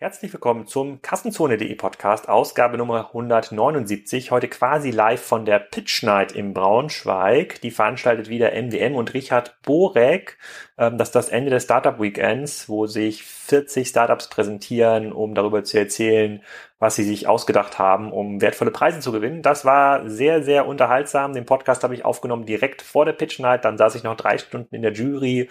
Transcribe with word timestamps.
Herzlich 0.00 0.32
willkommen 0.32 0.68
zum 0.68 1.02
Kassenzone.de 1.02 1.74
Podcast, 1.74 2.28
Ausgabe 2.28 2.78
Nummer 2.78 3.08
179. 3.08 4.30
Heute 4.30 4.46
quasi 4.46 4.92
live 4.92 5.20
von 5.20 5.44
der 5.44 5.58
Pitch 5.58 6.04
Night 6.04 6.30
im 6.30 6.54
Braunschweig. 6.54 7.60
Die 7.62 7.72
veranstaltet 7.72 8.28
wieder 8.28 8.52
MWM 8.52 8.94
und 8.94 9.12
Richard 9.12 9.60
Borek. 9.62 10.38
Ähm, 10.78 10.98
das 10.98 11.08
ist 11.08 11.16
das 11.16 11.28
Ende 11.30 11.50
des 11.50 11.64
Startup 11.64 11.98
Weekends, 12.00 12.68
wo 12.68 12.86
sich 12.86 13.24
40 13.24 13.88
Startups 13.88 14.28
präsentieren, 14.28 15.10
um 15.10 15.34
darüber 15.34 15.64
zu 15.64 15.80
erzählen, 15.80 16.44
was 16.78 16.94
sie 16.94 17.02
sich 17.02 17.26
ausgedacht 17.26 17.80
haben, 17.80 18.12
um 18.12 18.40
wertvolle 18.40 18.70
Preise 18.70 19.00
zu 19.00 19.10
gewinnen. 19.10 19.42
Das 19.42 19.64
war 19.64 20.08
sehr, 20.08 20.44
sehr 20.44 20.68
unterhaltsam. 20.68 21.32
Den 21.32 21.44
Podcast 21.44 21.82
habe 21.82 21.94
ich 21.94 22.04
aufgenommen 22.04 22.46
direkt 22.46 22.82
vor 22.82 23.04
der 23.04 23.14
Pitch 23.14 23.40
Night. 23.40 23.64
Dann 23.64 23.78
saß 23.78 23.96
ich 23.96 24.04
noch 24.04 24.16
drei 24.16 24.38
Stunden 24.38 24.76
in 24.76 24.82
der 24.82 24.92
Jury 24.92 25.48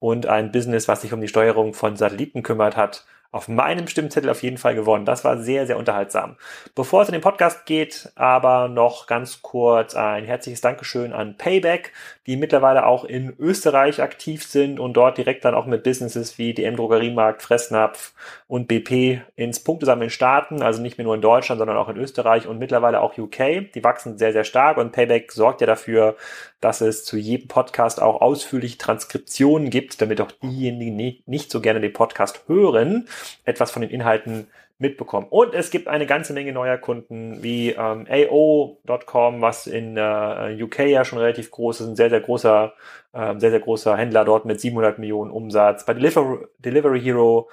und 0.00 0.26
ein 0.26 0.52
Business, 0.52 0.86
was 0.86 1.00
sich 1.00 1.14
um 1.14 1.22
die 1.22 1.28
Steuerung 1.28 1.72
von 1.72 1.96
Satelliten 1.96 2.42
kümmert 2.42 2.76
hat, 2.76 3.06
auf 3.36 3.48
meinem 3.48 3.86
Stimmzettel 3.86 4.30
auf 4.30 4.42
jeden 4.42 4.58
Fall 4.58 4.74
gewonnen. 4.74 5.04
Das 5.04 5.24
war 5.24 5.38
sehr, 5.38 5.66
sehr 5.66 5.76
unterhaltsam. 5.76 6.36
Bevor 6.74 7.02
es 7.02 7.08
in 7.08 7.12
den 7.12 7.20
Podcast 7.20 7.66
geht, 7.66 8.10
aber 8.16 8.68
noch 8.68 9.06
ganz 9.06 9.42
kurz 9.42 9.94
ein 9.94 10.24
herzliches 10.24 10.60
Dankeschön 10.60 11.12
an 11.12 11.36
Payback, 11.36 11.92
die 12.26 12.36
mittlerweile 12.36 12.86
auch 12.86 13.04
in 13.04 13.34
Österreich 13.38 14.02
aktiv 14.02 14.44
sind 14.44 14.80
und 14.80 14.94
dort 14.94 15.16
direkt 15.16 15.44
dann 15.44 15.54
auch 15.54 15.66
mit 15.66 15.84
Businesses 15.84 16.38
wie 16.38 16.54
DM 16.54 16.76
Drogeriemarkt, 16.76 17.42
Fressnapf 17.42 18.12
und 18.48 18.66
BP 18.66 19.20
ins 19.36 19.60
Punktesammeln 19.60 20.10
starten. 20.10 20.62
Also 20.62 20.82
nicht 20.82 20.98
mehr 20.98 21.04
nur 21.04 21.14
in 21.14 21.20
Deutschland, 21.20 21.58
sondern 21.58 21.76
auch 21.76 21.88
in 21.88 21.96
Österreich 21.96 22.46
und 22.46 22.58
mittlerweile 22.58 23.00
auch 23.00 23.16
UK. 23.16 23.72
Die 23.74 23.84
wachsen 23.84 24.18
sehr, 24.18 24.32
sehr 24.32 24.44
stark 24.44 24.76
und 24.76 24.92
Payback 24.92 25.30
sorgt 25.30 25.60
ja 25.60 25.66
dafür, 25.66 26.16
dass 26.60 26.80
es 26.80 27.04
zu 27.04 27.16
jedem 27.16 27.48
Podcast 27.48 28.02
auch 28.02 28.20
ausführliche 28.20 28.78
Transkriptionen 28.78 29.70
gibt, 29.70 30.00
damit 30.00 30.20
auch 30.20 30.32
diejenigen, 30.32 30.98
die 30.98 31.22
nicht 31.26 31.50
so 31.50 31.60
gerne 31.60 31.80
den 31.80 31.92
Podcast 31.92 32.44
hören, 32.48 33.08
etwas 33.44 33.70
von 33.70 33.82
den 33.82 33.90
Inhalten 33.90 34.48
mitbekommen. 34.78 35.26
Und 35.30 35.54
es 35.54 35.70
gibt 35.70 35.88
eine 35.88 36.06
ganze 36.06 36.32
Menge 36.34 36.52
neuer 36.52 36.76
Kunden 36.76 37.42
wie 37.42 37.70
ähm, 37.70 38.06
AO.com, 38.08 39.40
was 39.40 39.66
in 39.66 39.96
äh, 39.96 40.62
UK 40.62 40.80
ja 40.80 41.04
schon 41.04 41.18
relativ 41.18 41.50
groß 41.50 41.80
ist, 41.80 41.88
ein 41.88 41.96
sehr, 41.96 42.10
sehr 42.10 42.20
großer, 42.20 42.74
äh, 43.12 43.38
sehr, 43.38 43.50
sehr 43.50 43.60
großer 43.60 43.96
Händler 43.96 44.24
dort 44.24 44.44
mit 44.44 44.60
700 44.60 44.98
Millionen 44.98 45.30
Umsatz. 45.30 45.86
Bei 45.86 45.94
Deliver 45.94 46.40
Delivery 46.58 47.00
Hero 47.00 47.48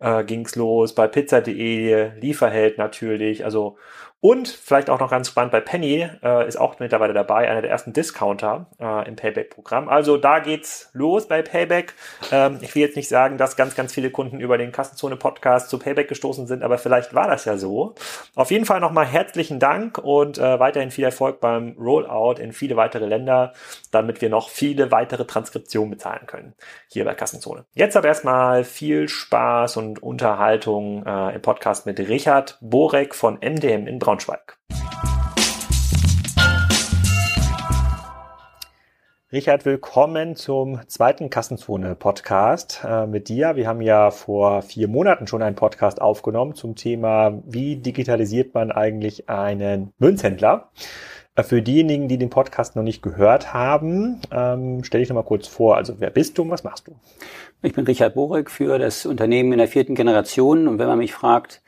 äh, 0.00 0.24
ging's 0.24 0.56
los, 0.56 0.94
bei 0.94 1.08
Pizza.de, 1.08 2.12
Lieferheld 2.18 2.78
natürlich, 2.78 3.44
also 3.44 3.76
und 4.24 4.46
vielleicht 4.46 4.88
auch 4.88 5.00
noch 5.00 5.10
ganz 5.10 5.26
spannend 5.26 5.50
bei 5.50 5.60
Penny 5.60 6.08
äh, 6.22 6.46
ist 6.46 6.56
auch 6.56 6.78
mittlerweile 6.78 7.12
dabei, 7.12 7.50
einer 7.50 7.60
der 7.60 7.72
ersten 7.72 7.92
Discounter 7.92 8.66
äh, 8.78 9.08
im 9.08 9.16
Payback-Programm. 9.16 9.88
Also 9.88 10.16
da 10.16 10.38
geht's 10.38 10.90
los 10.92 11.26
bei 11.26 11.42
Payback. 11.42 11.94
Ähm, 12.30 12.58
ich 12.60 12.72
will 12.76 12.82
jetzt 12.82 12.94
nicht 12.94 13.08
sagen, 13.08 13.36
dass 13.36 13.56
ganz, 13.56 13.74
ganz 13.74 13.92
viele 13.92 14.10
Kunden 14.10 14.38
über 14.38 14.58
den 14.58 14.70
Kassenzone-Podcast 14.70 15.68
zu 15.68 15.80
Payback 15.80 16.06
gestoßen 16.06 16.46
sind, 16.46 16.62
aber 16.62 16.78
vielleicht 16.78 17.14
war 17.14 17.26
das 17.26 17.46
ja 17.46 17.56
so. 17.56 17.96
Auf 18.36 18.52
jeden 18.52 18.64
Fall 18.64 18.78
nochmal 18.78 19.06
herzlichen 19.06 19.58
Dank 19.58 19.98
und 19.98 20.38
äh, 20.38 20.60
weiterhin 20.60 20.92
viel 20.92 21.04
Erfolg 21.04 21.40
beim 21.40 21.74
Rollout 21.76 22.40
in 22.40 22.52
viele 22.52 22.76
weitere 22.76 23.06
Länder, 23.06 23.54
damit 23.90 24.20
wir 24.20 24.28
noch 24.28 24.50
viele 24.50 24.92
weitere 24.92 25.24
Transkriptionen 25.24 25.90
bezahlen 25.90 26.28
können 26.28 26.54
hier 26.86 27.04
bei 27.04 27.14
Kassenzone. 27.14 27.64
Jetzt 27.74 27.96
aber 27.96 28.06
erstmal 28.06 28.62
viel 28.62 29.08
Spaß 29.08 29.78
und 29.78 30.00
Unterhaltung 30.00 31.04
äh, 31.04 31.34
im 31.34 31.42
Podcast 31.42 31.86
mit 31.86 31.98
Richard 31.98 32.56
Borek 32.60 33.16
von 33.16 33.40
MDM 33.40 33.88
in 33.88 33.98
Braunschweig. 33.98 34.11
Braunschweig. 34.12 34.58
Richard, 39.32 39.64
willkommen 39.64 40.36
zum 40.36 40.80
zweiten 40.86 41.30
Kassenzone-Podcast 41.30 42.82
äh, 42.84 43.06
mit 43.06 43.30
dir. 43.30 43.56
Wir 43.56 43.66
haben 43.66 43.80
ja 43.80 44.10
vor 44.10 44.60
vier 44.60 44.88
Monaten 44.88 45.26
schon 45.26 45.42
einen 45.42 45.56
Podcast 45.56 46.02
aufgenommen 46.02 46.54
zum 46.54 46.74
Thema, 46.74 47.40
wie 47.46 47.76
digitalisiert 47.76 48.52
man 48.52 48.70
eigentlich 48.70 49.30
einen 49.30 49.94
Münzhändler. 49.98 50.70
Äh, 51.34 51.42
für 51.42 51.62
diejenigen, 51.62 52.08
die 52.08 52.18
den 52.18 52.28
Podcast 52.28 52.76
noch 52.76 52.82
nicht 52.82 53.02
gehört 53.02 53.54
haben, 53.54 54.20
ähm, 54.30 54.84
stell 54.84 55.00
dich 55.00 55.08
noch 55.08 55.16
mal 55.16 55.22
kurz 55.22 55.48
vor. 55.48 55.76
Also 55.76 56.00
wer 56.00 56.10
bist 56.10 56.36
du 56.36 56.42
und 56.42 56.50
was 56.50 56.64
machst 56.64 56.86
du? 56.86 56.96
Ich 57.62 57.72
bin 57.72 57.86
Richard 57.86 58.14
Borek 58.14 58.50
für 58.50 58.78
das 58.78 59.06
Unternehmen 59.06 59.52
in 59.52 59.58
der 59.58 59.68
vierten 59.68 59.94
Generation. 59.94 60.68
Und 60.68 60.78
wenn 60.78 60.88
man 60.88 60.98
mich 60.98 61.14
fragt, 61.14 61.62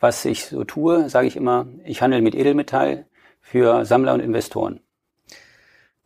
was 0.00 0.24
ich 0.24 0.46
so 0.46 0.64
tue, 0.64 1.08
sage 1.08 1.26
ich 1.26 1.36
immer, 1.36 1.66
ich 1.84 2.02
handle 2.02 2.20
mit 2.20 2.34
Edelmetall 2.34 3.06
für 3.40 3.84
Sammler 3.84 4.14
und 4.14 4.20
Investoren. 4.20 4.80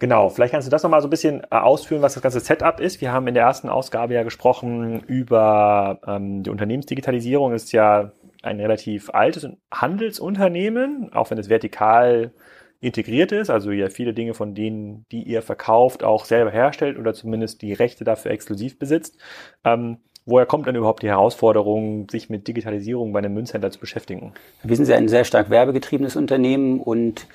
Genau, 0.00 0.28
vielleicht 0.28 0.52
kannst 0.52 0.68
du 0.68 0.70
das 0.70 0.84
nochmal 0.84 1.00
so 1.02 1.08
ein 1.08 1.10
bisschen 1.10 1.42
äh, 1.42 1.56
ausführen, 1.56 2.02
was 2.02 2.14
das 2.14 2.22
ganze 2.22 2.38
Setup 2.38 2.78
ist. 2.78 3.00
Wir 3.00 3.12
haben 3.12 3.26
in 3.26 3.34
der 3.34 3.42
ersten 3.42 3.68
Ausgabe 3.68 4.14
ja 4.14 4.22
gesprochen 4.22 5.00
über 5.00 6.00
ähm, 6.06 6.44
die 6.44 6.50
Unternehmensdigitalisierung. 6.50 7.52
Ist 7.52 7.72
ja 7.72 8.12
ein 8.42 8.60
relativ 8.60 9.10
altes 9.10 9.48
Handelsunternehmen, 9.72 11.12
auch 11.12 11.30
wenn 11.30 11.38
es 11.38 11.48
vertikal 11.48 12.32
integriert 12.80 13.32
ist, 13.32 13.50
also 13.50 13.72
ja 13.72 13.88
viele 13.90 14.14
Dinge 14.14 14.34
von 14.34 14.54
denen, 14.54 15.04
die 15.10 15.24
ihr 15.24 15.42
verkauft, 15.42 16.04
auch 16.04 16.24
selber 16.24 16.52
herstellt 16.52 16.96
oder 16.96 17.12
zumindest 17.12 17.62
die 17.62 17.72
Rechte 17.72 18.04
dafür 18.04 18.30
exklusiv 18.30 18.78
besitzt. 18.78 19.18
Ähm, 19.64 19.98
Woher 20.28 20.44
kommt 20.44 20.66
denn 20.66 20.76
überhaupt 20.76 21.02
die 21.02 21.08
Herausforderung, 21.08 22.06
sich 22.10 22.28
mit 22.28 22.46
Digitalisierung 22.48 23.14
bei 23.14 23.20
einem 23.20 23.32
Münzhändler 23.32 23.70
zu 23.70 23.80
beschäftigen? 23.80 24.34
Wir 24.62 24.76
sind 24.76 24.90
ein 24.90 25.08
sehr 25.08 25.24
stark 25.24 25.48
werbegetriebenes 25.48 26.16
Unternehmen 26.16 26.80
und 26.80 27.26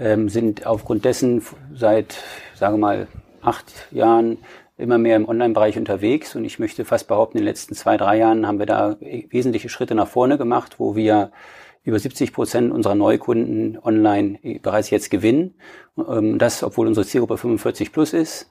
ähm, 0.00 0.28
sind 0.28 0.66
aufgrund 0.66 1.04
dessen 1.04 1.42
seit, 1.72 2.16
sagen 2.56 2.74
wir 2.74 2.78
mal, 2.78 3.08
acht 3.40 3.66
Jahren 3.92 4.38
immer 4.78 4.98
mehr 4.98 5.14
im 5.14 5.28
Online-Bereich 5.28 5.78
unterwegs. 5.78 6.34
Und 6.34 6.44
ich 6.44 6.58
möchte 6.58 6.84
fast 6.84 7.06
behaupten, 7.06 7.38
in 7.38 7.42
den 7.42 7.48
letzten 7.48 7.76
zwei, 7.76 7.96
drei 7.96 8.18
Jahren 8.18 8.44
haben 8.48 8.58
wir 8.58 8.66
da 8.66 8.96
wesentliche 8.98 9.68
Schritte 9.68 9.94
nach 9.94 10.08
vorne 10.08 10.36
gemacht, 10.36 10.80
wo 10.80 10.96
wir 10.96 11.30
über 11.84 12.00
70 12.00 12.32
Prozent 12.32 12.72
unserer 12.72 12.96
Neukunden 12.96 13.78
online 13.80 14.40
bereits 14.60 14.90
jetzt 14.90 15.12
gewinnen. 15.12 15.54
Ähm, 15.96 16.40
das, 16.40 16.64
obwohl 16.64 16.88
unsere 16.88 17.06
Zielgruppe 17.06 17.36
45 17.36 17.92
plus 17.92 18.12
ist. 18.12 18.50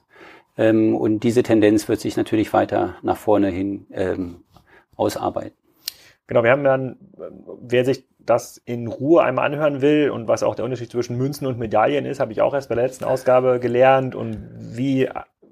Ähm, 0.56 0.96
und 0.96 1.20
diese 1.20 1.42
Tendenz 1.42 1.88
wird 1.88 2.00
sich 2.00 2.16
natürlich 2.16 2.52
weiter 2.52 2.96
nach 3.02 3.16
vorne 3.16 3.48
hin 3.48 3.86
ähm, 3.92 4.44
ausarbeiten. 4.96 5.56
Genau, 6.26 6.44
wir 6.44 6.50
haben 6.50 6.64
dann, 6.64 6.96
wer 7.60 7.84
sich 7.84 8.06
das 8.18 8.58
in 8.58 8.86
Ruhe 8.86 9.22
einmal 9.22 9.46
anhören 9.46 9.80
will 9.80 10.10
und 10.10 10.28
was 10.28 10.42
auch 10.42 10.54
der 10.54 10.64
Unterschied 10.64 10.90
zwischen 10.90 11.16
Münzen 11.16 11.46
und 11.46 11.58
Medaillen 11.58 12.04
ist, 12.06 12.20
habe 12.20 12.32
ich 12.32 12.40
auch 12.40 12.54
erst 12.54 12.68
bei 12.68 12.76
der 12.76 12.84
letzten 12.84 13.04
Ausgabe 13.04 13.58
gelernt 13.58 14.14
und 14.14 14.48
wie 14.56 15.08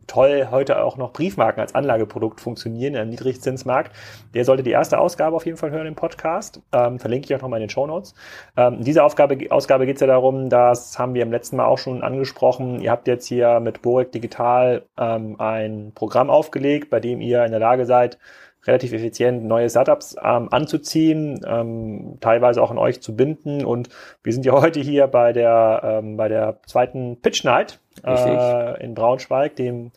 toll 0.09 0.49
heute 0.51 0.83
auch 0.83 0.97
noch 0.97 1.13
Briefmarken 1.13 1.61
als 1.61 1.75
Anlageprodukt 1.75 2.41
funktionieren 2.41 2.97
im 2.97 3.11
Niedrigzinsmarkt. 3.11 3.95
Der 4.35 4.45
sollte 4.45 4.65
die 4.65 4.73
erste 4.73 4.99
Ausgabe 4.99 5.37
auf 5.37 5.47
jeden 5.47 5.59
Fall 5.59 5.71
hören 5.71 5.87
im 5.87 5.95
Podcast. 5.95 6.61
Ähm, 6.73 6.99
verlinke 6.99 7.27
ich 7.27 7.35
auch 7.37 7.43
nochmal 7.43 7.61
in 7.61 7.67
den 7.67 7.71
Show 7.71 7.87
Notes. 7.87 8.15
Ähm, 8.57 8.81
in 8.85 8.99
Aufgabe, 8.99 9.39
Ausgabe 9.51 9.87
geht 9.87 9.97
es 9.97 10.01
ja 10.01 10.09
darum, 10.09 10.49
das 10.49 10.99
haben 10.99 11.15
wir 11.15 11.23
im 11.23 11.31
letzten 11.31 11.57
Mal 11.57 11.67
auch 11.67 11.79
schon 11.79 12.03
angesprochen. 12.03 12.81
Ihr 12.81 12.91
habt 12.91 13.07
jetzt 13.07 13.27
hier 13.27 13.61
mit 13.61 13.83
Borek 13.83 14.11
Digital 14.11 14.83
ähm, 14.99 15.37
ein 15.39 15.93
Programm 15.95 16.31
aufgelegt, 16.31 16.91
bei 16.91 16.99
dem 16.99 17.21
ihr 17.21 17.45
in 17.45 17.53
der 17.53 17.61
Lage 17.61 17.87
seid, 17.87 18.19
relativ 18.67 18.93
effizient 18.93 19.45
neue 19.45 19.71
Startups 19.71 20.17
ähm, 20.23 20.49
anzuziehen, 20.51 21.41
ähm, 21.47 22.19
teilweise 22.21 22.63
auch 22.63 22.71
an 22.71 22.79
euch 22.79 23.01
zu 23.01 23.17
binden. 23.17 23.65
Und 23.65 23.89
wir 24.23 24.33
sind 24.33 24.45
ja 24.45 24.53
heute 24.61 24.81
hier 24.81 25.07
bei 25.07 25.33
der, 25.33 25.81
ähm, 25.85 26.17
bei 26.17 26.29
der 26.29 26.61
zweiten 26.67 27.21
Pitch 27.21 27.45
Night 27.45 27.81
äh, 28.05 28.85
in 28.85 28.95
Braunschweig, 28.95 29.57
dem 29.57 29.93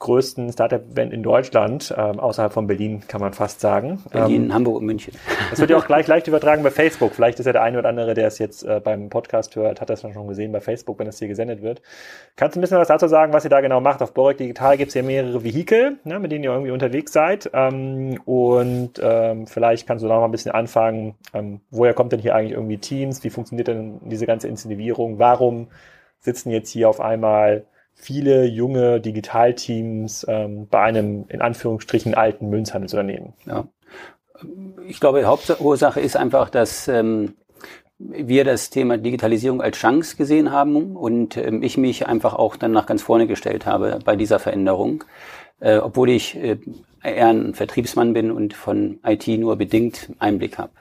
größten 0.00 0.50
Startup-Event 0.50 1.12
in 1.12 1.22
Deutschland, 1.22 1.94
ähm, 1.96 2.18
außerhalb 2.18 2.54
von 2.54 2.66
Berlin, 2.66 3.02
kann 3.06 3.20
man 3.20 3.34
fast 3.34 3.60
sagen. 3.60 4.02
Berlin, 4.10 4.44
ähm, 4.44 4.54
Hamburg 4.54 4.78
und 4.78 4.86
München. 4.86 5.14
Das 5.50 5.60
wird 5.60 5.68
ja 5.68 5.76
auch 5.76 5.86
gleich 5.86 6.06
leicht 6.06 6.26
übertragen 6.26 6.62
bei 6.62 6.70
Facebook. 6.70 7.14
Vielleicht 7.14 7.38
ist 7.38 7.44
ja 7.44 7.52
der 7.52 7.62
eine 7.62 7.78
oder 7.78 7.90
andere, 7.90 8.14
der 8.14 8.26
es 8.26 8.38
jetzt 8.38 8.64
äh, 8.64 8.80
beim 8.82 9.10
Podcast 9.10 9.54
hört, 9.56 9.82
hat 9.82 9.90
das 9.90 10.00
schon 10.00 10.26
gesehen 10.26 10.52
bei 10.52 10.60
Facebook, 10.60 10.98
wenn 10.98 11.04
das 11.04 11.18
hier 11.18 11.28
gesendet 11.28 11.60
wird. 11.60 11.82
Kannst 12.36 12.56
du 12.56 12.60
ein 12.60 12.62
bisschen 12.62 12.78
was 12.78 12.88
dazu 12.88 13.08
sagen, 13.08 13.34
was 13.34 13.44
ihr 13.44 13.50
da 13.50 13.60
genau 13.60 13.82
macht? 13.82 14.00
Auf 14.00 14.14
Borek 14.14 14.38
Digital 14.38 14.78
gibt 14.78 14.88
es 14.88 14.94
ja 14.94 15.02
mehrere 15.02 15.44
Vehikel, 15.44 15.98
ne, 16.04 16.18
mit 16.18 16.32
denen 16.32 16.44
ihr 16.44 16.50
irgendwie 16.50 16.72
unterwegs 16.72 17.12
seid. 17.12 17.50
Ähm, 17.52 18.18
und 18.24 18.92
ähm, 19.02 19.46
vielleicht 19.46 19.86
kannst 19.86 20.02
du 20.02 20.08
da 20.08 20.14
noch 20.14 20.20
mal 20.22 20.28
ein 20.28 20.32
bisschen 20.32 20.52
anfangen, 20.52 21.14
ähm, 21.34 21.60
woher 21.70 21.92
kommt 21.92 22.12
denn 22.12 22.20
hier 22.20 22.34
eigentlich 22.34 22.52
irgendwie 22.52 22.78
Teams? 22.78 23.22
Wie 23.22 23.30
funktioniert 23.30 23.68
denn 23.68 24.00
diese 24.04 24.24
ganze 24.24 24.48
Inszenierung? 24.48 25.18
Warum 25.18 25.68
sitzen 26.20 26.50
jetzt 26.50 26.70
hier 26.70 26.88
auf 26.88 27.00
einmal 27.00 27.66
viele 28.00 28.46
junge 28.46 29.00
Digitalteams 29.00 30.26
ähm, 30.28 30.66
bei 30.68 30.80
einem 30.80 31.26
in 31.28 31.42
Anführungsstrichen 31.42 32.14
alten 32.14 32.48
Münzhandelsunternehmen. 32.48 33.34
Ja. 33.46 33.68
Ich 34.88 35.00
glaube, 35.00 35.20
die 35.20 35.26
Hauptursache 35.26 36.00
ist 36.00 36.16
einfach, 36.16 36.48
dass 36.48 36.88
ähm, 36.88 37.34
wir 37.98 38.44
das 38.44 38.70
Thema 38.70 38.96
Digitalisierung 38.96 39.60
als 39.60 39.76
Chance 39.76 40.16
gesehen 40.16 40.50
haben 40.50 40.96
und 40.96 41.36
ähm, 41.36 41.62
ich 41.62 41.76
mich 41.76 42.06
einfach 42.06 42.34
auch 42.34 42.56
dann 42.56 42.72
nach 42.72 42.86
ganz 42.86 43.02
vorne 43.02 43.26
gestellt 43.26 43.66
habe 43.66 43.98
bei 44.02 44.16
dieser 44.16 44.38
Veränderung, 44.38 45.04
äh, 45.60 45.76
obwohl 45.76 46.08
ich 46.08 46.36
äh, 46.36 46.56
eher 47.02 47.28
ein 47.28 47.54
Vertriebsmann 47.54 48.14
bin 48.14 48.30
und 48.30 48.54
von 48.54 48.98
IT 49.04 49.28
nur 49.28 49.56
bedingt 49.56 50.10
Einblick 50.18 50.56
habe. 50.56 50.72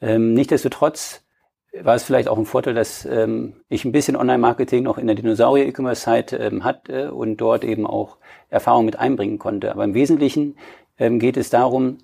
Ähm, 0.00 0.34
Nichtsdestotrotz 0.34 1.22
war 1.72 1.94
es 1.94 2.02
vielleicht 2.02 2.28
auch 2.28 2.38
ein 2.38 2.46
Vorteil, 2.46 2.74
dass 2.74 3.04
ähm, 3.04 3.54
ich 3.68 3.84
ein 3.84 3.92
bisschen 3.92 4.16
Online-Marketing 4.16 4.82
noch 4.82 4.98
in 4.98 5.06
der 5.06 5.16
Dinosaurier-E-Commerce-Zeit 5.16 6.32
ähm, 6.32 6.64
hatte 6.64 7.14
und 7.14 7.36
dort 7.36 7.64
eben 7.64 7.86
auch 7.86 8.16
Erfahrung 8.48 8.84
mit 8.84 8.98
einbringen 8.98 9.38
konnte. 9.38 9.70
Aber 9.70 9.84
im 9.84 9.94
Wesentlichen 9.94 10.56
ähm, 10.98 11.18
geht 11.18 11.36
es 11.36 11.50
darum, 11.50 11.98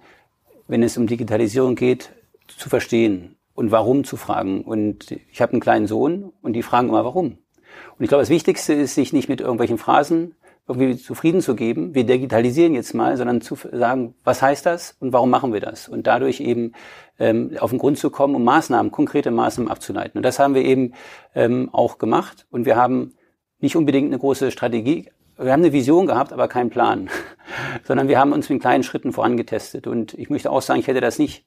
wenn 0.68 0.82
es 0.82 0.96
um 0.96 1.06
Digitalisierung 1.06 1.74
geht, 1.74 2.10
zu 2.46 2.68
verstehen 2.68 3.36
und 3.54 3.72
warum 3.72 4.04
zu 4.04 4.16
fragen. 4.16 4.62
Und 4.62 5.10
ich 5.32 5.40
habe 5.42 5.52
einen 5.52 5.60
kleinen 5.60 5.86
Sohn 5.86 6.32
und 6.42 6.52
die 6.52 6.62
fragen 6.62 6.88
immer, 6.88 7.04
warum. 7.04 7.38
Und 7.98 8.04
ich 8.04 8.08
glaube, 8.08 8.22
das 8.22 8.30
Wichtigste 8.30 8.72
ist, 8.72 8.94
sich 8.94 9.12
nicht 9.12 9.28
mit 9.28 9.40
irgendwelchen 9.40 9.78
Phrasen 9.78 10.34
irgendwie 10.68 10.96
zufrieden 10.96 11.40
zu 11.40 11.54
geben, 11.54 11.94
wir 11.94 12.04
digitalisieren 12.04 12.74
jetzt 12.74 12.92
mal, 12.92 13.16
sondern 13.16 13.40
zu 13.40 13.56
sagen, 13.72 14.14
was 14.24 14.42
heißt 14.42 14.66
das 14.66 14.96
und 14.98 15.12
warum 15.12 15.30
machen 15.30 15.52
wir 15.52 15.60
das? 15.60 15.88
Und 15.88 16.06
dadurch 16.06 16.40
eben 16.40 16.72
ähm, 17.18 17.52
auf 17.60 17.70
den 17.70 17.78
Grund 17.78 17.98
zu 17.98 18.10
kommen, 18.10 18.34
um 18.34 18.42
Maßnahmen, 18.42 18.90
konkrete 18.90 19.30
Maßnahmen 19.30 19.70
abzuleiten. 19.70 20.18
Und 20.18 20.24
das 20.24 20.38
haben 20.38 20.54
wir 20.54 20.64
eben 20.64 20.92
ähm, 21.34 21.70
auch 21.72 21.98
gemacht. 21.98 22.46
Und 22.50 22.66
wir 22.66 22.76
haben 22.76 23.14
nicht 23.60 23.76
unbedingt 23.76 24.08
eine 24.08 24.18
große 24.18 24.50
Strategie, 24.50 25.08
wir 25.38 25.52
haben 25.52 25.62
eine 25.62 25.72
Vision 25.72 26.06
gehabt, 26.06 26.32
aber 26.32 26.48
keinen 26.48 26.70
Plan, 26.70 27.10
sondern 27.84 28.08
wir 28.08 28.18
haben 28.18 28.32
uns 28.32 28.48
mit 28.48 28.60
kleinen 28.60 28.82
Schritten 28.82 29.12
vorangetestet. 29.12 29.86
Und 29.86 30.14
ich 30.14 30.30
möchte 30.30 30.50
auch 30.50 30.62
sagen, 30.62 30.80
ich 30.80 30.86
hätte 30.86 31.00
das 31.00 31.18
nicht 31.18 31.44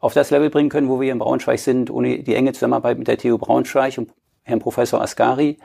auf 0.00 0.12
das 0.12 0.30
Level 0.30 0.50
bringen 0.50 0.68
können, 0.68 0.88
wo 0.88 1.00
wir 1.00 1.12
in 1.12 1.18
Braunschweig 1.18 1.58
sind, 1.58 1.90
ohne 1.90 2.22
die 2.22 2.34
enge 2.34 2.52
Zusammenarbeit 2.52 2.98
mit 2.98 3.08
der 3.08 3.18
TU 3.18 3.38
Braunschweig 3.38 3.96
und 3.98 4.12
Herrn 4.42 4.58
Professor 4.60 5.00
Ascari. 5.00 5.58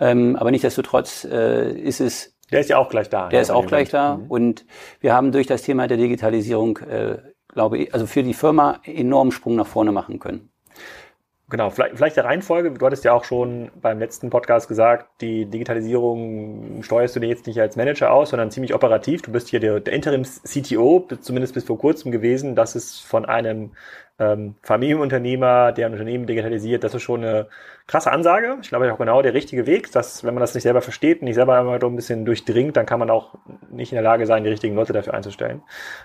Ähm, 0.00 0.36
aber 0.36 0.50
nichtsdestotrotz 0.50 1.24
äh, 1.24 1.72
ist 1.72 2.00
es 2.00 2.33
der 2.50 2.60
ist 2.60 2.70
ja 2.70 2.78
auch 2.78 2.88
gleich 2.88 3.08
da. 3.08 3.28
Der 3.28 3.40
ist 3.40 3.50
auch 3.50 3.66
gleich 3.66 3.90
da. 3.90 4.16
Mhm. 4.16 4.26
Und 4.28 4.66
wir 5.00 5.14
haben 5.14 5.32
durch 5.32 5.46
das 5.46 5.62
Thema 5.62 5.86
der 5.86 5.96
Digitalisierung, 5.96 6.78
äh, 6.78 7.18
glaube 7.48 7.78
ich, 7.78 7.94
also 7.94 8.06
für 8.06 8.22
die 8.22 8.34
Firma 8.34 8.80
enormen 8.84 9.32
Sprung 9.32 9.56
nach 9.56 9.66
vorne 9.66 9.92
machen 9.92 10.18
können. 10.18 10.50
Genau, 11.50 11.68
vielleicht, 11.68 11.96
vielleicht 11.96 12.16
der 12.16 12.24
Reihenfolge. 12.24 12.72
Du 12.72 12.86
hattest 12.86 13.04
ja 13.04 13.12
auch 13.12 13.24
schon 13.24 13.70
beim 13.80 13.98
letzten 13.98 14.30
Podcast 14.30 14.66
gesagt, 14.66 15.20
die 15.20 15.44
Digitalisierung 15.44 16.82
steuerst 16.82 17.14
du 17.14 17.20
dir 17.20 17.28
jetzt 17.28 17.46
nicht 17.46 17.60
als 17.60 17.76
Manager 17.76 18.12
aus, 18.12 18.30
sondern 18.30 18.50
ziemlich 18.50 18.74
operativ. 18.74 19.20
Du 19.20 19.30
bist 19.30 19.48
hier 19.48 19.60
der, 19.60 19.78
der 19.80 19.92
Interims-CTO, 19.92 21.06
zumindest 21.20 21.52
bis 21.52 21.64
vor 21.64 21.78
kurzem 21.78 22.12
gewesen. 22.12 22.56
Das 22.56 22.74
ist 22.74 23.00
von 23.00 23.26
einem 23.26 23.72
ähm, 24.18 24.54
Familienunternehmer, 24.62 25.72
der 25.72 25.86
ein 25.86 25.92
Unternehmen 25.92 26.26
digitalisiert, 26.26 26.84
das 26.84 26.94
ist 26.94 27.02
schon 27.02 27.24
eine 27.24 27.48
krasse 27.86 28.12
Ansage. 28.12 28.56
Ich 28.62 28.68
glaube, 28.68 28.92
auch 28.92 28.98
genau 28.98 29.22
der 29.22 29.34
richtige 29.34 29.66
Weg, 29.66 29.90
dass 29.92 30.24
wenn 30.24 30.34
man 30.34 30.40
das 30.40 30.54
nicht 30.54 30.62
selber 30.62 30.82
versteht, 30.82 31.22
nicht 31.22 31.34
selber 31.34 31.58
immer 31.58 31.78
so 31.80 31.88
ein 31.88 31.96
bisschen 31.96 32.24
durchdringt, 32.24 32.76
dann 32.76 32.86
kann 32.86 33.00
man 33.00 33.10
auch 33.10 33.34
nicht 33.70 33.92
in 33.92 33.96
der 33.96 34.02
Lage 34.02 34.26
sein, 34.26 34.44
die 34.44 34.50
richtigen 34.50 34.76
Leute 34.76 34.92
dafür 34.92 35.14
einzustellen. 35.14 35.62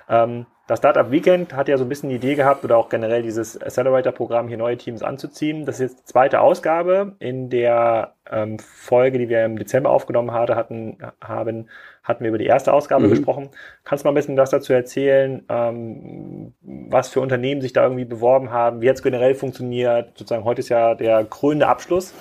Ähm, 0.09 0.45
das 0.67 0.79
Startup 0.79 1.09
Weekend 1.09 1.55
hat 1.55 1.67
ja 1.67 1.77
so 1.77 1.85
ein 1.85 1.89
bisschen 1.89 2.09
die 2.09 2.15
Idee 2.15 2.35
gehabt 2.35 2.63
oder 2.63 2.77
auch 2.77 2.89
generell 2.89 3.23
dieses 3.23 3.59
Accelerator-Programm 3.59 4.47
hier 4.47 4.57
neue 4.57 4.77
Teams 4.77 5.01
anzuziehen. 5.01 5.65
Das 5.65 5.79
ist 5.79 5.91
jetzt 5.91 5.99
die 6.01 6.11
zweite 6.11 6.41
Ausgabe. 6.41 7.15
In 7.19 7.49
der 7.49 8.13
ähm, 8.29 8.59
Folge, 8.59 9.17
die 9.17 9.29
wir 9.29 9.45
im 9.45 9.57
Dezember 9.57 9.89
aufgenommen 9.89 10.31
hatte, 10.31 10.55
hatten, 10.55 10.97
haben, 11.23 11.69
hatten 12.09 12.23
wir 12.23 12.29
über 12.29 12.37
die 12.37 12.45
erste 12.45 12.73
Ausgabe 12.73 13.05
mhm. 13.05 13.11
gesprochen. 13.11 13.49
Kannst 13.85 14.03
du 14.03 14.07
mal 14.07 14.11
ein 14.11 14.15
bisschen 14.15 14.35
was 14.35 14.49
dazu 14.49 14.73
erzählen, 14.73 15.45
ähm, 15.47 16.53
was 16.61 17.07
für 17.07 17.21
Unternehmen 17.21 17.61
sich 17.61 17.71
da 17.71 17.83
irgendwie 17.83 18.05
beworben 18.05 18.51
haben, 18.51 18.81
wie 18.81 18.87
jetzt 18.87 19.03
generell 19.03 19.35
funktioniert? 19.35 20.17
Sozusagen 20.17 20.43
heute 20.43 20.59
ist 20.59 20.69
ja 20.69 20.95
der 20.95 21.23
krönende 21.23 21.67
Abschluss 21.67 22.13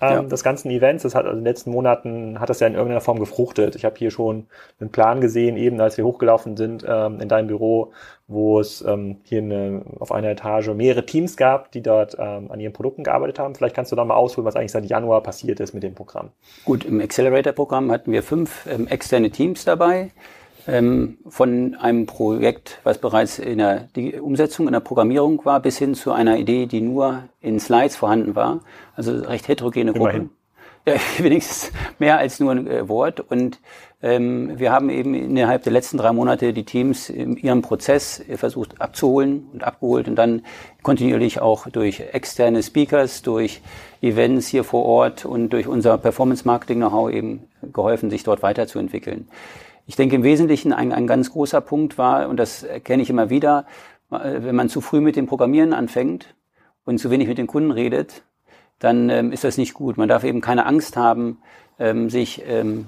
ähm, 0.00 0.10
ja. 0.10 0.22
des 0.22 0.44
ganzen 0.44 0.70
Events. 0.70 1.02
Das 1.02 1.14
hat 1.14 1.24
also 1.24 1.36
in 1.36 1.44
den 1.44 1.50
letzten 1.50 1.70
Monaten 1.70 2.38
hat 2.40 2.50
das 2.50 2.60
ja 2.60 2.66
in 2.66 2.74
irgendeiner 2.74 3.00
Form 3.00 3.18
gefruchtet. 3.18 3.76
Ich 3.76 3.84
habe 3.84 3.96
hier 3.96 4.10
schon 4.10 4.46
einen 4.80 4.90
Plan 4.90 5.20
gesehen, 5.20 5.56
eben 5.56 5.80
als 5.80 5.96
wir 5.96 6.04
hochgelaufen 6.04 6.56
sind 6.56 6.84
ähm, 6.86 7.20
in 7.20 7.28
deinem 7.28 7.46
Büro, 7.46 7.92
wo 8.28 8.60
es 8.60 8.82
ähm, 8.82 9.18
hier 9.22 9.40
eine, 9.40 9.82
auf 9.98 10.12
einer 10.12 10.28
Etage 10.28 10.68
mehrere 10.68 11.06
Teams 11.06 11.36
gab, 11.36 11.72
die 11.72 11.82
dort 11.82 12.16
ähm, 12.18 12.50
an 12.50 12.60
ihren 12.60 12.72
Produkten 12.72 13.04
gearbeitet 13.04 13.38
haben. 13.38 13.54
Vielleicht 13.54 13.74
kannst 13.74 13.92
du 13.92 13.96
da 13.96 14.04
mal 14.04 14.14
ausholen, 14.14 14.46
was 14.46 14.56
eigentlich 14.56 14.72
seit 14.72 14.86
Januar 14.86 15.22
passiert 15.22 15.60
ist 15.60 15.72
mit 15.72 15.82
dem 15.82 15.94
Programm. 15.94 16.30
Gut, 16.64 16.84
im 16.84 17.00
Accelerator-Programm 17.00 17.90
hatten 17.90 18.12
wir 18.12 18.22
fünf 18.22 18.66
ähm, 18.66 18.86
externe 18.88 19.30
Teams 19.30 19.64
dabei 19.64 20.10
ähm, 20.66 21.18
von 21.28 21.74
einem 21.74 22.06
Projekt, 22.06 22.80
was 22.84 22.98
bereits 22.98 23.38
in 23.38 23.58
der 23.58 23.88
Umsetzung, 24.20 24.66
in 24.66 24.72
der 24.72 24.80
Programmierung 24.80 25.44
war, 25.44 25.60
bis 25.60 25.78
hin 25.78 25.94
zu 25.94 26.12
einer 26.12 26.38
Idee, 26.38 26.66
die 26.66 26.80
nur 26.80 27.24
in 27.40 27.60
Slides 27.60 27.96
vorhanden 27.96 28.34
war. 28.34 28.60
Also 28.94 29.12
recht 29.12 29.48
heterogene 29.48 29.92
Gruppen. 29.92 30.30
Ja, 30.86 30.94
wenigstens 31.18 31.72
mehr 31.98 32.18
als 32.18 32.38
nur 32.38 32.52
ein 32.52 32.66
äh, 32.66 32.88
Wort. 32.88 33.20
Und 33.20 33.60
ähm, 34.02 34.58
wir 34.58 34.70
haben 34.70 34.88
eben 34.90 35.14
innerhalb 35.14 35.64
der 35.64 35.72
letzten 35.72 35.98
drei 35.98 36.12
Monate 36.12 36.52
die 36.52 36.64
Teams 36.64 37.08
in 37.08 37.36
ihrem 37.36 37.62
Prozess 37.62 38.20
äh, 38.20 38.36
versucht 38.36 38.80
abzuholen 38.80 39.48
und 39.52 39.64
abgeholt 39.64 40.06
und 40.06 40.16
dann 40.16 40.42
kontinuierlich 40.82 41.40
auch 41.40 41.66
durch 41.68 42.00
externe 42.12 42.62
Speakers, 42.62 43.22
durch 43.22 43.62
Events 44.00 44.46
hier 44.46 44.62
vor 44.62 44.84
Ort 44.84 45.24
und 45.24 45.50
durch 45.50 45.66
unser 45.66 45.98
Performance-Marketing-Know-how 45.98 47.10
eben 47.10 47.48
geholfen, 47.72 48.10
sich 48.10 48.22
dort 48.22 48.42
weiterzuentwickeln. 48.42 49.28
Ich 49.86 49.96
denke 49.96 50.16
im 50.16 50.22
Wesentlichen 50.24 50.72
ein, 50.72 50.92
ein 50.92 51.06
ganz 51.06 51.30
großer 51.30 51.60
Punkt 51.60 51.96
war, 51.96 52.28
und 52.28 52.36
das 52.38 52.62
erkenne 52.62 53.02
ich 53.02 53.10
immer 53.10 53.30
wieder, 53.30 53.66
äh, 54.10 54.42
wenn 54.42 54.56
man 54.56 54.68
zu 54.68 54.80
früh 54.80 55.00
mit 55.00 55.16
dem 55.16 55.26
Programmieren 55.26 55.72
anfängt 55.72 56.34
und 56.84 56.98
zu 56.98 57.10
wenig 57.10 57.28
mit 57.28 57.38
den 57.38 57.46
Kunden 57.46 57.70
redet, 57.70 58.22
dann 58.78 59.08
ähm, 59.10 59.32
ist 59.32 59.44
das 59.44 59.56
nicht 59.56 59.74
gut. 59.74 59.96
Man 59.96 60.08
darf 60.08 60.24
eben 60.24 60.40
keine 60.40 60.66
Angst 60.66 60.96
haben, 60.96 61.38
ähm, 61.78 62.10
sich 62.10 62.42
ähm, 62.46 62.86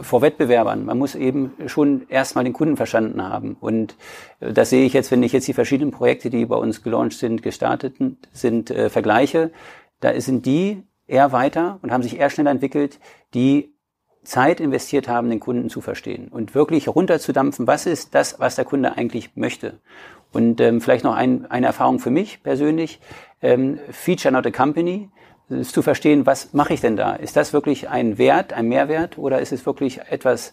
vor 0.00 0.22
Wettbewerbern. 0.22 0.84
Man 0.84 0.98
muss 0.98 1.14
eben 1.14 1.52
schon 1.66 2.08
erstmal 2.08 2.44
den 2.44 2.52
Kunden 2.52 2.76
verstanden 2.76 3.22
haben. 3.22 3.56
Und 3.60 3.96
äh, 4.40 4.52
das 4.52 4.70
sehe 4.70 4.86
ich 4.86 4.92
jetzt, 4.92 5.10
wenn 5.10 5.22
ich 5.22 5.32
jetzt 5.32 5.48
die 5.48 5.52
verschiedenen 5.52 5.92
Projekte, 5.92 6.30
die 6.30 6.46
bei 6.46 6.56
uns 6.56 6.82
gelauncht 6.82 7.18
sind, 7.18 7.42
gestartet 7.42 7.96
sind, 8.32 8.70
äh, 8.70 8.88
vergleiche. 8.88 9.52
Da 10.00 10.18
sind 10.20 10.46
die 10.46 10.82
eher 11.06 11.32
weiter 11.32 11.78
und 11.82 11.92
haben 11.92 12.02
sich 12.02 12.18
eher 12.18 12.30
schneller 12.30 12.50
entwickelt, 12.50 12.98
die 13.34 13.74
Zeit 14.22 14.60
investiert 14.60 15.08
haben, 15.08 15.30
den 15.30 15.40
Kunden 15.40 15.70
zu 15.70 15.80
verstehen 15.80 16.28
und 16.28 16.54
wirklich 16.54 16.88
runterzudampfen, 16.88 17.66
was 17.66 17.86
ist 17.86 18.14
das, 18.14 18.38
was 18.38 18.56
der 18.56 18.64
Kunde 18.64 18.96
eigentlich 18.96 19.30
möchte. 19.34 19.78
Und 20.32 20.60
ähm, 20.60 20.80
vielleicht 20.80 21.04
noch 21.04 21.14
ein, 21.14 21.50
eine 21.50 21.66
Erfahrung 21.66 21.98
für 21.98 22.10
mich 22.10 22.42
persönlich, 22.42 23.00
ähm, 23.42 23.78
Feature 23.90 24.32
not 24.32 24.46
a 24.46 24.50
Company, 24.50 25.08
ist 25.48 25.74
zu 25.74 25.82
verstehen, 25.82 26.26
was 26.26 26.52
mache 26.52 26.74
ich 26.74 26.80
denn 26.80 26.96
da? 26.96 27.14
Ist 27.14 27.36
das 27.36 27.52
wirklich 27.52 27.88
ein 27.88 28.18
Wert, 28.18 28.52
ein 28.52 28.68
Mehrwert 28.68 29.18
oder 29.18 29.40
ist 29.40 29.52
es 29.52 29.66
wirklich 29.66 30.00
etwas, 30.08 30.52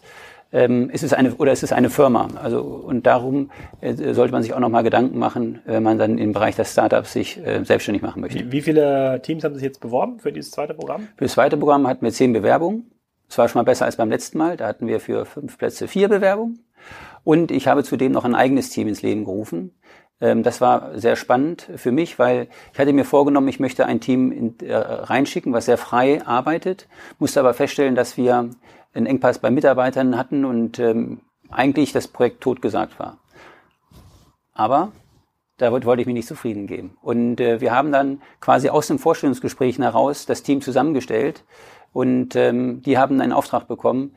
ähm, 0.52 0.90
ist 0.90 1.04
es 1.04 1.12
eine 1.12 1.34
oder 1.36 1.52
ist 1.52 1.62
es 1.62 1.72
eine 1.72 1.90
Firma? 1.90 2.28
Also 2.42 2.62
und 2.62 3.06
darum 3.06 3.50
äh, 3.80 3.94
sollte 4.12 4.32
man 4.32 4.42
sich 4.42 4.54
auch 4.54 4.58
nochmal 4.58 4.82
Gedanken 4.82 5.18
machen, 5.18 5.60
wenn 5.66 5.84
man 5.84 5.98
dann 5.98 6.18
im 6.18 6.32
Bereich 6.32 6.56
des 6.56 6.72
Startups 6.72 7.12
sich 7.12 7.38
äh, 7.38 7.64
selbstständig 7.64 8.02
machen 8.02 8.20
möchte. 8.20 8.40
Wie, 8.40 8.52
wie 8.52 8.62
viele 8.62 9.20
Teams 9.22 9.44
haben 9.44 9.54
sich 9.54 9.62
jetzt 9.62 9.80
beworben 9.80 10.18
für 10.18 10.32
dieses 10.32 10.50
zweite 10.50 10.74
Programm? 10.74 11.06
Für 11.16 11.24
das 11.24 11.32
zweite 11.34 11.56
Programm 11.56 11.86
hatten 11.86 12.04
wir 12.04 12.12
zehn 12.12 12.32
Bewerbungen. 12.32 12.90
Das 13.28 13.38
war 13.38 13.48
schon 13.48 13.60
mal 13.60 13.64
besser 13.64 13.84
als 13.84 13.96
beim 13.96 14.10
letzten 14.10 14.38
Mal. 14.38 14.56
Da 14.56 14.66
hatten 14.66 14.86
wir 14.86 15.00
für 15.00 15.24
fünf 15.26 15.58
Plätze 15.58 15.86
vier 15.86 16.08
Bewerbungen. 16.08 16.64
Und 17.24 17.50
ich 17.50 17.68
habe 17.68 17.84
zudem 17.84 18.12
noch 18.12 18.24
ein 18.24 18.34
eigenes 18.34 18.70
Team 18.70 18.88
ins 18.88 19.02
Leben 19.02 19.24
gerufen. 19.24 19.72
Ähm, 20.20 20.42
das 20.42 20.60
war 20.60 20.98
sehr 20.98 21.16
spannend 21.16 21.68
für 21.76 21.92
mich, 21.92 22.18
weil 22.18 22.48
ich 22.72 22.78
hatte 22.78 22.92
mir 22.92 23.04
vorgenommen, 23.04 23.48
ich 23.48 23.60
möchte 23.60 23.86
ein 23.86 24.00
Team 24.00 24.54
äh, 24.62 24.74
reinschicken, 24.74 25.52
was 25.52 25.66
sehr 25.66 25.78
frei 25.78 26.24
arbeitet, 26.26 26.88
musste 27.18 27.40
aber 27.40 27.54
feststellen, 27.54 27.94
dass 27.94 28.16
wir 28.16 28.50
einen 28.94 29.06
Engpass 29.06 29.38
bei 29.38 29.50
Mitarbeitern 29.50 30.16
hatten 30.16 30.44
und 30.44 30.78
ähm, 30.78 31.20
eigentlich 31.50 31.92
das 31.92 32.08
Projekt 32.08 32.40
totgesagt 32.40 32.98
war. 32.98 33.18
Aber 34.54 34.92
da 35.58 35.72
wollte 35.72 36.00
ich 36.00 36.06
mich 36.06 36.14
nicht 36.14 36.28
zufrieden 36.28 36.66
geben. 36.66 36.96
Und 37.00 37.40
äh, 37.40 37.60
wir 37.60 37.72
haben 37.72 37.92
dann 37.92 38.22
quasi 38.40 38.68
aus 38.70 38.86
dem 38.86 38.98
Vorstellungsgespräch 38.98 39.78
heraus 39.78 40.26
das 40.26 40.42
Team 40.42 40.60
zusammengestellt, 40.60 41.44
und 41.92 42.36
ähm, 42.36 42.82
die 42.82 42.98
haben 42.98 43.20
einen 43.20 43.32
Auftrag 43.32 43.68
bekommen, 43.68 44.14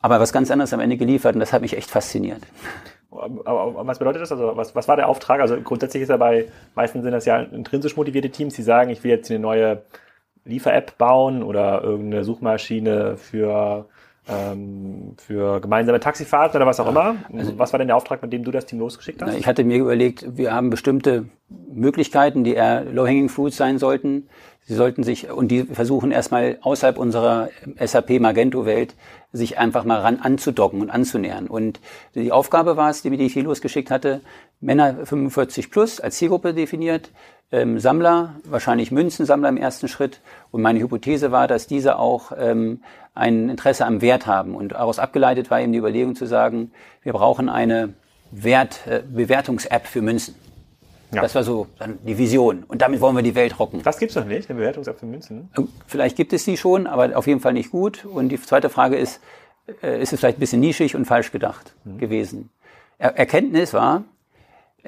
aber 0.00 0.20
was 0.20 0.32
ganz 0.32 0.50
anderes 0.50 0.72
am 0.72 0.80
Ende 0.80 0.96
geliefert 0.96 1.34
und 1.34 1.40
das 1.40 1.52
hat 1.52 1.62
mich 1.62 1.76
echt 1.76 1.90
fasziniert. 1.90 2.42
Aber 3.10 3.86
was 3.86 3.98
bedeutet 3.98 4.22
das? 4.22 4.32
Also 4.32 4.56
was, 4.56 4.74
was 4.74 4.88
war 4.88 4.96
der 4.96 5.08
Auftrag? 5.08 5.40
Also 5.40 5.60
grundsätzlich 5.60 6.02
ist 6.02 6.10
ja 6.10 6.16
bei, 6.16 6.46
meistens 6.74 7.02
sind 7.02 7.12
das 7.12 7.24
ja 7.24 7.38
intrinsisch 7.38 7.96
motivierte 7.96 8.30
Teams, 8.30 8.54
die 8.54 8.62
sagen, 8.62 8.90
ich 8.90 9.02
will 9.04 9.10
jetzt 9.10 9.30
eine 9.30 9.40
neue 9.40 9.82
Liefer-App 10.44 10.98
bauen 10.98 11.42
oder 11.42 11.82
irgendeine 11.82 12.24
Suchmaschine 12.24 13.16
für 13.16 13.86
ähm, 14.28 15.14
für 15.18 15.60
gemeinsame 15.60 16.00
Taxifahrten 16.00 16.56
oder 16.56 16.66
was 16.66 16.80
auch 16.80 16.88
immer. 16.88 17.16
Also, 17.32 17.58
was 17.58 17.72
war 17.72 17.78
denn 17.78 17.86
der 17.86 17.96
Auftrag, 17.96 18.22
mit 18.22 18.32
dem 18.32 18.42
du 18.42 18.50
das 18.50 18.66
Team 18.66 18.80
losgeschickt 18.80 19.22
hast? 19.22 19.36
Ich 19.36 19.46
hatte 19.46 19.62
mir 19.62 19.78
überlegt, 19.78 20.36
wir 20.36 20.52
haben 20.52 20.70
bestimmte 20.70 21.26
Möglichkeiten, 21.72 22.42
die 22.42 22.54
eher 22.54 22.84
low-hanging 22.84 23.28
fruits 23.28 23.56
sein 23.56 23.78
sollten. 23.78 24.28
Sie 24.68 24.74
sollten 24.74 25.04
sich, 25.04 25.30
und 25.30 25.48
die 25.48 25.62
versuchen 25.62 26.10
erstmal 26.10 26.58
außerhalb 26.60 26.98
unserer 26.98 27.50
SAP 27.78 28.18
Magento-Welt, 28.18 28.96
sich 29.32 29.58
einfach 29.58 29.84
mal 29.84 30.00
ran 30.00 30.18
anzudocken 30.20 30.80
und 30.80 30.90
anzunähern. 30.90 31.46
Und 31.46 31.80
die 32.16 32.32
Aufgabe 32.32 32.76
war 32.76 32.90
es, 32.90 33.00
die, 33.02 33.16
die 33.16 33.26
ich 33.26 33.32
hier 33.32 33.44
losgeschickt 33.44 33.92
hatte, 33.92 34.22
Männer 34.60 35.06
45 35.06 35.70
plus 35.70 36.00
als 36.00 36.16
Zielgruppe 36.16 36.52
definiert, 36.52 37.12
ähm, 37.52 37.78
Sammler, 37.78 38.34
wahrscheinlich 38.42 38.90
Münzensammler 38.90 39.50
im 39.50 39.56
ersten 39.56 39.86
Schritt. 39.86 40.20
Und 40.50 40.62
meine 40.62 40.80
Hypothese 40.80 41.30
war, 41.30 41.46
dass 41.46 41.68
diese 41.68 41.96
auch 41.98 42.32
ähm, 42.36 42.82
ein 43.14 43.48
Interesse 43.48 43.86
am 43.86 44.00
Wert 44.00 44.26
haben. 44.26 44.56
Und 44.56 44.72
daraus 44.72 44.98
abgeleitet 44.98 45.48
war 45.48 45.60
eben 45.60 45.70
die 45.70 45.78
Überlegung 45.78 46.16
zu 46.16 46.26
sagen, 46.26 46.72
wir 47.02 47.12
brauchen 47.12 47.48
eine 47.48 47.94
Wert, 48.32 48.80
äh, 48.88 49.02
Bewertungs-App 49.08 49.86
für 49.86 50.02
Münzen. 50.02 50.34
Ja. 51.12 51.22
Das 51.22 51.34
war 51.34 51.44
so 51.44 51.68
dann 51.78 51.98
die 52.04 52.18
Vision. 52.18 52.64
Und 52.64 52.82
damit 52.82 53.00
wollen 53.00 53.14
wir 53.16 53.22
die 53.22 53.34
Welt 53.34 53.58
rocken. 53.58 53.82
Das 53.82 53.98
gibt's 53.98 54.16
noch 54.16 54.24
nicht, 54.24 54.50
eine 54.50 54.58
Bewertungs-App 54.58 54.98
für 54.98 55.06
Münzen? 55.06 55.50
Ähm, 55.56 55.68
vielleicht 55.86 56.16
gibt 56.16 56.32
es 56.32 56.44
die 56.44 56.56
schon, 56.56 56.86
aber 56.86 57.16
auf 57.16 57.26
jeden 57.26 57.40
Fall 57.40 57.52
nicht 57.52 57.70
gut. 57.70 58.04
Und 58.04 58.30
die 58.30 58.40
zweite 58.40 58.68
Frage 58.68 58.96
ist, 58.96 59.20
äh, 59.82 60.00
ist 60.02 60.12
es 60.12 60.20
vielleicht 60.20 60.38
ein 60.38 60.40
bisschen 60.40 60.60
nischig 60.60 60.96
und 60.96 61.04
falsch 61.04 61.30
gedacht 61.30 61.74
mhm. 61.84 61.98
gewesen? 61.98 62.50
Er 62.98 63.16
Erkenntnis 63.16 63.72
war, 63.72 64.04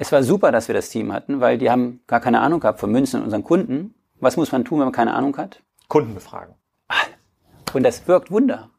Es 0.01 0.13
war 0.13 0.23
super, 0.23 0.53
dass 0.53 0.69
wir 0.69 0.75
das 0.75 0.89
Team 0.89 1.11
hatten, 1.11 1.41
weil 1.41 1.57
die 1.57 1.69
haben 1.69 1.99
gar 2.07 2.21
keine 2.21 2.39
Ahnung 2.39 2.61
gehabt 2.61 2.79
von 2.79 2.89
Münzen 2.89 3.17
und 3.17 3.25
unseren 3.25 3.43
Kunden. 3.43 3.93
Was 4.21 4.37
muss 4.37 4.51
man 4.53 4.63
tun, 4.63 4.79
wenn 4.79 4.85
man 4.85 4.93
keine 4.93 5.13
Ahnung 5.13 5.35
hat? 5.35 5.61
Kunden 5.89 6.13
befragen. 6.13 6.55
Und 7.73 7.83
das 7.83 8.07
wirkt 8.07 8.31
Wunder. 8.31 8.69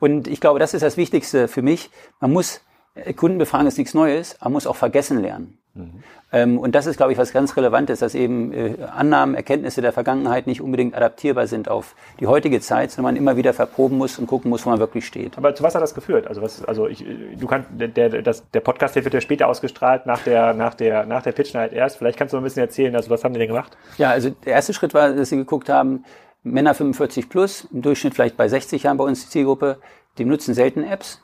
Und 0.00 0.26
ich 0.26 0.40
glaube, 0.40 0.58
das 0.58 0.74
ist 0.74 0.82
das 0.82 0.96
Wichtigste 0.96 1.46
für 1.46 1.62
mich. 1.62 1.90
Man 2.18 2.32
muss, 2.32 2.62
äh, 2.94 3.12
Kunden 3.12 3.38
befragen 3.38 3.68
ist 3.68 3.78
nichts 3.78 3.94
Neues, 3.94 4.36
man 4.40 4.52
muss 4.52 4.66
auch 4.66 4.74
vergessen 4.74 5.20
lernen. 5.20 5.59
Mhm. 5.74 6.58
Und 6.58 6.74
das 6.74 6.86
ist, 6.86 6.96
glaube 6.96 7.12
ich, 7.12 7.18
was 7.18 7.32
ganz 7.32 7.56
Relevantes, 7.56 8.00
dass 8.00 8.14
eben 8.14 8.52
äh, 8.52 8.76
Annahmen, 8.94 9.34
Erkenntnisse 9.34 9.82
der 9.82 9.92
Vergangenheit 9.92 10.46
nicht 10.46 10.60
unbedingt 10.60 10.94
adaptierbar 10.94 11.46
sind 11.46 11.68
auf 11.68 11.94
die 12.20 12.26
heutige 12.26 12.60
Zeit, 12.60 12.90
sondern 12.90 13.14
man 13.14 13.20
immer 13.20 13.36
wieder 13.36 13.52
verproben 13.52 13.98
muss 13.98 14.18
und 14.18 14.26
gucken 14.26 14.50
muss, 14.50 14.64
wo 14.64 14.70
man 14.70 14.78
wirklich 14.78 15.06
steht. 15.06 15.36
Aber 15.38 15.54
zu 15.54 15.62
was 15.62 15.74
hat 15.74 15.82
das 15.82 15.94
geführt? 15.94 16.26
Also 16.26 16.42
was, 16.42 16.64
also 16.64 16.86
ich, 16.86 17.04
du 17.38 17.46
kannst, 17.46 17.68
der, 17.72 18.22
das, 18.22 18.48
der 18.50 18.60
Podcast, 18.60 18.96
der 18.96 19.04
wird 19.04 19.14
ja 19.14 19.20
später 19.20 19.48
ausgestrahlt, 19.48 20.06
nach 20.06 20.20
der, 20.20 20.54
nach 20.54 20.74
der, 20.74 21.06
nach 21.06 21.22
der 21.22 21.32
Pitch 21.32 21.54
Night 21.54 21.72
erst. 21.72 21.98
Vielleicht 21.98 22.18
kannst 22.18 22.32
du 22.32 22.38
ein 22.38 22.44
bisschen 22.44 22.62
erzählen, 22.62 22.94
also 22.94 23.10
was 23.10 23.24
haben 23.24 23.32
die 23.32 23.40
denn 23.40 23.48
gemacht? 23.48 23.76
Ja, 23.98 24.10
also 24.10 24.30
der 24.30 24.52
erste 24.52 24.72
Schritt 24.72 24.94
war, 24.94 25.12
dass 25.12 25.30
sie 25.30 25.36
geguckt 25.36 25.68
haben, 25.68 26.04
Männer 26.42 26.74
45 26.74 27.28
plus, 27.28 27.68
im 27.72 27.82
Durchschnitt 27.82 28.14
vielleicht 28.14 28.36
bei 28.36 28.48
60 28.48 28.84
Jahren 28.84 28.96
bei 28.96 29.04
uns 29.04 29.24
die 29.24 29.30
Zielgruppe, 29.30 29.78
die 30.18 30.24
nutzen 30.24 30.54
selten 30.54 30.84
Apps. 30.84 31.22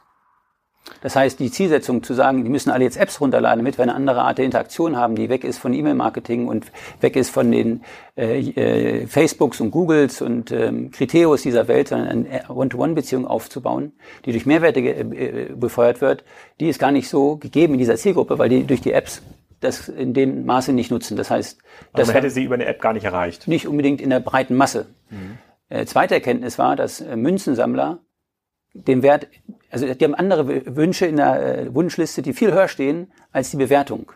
Das 1.00 1.16
heißt, 1.16 1.38
die 1.40 1.50
Zielsetzung 1.50 2.02
zu 2.02 2.14
sagen, 2.14 2.44
die 2.44 2.50
müssen 2.50 2.70
alle 2.70 2.84
jetzt 2.84 2.96
Apps 2.96 3.20
runterladen, 3.20 3.58
damit 3.58 3.78
wir 3.78 3.82
eine 3.82 3.94
andere 3.94 4.22
Art 4.22 4.38
der 4.38 4.44
Interaktion 4.44 4.96
haben, 4.96 5.16
die 5.16 5.28
weg 5.28 5.44
ist 5.44 5.58
von 5.58 5.72
E-Mail-Marketing 5.72 6.48
und 6.48 6.66
weg 7.00 7.16
ist 7.16 7.30
von 7.30 7.50
den 7.50 7.82
äh, 8.16 8.40
äh, 8.40 9.06
Facebooks 9.06 9.60
und 9.60 9.70
Googles 9.70 10.22
und 10.22 10.50
ähm, 10.52 10.90
Kriterios 10.90 11.42
dieser 11.42 11.68
Welt, 11.68 11.88
sondern 11.88 12.26
eine 12.26 12.48
One-to-One-Beziehung 12.48 13.26
aufzubauen, 13.26 13.92
die 14.24 14.32
durch 14.32 14.46
Mehrwerte 14.46 14.80
äh, 14.80 15.52
befeuert 15.54 16.00
wird, 16.00 16.24
die 16.60 16.68
ist 16.68 16.78
gar 16.78 16.92
nicht 16.92 17.08
so 17.08 17.36
gegeben 17.36 17.74
in 17.74 17.78
dieser 17.78 17.96
Zielgruppe, 17.96 18.38
weil 18.38 18.48
die 18.48 18.64
durch 18.64 18.80
die 18.80 18.92
Apps 18.92 19.22
das 19.60 19.88
in 19.88 20.14
dem 20.14 20.44
Maße 20.44 20.72
nicht 20.72 20.90
nutzen. 20.90 21.16
Das 21.16 21.30
heißt, 21.30 21.58
das 21.94 22.12
hätte 22.12 22.30
sie 22.30 22.44
über 22.44 22.54
eine 22.54 22.66
App 22.66 22.80
gar 22.80 22.92
nicht 22.92 23.04
erreicht. 23.04 23.48
Nicht 23.48 23.66
unbedingt 23.66 24.00
in 24.00 24.10
der 24.10 24.20
breiten 24.20 24.54
Masse. 24.54 24.86
Mhm. 25.10 25.38
Äh, 25.68 25.86
zweite 25.86 26.14
Erkenntnis 26.14 26.58
war, 26.58 26.76
dass 26.76 27.00
äh, 27.00 27.16
Münzensammler 27.16 28.00
den 28.74 29.02
Wert, 29.02 29.28
also 29.76 29.92
die 29.92 30.04
haben 30.04 30.14
andere 30.14 30.76
Wünsche 30.76 31.06
in 31.06 31.16
der 31.16 31.58
äh, 31.58 31.74
Wunschliste, 31.74 32.22
die 32.22 32.32
viel 32.32 32.52
höher 32.52 32.68
stehen 32.68 33.12
als 33.32 33.50
die 33.50 33.58
Bewertung 33.58 34.12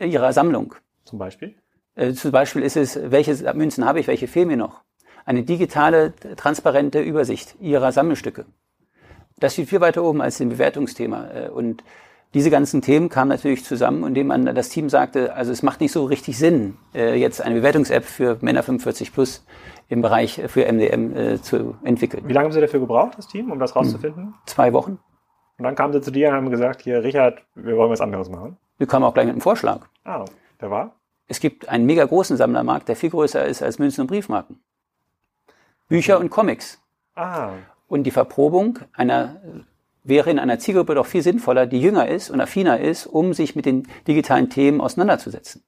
ihrer 0.00 0.32
Sammlung. 0.32 0.74
Zum 1.04 1.18
Beispiel? 1.18 1.56
Äh, 1.94 2.12
zum 2.14 2.30
Beispiel 2.30 2.62
ist 2.62 2.76
es, 2.76 2.98
welche 3.10 3.34
Münzen 3.54 3.84
habe 3.84 4.00
ich, 4.00 4.06
welche 4.06 4.28
fehlen 4.28 4.48
mir 4.48 4.56
noch? 4.56 4.80
Eine 5.26 5.42
digitale, 5.42 6.14
transparente 6.36 7.00
Übersicht 7.00 7.56
ihrer 7.60 7.92
Sammelstücke. 7.92 8.46
Das 9.38 9.52
steht 9.52 9.68
viel 9.68 9.80
weiter 9.80 10.02
oben 10.02 10.22
als 10.22 10.38
dem 10.38 10.48
Bewertungsthema. 10.48 11.30
Äh, 11.32 11.48
und 11.50 11.84
diese 12.34 12.50
ganzen 12.50 12.80
Themen 12.80 13.08
kamen 13.08 13.28
natürlich 13.28 13.64
zusammen, 13.64 14.04
indem 14.04 14.28
man 14.28 14.54
das 14.54 14.68
Team 14.68 14.88
sagte, 14.88 15.34
also 15.34 15.50
es 15.50 15.62
macht 15.62 15.80
nicht 15.80 15.92
so 15.92 16.04
richtig 16.04 16.38
Sinn, 16.38 16.76
jetzt 16.92 17.42
eine 17.42 17.56
Bewertungs-App 17.56 18.04
für 18.04 18.38
Männer 18.40 18.62
45 18.62 19.12
plus 19.12 19.44
im 19.90 20.02
Bereich 20.02 20.40
für 20.46 20.72
MDM 20.72 21.16
äh, 21.16 21.42
zu 21.42 21.76
entwickeln. 21.82 22.22
Wie 22.26 22.32
lange 22.32 22.46
haben 22.46 22.52
Sie 22.52 22.60
dafür 22.60 22.80
gebraucht, 22.80 23.18
das 23.18 23.26
Team, 23.26 23.50
um 23.50 23.58
das 23.58 23.74
rauszufinden? 23.74 24.26
Hm, 24.26 24.34
zwei 24.46 24.72
Wochen. 24.72 25.00
Und 25.58 25.64
dann 25.64 25.74
kamen 25.74 25.92
Sie 25.92 26.00
zu 26.00 26.12
dir 26.12 26.28
und 26.28 26.36
haben 26.36 26.50
gesagt, 26.50 26.80
hier, 26.80 27.02
Richard, 27.02 27.42
wir 27.54 27.76
wollen 27.76 27.90
was 27.90 28.00
anderes 28.00 28.30
machen. 28.30 28.56
Wir 28.78 28.86
kamen 28.86 29.04
auch 29.04 29.12
gleich 29.12 29.26
mit 29.26 29.34
einem 29.34 29.42
Vorschlag. 29.42 29.80
Ah, 30.04 30.24
der 30.60 30.70
war? 30.70 30.94
Es 31.26 31.40
gibt 31.40 31.68
einen 31.68 31.86
mega 31.86 32.04
großen 32.04 32.36
Sammlermarkt, 32.36 32.88
der 32.88 32.96
viel 32.96 33.10
größer 33.10 33.44
ist 33.44 33.62
als 33.62 33.78
Münzen 33.78 34.02
und 34.02 34.06
Briefmarken. 34.06 34.60
Bücher 35.88 36.18
und 36.20 36.30
Comics. 36.30 36.80
Ah. 37.16 37.50
Und 37.88 38.04
die 38.04 38.10
Verprobung 38.12 38.78
einer 38.92 39.40
wäre 40.02 40.30
in 40.30 40.38
einer 40.38 40.58
Zielgruppe 40.58 40.94
doch 40.94 41.06
viel 41.06 41.22
sinnvoller, 41.22 41.66
die 41.66 41.80
jünger 41.80 42.08
ist 42.08 42.30
und 42.30 42.40
affiner 42.40 42.80
ist, 42.80 43.06
um 43.06 43.34
sich 43.34 43.56
mit 43.56 43.66
den 43.66 43.86
digitalen 44.06 44.50
Themen 44.50 44.80
auseinanderzusetzen. 44.80 45.62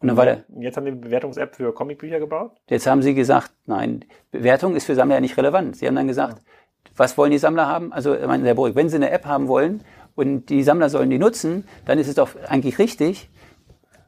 Und 0.00 0.08
dann 0.08 0.16
war 0.16 0.24
der. 0.24 0.44
Jetzt 0.58 0.76
haben 0.76 0.84
die 0.86 0.92
eine 0.92 1.00
Bewertungs-App 1.00 1.54
für 1.54 1.74
Comicbücher 1.74 2.18
gebaut? 2.18 2.52
Jetzt 2.68 2.86
haben 2.86 3.02
sie 3.02 3.14
gesagt, 3.14 3.52
nein, 3.66 4.04
Bewertung 4.30 4.74
ist 4.74 4.86
für 4.86 4.94
Sammler 4.94 5.16
ja 5.16 5.20
nicht 5.20 5.36
relevant. 5.36 5.76
Sie 5.76 5.86
haben 5.86 5.94
dann 5.94 6.08
gesagt, 6.08 6.38
ja. 6.38 6.90
was 6.96 7.18
wollen 7.18 7.30
die 7.30 7.38
Sammler 7.38 7.66
haben? 7.66 7.92
Also, 7.92 8.16
mein 8.26 8.44
Herr 8.44 8.54
Burg, 8.54 8.74
wenn 8.74 8.88
sie 8.88 8.96
eine 8.96 9.10
App 9.10 9.26
haben 9.26 9.46
wollen 9.46 9.82
und 10.14 10.48
die 10.48 10.62
Sammler 10.62 10.88
sollen 10.88 11.10
die 11.10 11.18
nutzen, 11.18 11.64
dann 11.84 11.98
ist 11.98 12.08
es 12.08 12.14
doch 12.14 12.30
eigentlich 12.48 12.78
richtig, 12.78 13.28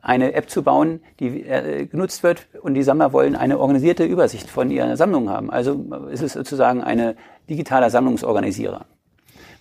eine 0.03 0.35
App 0.35 0.51
zu 0.51 0.63
bauen, 0.63 1.01
die 1.21 1.43
äh, 1.45 1.87
genutzt 1.87 2.23
wird 2.23 2.49
und 2.61 2.75
die 2.75 2.83
Sammler 2.83 3.13
wollen 3.13 3.37
eine 3.37 3.59
organisierte 3.59 4.05
Übersicht 4.05 4.51
von 4.51 4.71
ihrer 4.71 4.97
Sammlung 4.97 5.31
haben. 5.31 5.51
Also 5.51 5.85
ist 6.11 6.23
es 6.23 6.35
sozusagen 6.35 6.83
eine 6.83 7.17
digitaler 7.49 7.89
Sammlungsorganisierer 7.89 8.85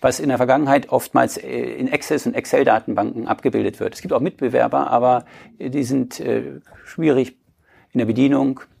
was 0.02 0.18
in 0.18 0.28
der 0.28 0.36
Vergangenheit 0.36 0.90
oftmals 0.90 1.36
äh, 1.36 1.48
in 1.48 1.90
Access- 1.90 2.26
und 2.26 2.34
Excel-Datenbanken 2.34 3.28
abgebildet 3.28 3.78
wird. 3.80 3.94
Es 3.94 4.02
gibt 4.02 4.12
auch 4.12 4.20
Mitbewerber, 4.20 4.90
aber 4.90 5.24
die 5.58 5.84
sind 5.84 6.18
äh, 6.18 6.60
schwierig 6.84 7.36
in 7.92 7.98
der 7.98 8.06
Bedienung, 8.06 8.58
äh, 8.58 8.71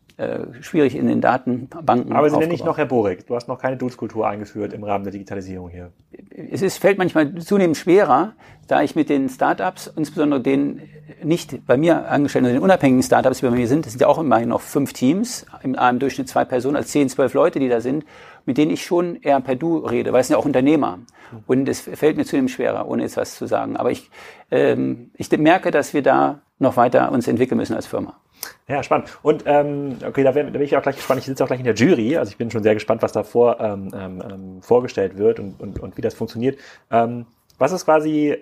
schwierig 0.60 0.94
in 0.96 1.06
den 1.06 1.20
Datenbanken. 1.20 2.12
Aber 2.12 2.30
Sie 2.30 2.36
nennen 2.36 2.52
nicht 2.52 2.64
noch 2.64 2.78
Herr 2.78 2.86
Borek. 2.86 3.26
Du 3.26 3.34
hast 3.34 3.48
noch 3.48 3.58
keine 3.58 3.76
Dutzkultur 3.76 4.26
eingeführt 4.28 4.72
im 4.72 4.84
Rahmen 4.84 5.04
der 5.04 5.12
Digitalisierung 5.12 5.68
hier. 5.68 5.92
Es 6.50 6.62
ist, 6.62 6.78
fällt 6.78 6.98
manchmal 6.98 7.34
zunehmend 7.36 7.76
schwerer, 7.76 8.34
da 8.68 8.82
ich 8.82 8.94
mit 8.94 9.08
den 9.08 9.28
Startups, 9.28 9.92
insbesondere 9.96 10.40
den 10.40 10.82
nicht 11.22 11.66
bei 11.66 11.76
mir 11.76 12.08
angestellten, 12.08 12.48
den 12.48 12.62
unabhängigen 12.62 13.02
Startups, 13.02 13.40
die 13.40 13.46
bei 13.46 13.50
mir 13.50 13.66
sind, 13.68 13.86
das 13.86 13.92
sind 13.92 14.00
ja 14.00 14.08
auch 14.08 14.18
immerhin 14.18 14.48
noch 14.48 14.60
fünf 14.60 14.92
Teams, 14.92 15.46
im, 15.62 15.74
im 15.74 15.98
Durchschnitt 15.98 16.28
zwei 16.28 16.44
Personen, 16.44 16.76
als 16.76 16.88
zehn, 16.88 17.08
zwölf 17.08 17.34
Leute, 17.34 17.58
die 17.58 17.68
da 17.68 17.80
sind, 17.80 18.04
mit 18.46 18.58
denen 18.58 18.70
ich 18.70 18.84
schon 18.84 19.16
eher 19.16 19.40
per 19.40 19.56
Du 19.56 19.78
rede, 19.78 20.12
weil 20.12 20.20
es 20.20 20.28
sind 20.28 20.34
ja 20.34 20.40
auch 20.40 20.46
Unternehmer. 20.46 20.98
Und 21.46 21.68
es 21.68 21.80
fällt 21.80 22.16
mir 22.16 22.24
zunehmend 22.24 22.50
schwerer, 22.50 22.86
ohne 22.86 23.02
jetzt 23.02 23.16
was 23.16 23.36
zu 23.36 23.46
sagen. 23.46 23.76
Aber 23.76 23.90
ich, 23.90 24.10
ähm, 24.50 25.10
ich 25.16 25.30
merke, 25.30 25.70
dass 25.70 25.94
wir 25.94 26.02
da 26.02 26.42
noch 26.58 26.76
weiter 26.76 27.10
uns 27.10 27.26
entwickeln 27.26 27.56
müssen 27.58 27.74
als 27.74 27.86
Firma. 27.86 28.20
Ja, 28.68 28.82
spannend. 28.82 29.08
Und 29.22 29.44
ähm, 29.46 29.98
okay, 30.06 30.22
da, 30.24 30.34
wär, 30.34 30.44
da 30.44 30.50
bin 30.50 30.62
ich 30.62 30.76
auch 30.76 30.82
gleich 30.82 30.96
gespannt. 30.96 31.20
Ich 31.20 31.26
sitze 31.26 31.44
auch 31.44 31.48
gleich 31.48 31.60
in 31.60 31.64
der 31.64 31.74
Jury, 31.74 32.16
also 32.16 32.30
ich 32.30 32.38
bin 32.38 32.50
schon 32.50 32.62
sehr 32.62 32.74
gespannt, 32.74 33.02
was 33.02 33.12
da 33.12 33.22
vor, 33.22 33.60
ähm, 33.60 33.90
ähm, 33.94 34.22
ähm 34.28 34.62
vorgestellt 34.62 35.18
wird 35.18 35.40
und, 35.40 35.60
und, 35.60 35.78
und 35.80 35.96
wie 35.96 36.02
das 36.02 36.14
funktioniert. 36.14 36.58
Ähm, 36.90 37.26
was 37.58 37.70
ist 37.70 37.84
quasi, 37.84 38.36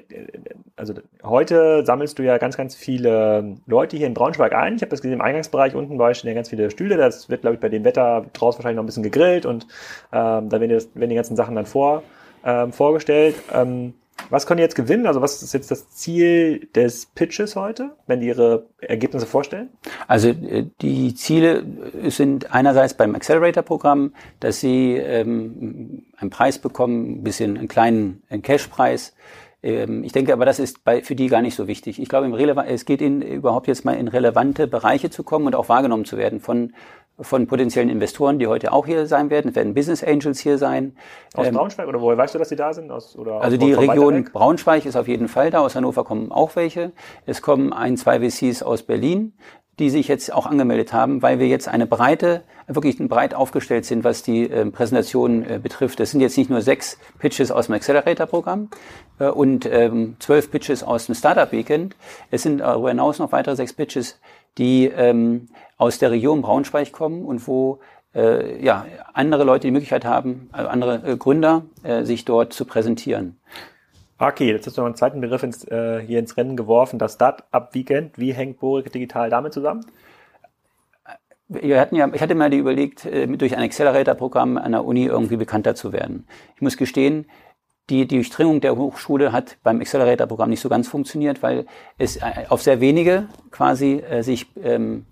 also 0.77 0.95
heute 1.23 1.85
sammelst 1.85 2.19
du 2.19 2.23
ja 2.23 2.39
ganz, 2.39 2.57
ganz 2.57 2.75
viele 2.75 3.57
Leute 3.67 3.99
hier 3.99 4.07
in 4.07 4.15
Braunschweig 4.15 4.55
ein. 4.55 4.77
Ich 4.77 4.83
habe 4.83 4.91
das 4.91 5.03
gesehen 5.03 5.17
im 5.17 5.21
Eingangsbereich 5.21 5.75
unten 5.75 5.99
bei 5.99 6.15
stehen 6.15 6.29
ja 6.29 6.35
ganz 6.35 6.49
viele 6.49 6.71
Stühle. 6.71 6.97
Das 6.97 7.29
wird, 7.29 7.43
glaube 7.43 7.57
ich, 7.57 7.61
bei 7.61 7.69
dem 7.69 7.85
Wetter 7.85 8.25
draußen 8.33 8.59
wahrscheinlich 8.59 8.77
noch 8.77 8.85
ein 8.85 8.87
bisschen 8.87 9.03
gegrillt 9.03 9.45
und 9.45 9.65
ähm, 10.13 10.49
da 10.49 10.53
werden 10.53 10.71
die, 10.71 10.75
das, 10.75 10.89
werden 10.95 11.11
die 11.11 11.17
ganzen 11.17 11.37
Sachen 11.37 11.55
dann 11.55 11.67
vor, 11.67 12.03
ähm, 12.45 12.73
vorgestellt. 12.73 13.35
Ähm, 13.53 13.95
was 14.29 14.47
können 14.47 14.59
die 14.59 14.63
jetzt 14.63 14.75
gewinnen? 14.75 15.07
Also 15.07 15.21
was 15.23 15.43
ist 15.43 15.55
jetzt 15.55 15.71
das 15.71 15.91
Ziel 15.91 16.69
des 16.75 17.07
Pitches 17.07 17.57
heute, 17.57 17.93
wenn 18.07 18.21
die 18.21 18.29
ihre 18.29 18.67
Ergebnisse 18.81 19.27
vorstellen? 19.27 19.71
Also 20.07 20.29
äh, 20.29 20.67
die 20.81 21.15
Ziele 21.15 21.65
sind 22.09 22.55
einerseits 22.55 22.95
beim 22.95 23.15
Accelerator-Programm, 23.15 24.13
dass 24.41 24.61
sie 24.61 24.97
ähm, 24.97 26.05
einen 26.17 26.31
Preis 26.31 26.59
bekommen, 26.59 27.21
ein 27.21 27.23
bisschen 27.23 27.57
einen 27.57 27.69
kleinen 27.69 28.23
Cash-Preis. 28.43 29.15
Ähm, 29.63 30.05
ich 30.05 30.13
denke 30.13 30.33
aber, 30.33 30.45
das 30.45 30.59
ist 30.59 30.85
bei, 30.85 31.03
für 31.03 31.15
die 31.15 31.29
gar 31.29 31.43
nicht 31.43 31.55
so 31.55 31.67
wichtig. 31.67 32.01
Ich 32.01 32.09
glaube, 32.09 32.31
es 32.67 32.85
geht 32.85 33.01
ihnen 33.01 33.23
überhaupt 33.23 33.67
jetzt 33.67 33.85
mal 33.85 33.97
in 33.97 34.09
relevante 34.09 34.67
Bereiche 34.67 35.11
zu 35.11 35.23
kommen 35.23 35.47
und 35.47 35.55
auch 35.55 35.69
wahrgenommen 35.69 36.05
zu 36.05 36.17
werden 36.17 36.41
von 36.41 36.73
von 37.21 37.47
potenziellen 37.47 37.89
Investoren, 37.89 38.39
die 38.39 38.47
heute 38.47 38.73
auch 38.73 38.87
hier 38.87 39.07
sein 39.07 39.31
werden. 39.31 39.49
Es 39.49 39.55
werden 39.55 39.75
Business 39.75 40.03
Angels 40.03 40.41
hier 40.41 40.59
sein. 40.59 40.97
Aus 41.35 41.47
ähm, 41.47 41.55
Braunschweig 41.55 41.89
oder 41.89 42.01
woher 42.01 42.17
weißt 42.17 42.35
du, 42.35 42.39
dass 42.39 42.49
sie 42.49 42.57
da 42.57 42.73
sind? 42.73 42.91
Aus, 42.91 43.17
oder 43.17 43.41
also 43.41 43.57
die 43.57 43.73
Region 43.73 44.25
Braunschweig 44.25 44.87
ist 44.87 44.97
auf 44.97 45.09
jeden 45.09 45.29
Fall 45.29 45.51
da. 45.51 45.61
Aus 45.61 45.75
Hannover 45.75 46.05
kommen 46.05 46.33
auch 46.33 46.57
welche. 46.57 46.93
Es 47.27 47.43
kommen 47.43 47.73
ein, 47.73 47.97
zwei 47.97 48.21
VCs 48.21 48.63
aus 48.63 48.83
Berlin, 48.83 49.33
die 49.81 49.89
sich 49.89 50.09
jetzt 50.09 50.33
auch 50.33 50.47
angemeldet 50.47 50.93
haben, 50.93 51.23
weil 51.23 51.39
wir 51.39 51.49
jetzt 51.49 51.67
eine 51.67 51.87
breite, 51.87 52.43
wirklich 52.67 52.99
breit 52.99 53.35
aufgestellt 53.35 53.87
sind, 53.87 54.05
was 54.05 54.23
die 54.23 54.49
äh, 54.49 54.67
Präsentation 54.67 55.43
äh, 55.43 55.59
betrifft. 55.59 56.01
Es 56.01 56.11
sind 56.11 56.21
jetzt 56.21 56.37
nicht 56.37 56.51
nur 56.51 56.61
sechs 56.61 56.99
Pitches 57.19 57.51
aus 57.51 57.67
dem 57.67 57.77
Accelerator-Programm 57.77 58.69
äh, 59.19 59.29
und 59.29 59.65
ähm, 59.65 60.17
zwölf 60.19 60.51
Pitches 60.51 60.83
aus 60.83 61.07
dem 61.07 61.15
Startup-Weekend. 61.15 61.97
Es 62.31 62.43
sind 62.43 62.59
darüber 62.59 62.91
hinaus 62.91 63.19
noch 63.19 63.33
weitere 63.33 63.57
sechs 63.57 63.73
Pitches, 63.73 64.21
die 64.59 64.87
ähm, 64.87 65.49
aus 65.77 65.99
der 65.99 66.11
Region 66.11 66.43
Braunschweig 66.43 66.93
kommen 66.93 67.25
und 67.25 67.47
wo 67.47 67.81
äh, 68.15 68.63
ja, 68.63 68.87
andere 69.13 69.45
Leute 69.45 69.67
die 69.69 69.71
Möglichkeit 69.71 70.05
haben, 70.05 70.49
also 70.53 70.69
andere 70.69 71.03
äh, 71.07 71.17
Gründer, 71.17 71.63
äh, 71.83 72.05
sich 72.05 72.25
dort 72.25 72.53
zu 72.53 72.65
präsentieren. 72.65 73.39
Okay, 74.19 74.51
jetzt 74.51 74.67
hast 74.67 74.77
du 74.77 74.83
noch 74.83 74.87
einen 74.87 74.97
zweiten 74.97 75.21
Begriff 75.21 75.43
ins, 75.43 75.65
äh, 75.65 76.03
hier 76.07 76.19
ins 76.19 76.37
Rennen 76.37 76.57
geworfen, 76.57 76.99
das 76.99 77.15
Start-up-Weekend. 77.15 78.19
Wie 78.19 78.33
hängt 78.33 78.61
Borik 78.61 78.93
Digital 78.93 79.31
damit 79.31 79.55
zusammen? 79.55 79.87
Wir 81.49 81.81
hatten 81.81 81.97
ja, 81.97 82.09
ich 82.13 82.21
hatte 82.21 82.35
mal 82.35 82.51
die 82.51 82.59
überlegt, 82.59 83.07
äh, 83.07 83.27
durch 83.27 83.57
ein 83.57 83.63
Accelerator-Programm 83.63 84.59
an 84.59 84.73
der 84.73 84.85
Uni 84.85 85.05
irgendwie 85.07 85.37
bekannter 85.37 85.75
zu 85.75 85.93
werden. 85.93 86.27
Ich 86.55 86.61
muss 86.61 86.77
gestehen, 86.77 87.27
die, 87.89 88.07
die 88.07 88.17
Durchdringung 88.17 88.61
der 88.61 88.77
Hochschule 88.77 89.33
hat 89.33 89.57
beim 89.63 89.81
Accelerator-Programm 89.81 90.51
nicht 90.51 90.61
so 90.61 90.69
ganz 90.69 90.89
funktioniert, 90.89 91.43
weil 91.43 91.67
es 91.99 92.17
äh, 92.17 92.47
auf 92.49 92.63
sehr 92.63 92.81
wenige 92.81 93.27
quasi 93.51 93.95
äh, 93.95 94.23
sich 94.23 94.47
ähm, 94.63 95.07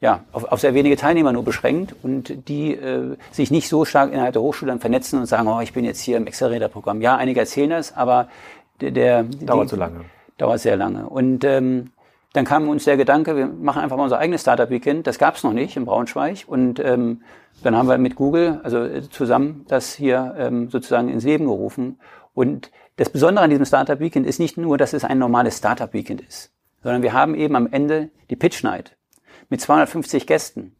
ja, 0.00 0.24
auf, 0.32 0.44
auf 0.44 0.60
sehr 0.60 0.74
wenige 0.74 0.96
Teilnehmer 0.96 1.32
nur 1.32 1.44
beschränkt 1.44 1.94
und 2.02 2.48
die 2.48 2.74
äh, 2.74 3.16
sich 3.32 3.50
nicht 3.50 3.68
so 3.68 3.84
stark 3.84 4.12
innerhalb 4.12 4.32
der 4.32 4.42
Hochschule 4.42 4.70
dann 4.70 4.80
vernetzen 4.80 5.18
und 5.18 5.26
sagen, 5.26 5.48
oh, 5.48 5.60
ich 5.60 5.72
bin 5.72 5.84
jetzt 5.84 6.00
hier 6.00 6.16
im 6.16 6.26
Accelerator-Programm. 6.26 7.00
Ja, 7.00 7.16
einige 7.16 7.40
erzählen 7.40 7.70
das, 7.70 7.96
aber 7.96 8.28
der, 8.80 8.92
der 8.92 9.22
dauert 9.24 9.68
zu 9.68 9.76
lange. 9.76 10.04
dauert 10.36 10.60
sehr 10.60 10.76
lange. 10.76 11.08
Und 11.08 11.44
ähm, 11.44 11.90
dann 12.32 12.44
kam 12.44 12.68
uns 12.68 12.84
der 12.84 12.96
Gedanke, 12.96 13.36
wir 13.36 13.46
machen 13.46 13.82
einfach 13.82 13.96
mal 13.96 14.04
unser 14.04 14.18
eigenes 14.18 14.42
Startup-Weekend. 14.42 15.06
Das 15.06 15.18
gab 15.18 15.36
es 15.36 15.44
noch 15.44 15.54
nicht 15.54 15.76
in 15.76 15.86
Braunschweig. 15.86 16.44
Und 16.46 16.78
ähm, 16.78 17.22
dann 17.62 17.74
haben 17.74 17.88
wir 17.88 17.96
mit 17.98 18.16
Google, 18.16 18.60
also 18.62 18.84
äh, 18.84 19.08
zusammen, 19.08 19.64
das 19.68 19.94
hier 19.94 20.34
ähm, 20.38 20.68
sozusagen 20.70 21.08
ins 21.08 21.24
Leben 21.24 21.46
gerufen. 21.46 21.98
Und 22.34 22.70
das 22.96 23.08
Besondere 23.08 23.44
an 23.44 23.50
diesem 23.50 23.64
Startup 23.64 23.98
Weekend 23.98 24.26
ist 24.26 24.38
nicht 24.38 24.58
nur, 24.58 24.76
dass 24.76 24.92
es 24.92 25.04
ein 25.04 25.18
normales 25.18 25.56
Startup 25.56 25.92
Weekend 25.92 26.20
ist, 26.20 26.52
sondern 26.82 27.02
wir 27.02 27.12
haben 27.12 27.34
eben 27.34 27.56
am 27.56 27.66
Ende 27.66 28.10
die 28.28 28.36
Pitch 28.36 28.62
Night 28.62 28.96
mit 29.48 29.60
250 29.60 30.26
Gästen. 30.26 30.76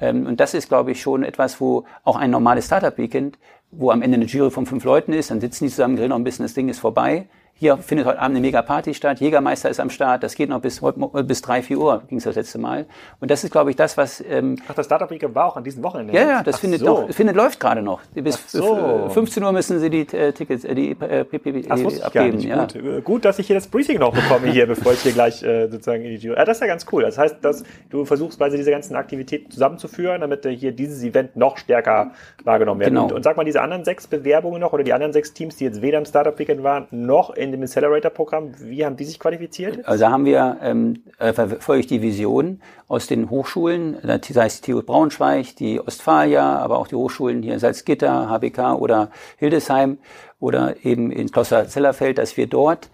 Ähm, 0.00 0.26
und 0.26 0.40
das 0.40 0.54
ist, 0.54 0.68
glaube 0.68 0.90
ich, 0.90 1.00
schon 1.00 1.22
etwas, 1.22 1.60
wo 1.60 1.84
auch 2.04 2.16
ein 2.16 2.30
normales 2.30 2.66
Startup 2.66 2.96
Weekend, 2.98 3.38
wo 3.70 3.90
am 3.90 4.02
Ende 4.02 4.16
eine 4.16 4.24
Jury 4.24 4.50
von 4.50 4.66
fünf 4.66 4.84
Leuten 4.84 5.12
ist, 5.12 5.30
dann 5.30 5.40
sitzen 5.40 5.64
die 5.64 5.70
zusammen, 5.70 5.96
grillen 5.96 6.10
noch 6.10 6.16
ein 6.16 6.24
bisschen, 6.24 6.44
das 6.44 6.54
Ding 6.54 6.68
ist 6.68 6.80
vorbei. 6.80 7.28
Hier 7.60 7.76
findet 7.76 8.06
heute 8.06 8.20
Abend 8.20 8.36
eine 8.36 8.40
Mega-Party 8.40 8.94
statt. 8.94 9.18
Jägermeister 9.18 9.68
ist 9.68 9.80
am 9.80 9.90
Start. 9.90 10.22
Das 10.22 10.36
geht 10.36 10.48
noch 10.48 10.60
bis, 10.60 10.80
bis 11.24 11.42
drei, 11.42 11.60
vier 11.60 11.78
Uhr, 11.78 12.04
ging 12.06 12.18
es 12.18 12.24
das 12.24 12.36
letzte 12.36 12.56
Mal. 12.56 12.86
Und 13.18 13.32
das 13.32 13.42
ist, 13.42 13.50
glaube 13.50 13.70
ich, 13.70 13.76
das, 13.76 13.96
was... 13.96 14.22
Ähm, 14.30 14.58
Ach, 14.68 14.74
das 14.74 14.86
Startup 14.86 15.10
Weekend 15.10 15.34
war 15.34 15.46
auch 15.46 15.56
an 15.56 15.64
diesem 15.64 15.82
Wochenende? 15.82 16.12
Ja, 16.12 16.20
ja, 16.20 16.42
das 16.44 16.54
Ach 16.54 16.60
findet, 16.60 16.82
so. 16.82 16.86
noch, 16.86 17.12
findet 17.12 17.34
läuft 17.34 17.58
gerade 17.58 17.82
noch. 17.82 18.00
Bis 18.14 18.52
so. 18.52 19.08
15 19.08 19.42
Uhr 19.42 19.50
müssen 19.50 19.80
Sie 19.80 19.90
die 19.90 20.02
äh, 20.16 20.30
Tickets, 20.30 20.62
äh, 20.62 20.72
die 20.72 20.92
äh, 21.00 21.24
das 21.68 22.00
abgeben. 22.00 22.38
Ja. 22.38 22.66
Gut. 22.66 22.76
Äh, 22.76 23.00
gut, 23.00 23.24
dass 23.24 23.40
ich 23.40 23.48
hier 23.48 23.56
das 23.56 23.66
Briefing 23.66 23.98
noch 23.98 24.14
bekomme 24.14 24.52
hier, 24.52 24.66
bevor 24.68 24.92
ich 24.92 25.00
hier 25.00 25.12
gleich 25.12 25.42
äh, 25.42 25.66
sozusagen 25.66 26.04
in 26.04 26.10
die 26.10 26.18
Jury... 26.18 26.38
Ja, 26.38 26.44
das 26.44 26.58
ist 26.58 26.60
ja 26.60 26.68
ganz 26.68 26.86
cool. 26.92 27.02
Das 27.02 27.18
heißt, 27.18 27.38
dass 27.42 27.64
du 27.90 28.04
versuchst 28.04 28.38
quasi 28.38 28.56
diese 28.56 28.70
ganzen 28.70 28.94
Aktivitäten 28.94 29.50
zusammenzuführen, 29.50 30.20
damit 30.20 30.46
äh, 30.46 30.56
hier 30.56 30.70
dieses 30.70 31.02
Event 31.02 31.34
noch 31.34 31.58
stärker 31.58 32.12
wahrgenommen 32.44 32.78
wird. 32.78 32.90
Genau. 32.90 33.06
Und, 33.06 33.14
und 33.14 33.24
sag 33.24 33.36
mal, 33.36 33.42
diese 33.42 33.62
anderen 33.62 33.84
sechs 33.84 34.06
Bewerbungen 34.06 34.60
noch 34.60 34.72
oder 34.72 34.84
die 34.84 34.92
anderen 34.92 35.12
sechs 35.12 35.32
Teams, 35.32 35.56
die 35.56 35.64
jetzt 35.64 35.82
weder 35.82 35.98
im 35.98 36.04
Startup 36.04 36.38
Weekend 36.38 36.62
waren, 36.62 36.86
noch 36.92 37.30
in 37.30 37.47
dem 37.52 37.62
Accelerator-Programm 37.62 38.28
Programm. 38.28 38.70
Wie 38.70 38.84
haben 38.84 38.96
die 38.96 39.04
sich 39.04 39.18
qualifiziert? 39.18 39.86
Also 39.86 40.06
haben 40.06 40.24
wir, 40.24 40.58
ähm, 40.62 41.02
äh, 41.18 41.32
verfolge 41.32 41.80
ich 41.80 41.86
die 41.86 42.02
Vision 42.02 42.60
aus 42.86 43.06
den 43.06 43.30
Hochschulen, 43.30 43.98
sei 44.02 44.46
es 44.46 44.60
die 44.60 44.72
TU 44.72 44.82
Braunschweig, 44.82 45.56
die 45.56 45.80
Ostfalia, 45.80 46.58
aber 46.58 46.78
auch 46.78 46.88
die 46.88 46.94
Hochschulen 46.94 47.42
hier 47.42 47.54
in 47.54 47.58
Salzgitter, 47.58 48.28
HBK 48.28 48.74
oder 48.74 49.10
Hildesheim 49.36 49.98
oder 50.40 50.84
eben 50.84 51.10
in 51.10 51.30
Kloster-Zellerfeld, 51.30 52.18
dass 52.18 52.36
wir 52.36 52.46
dort 52.46 52.90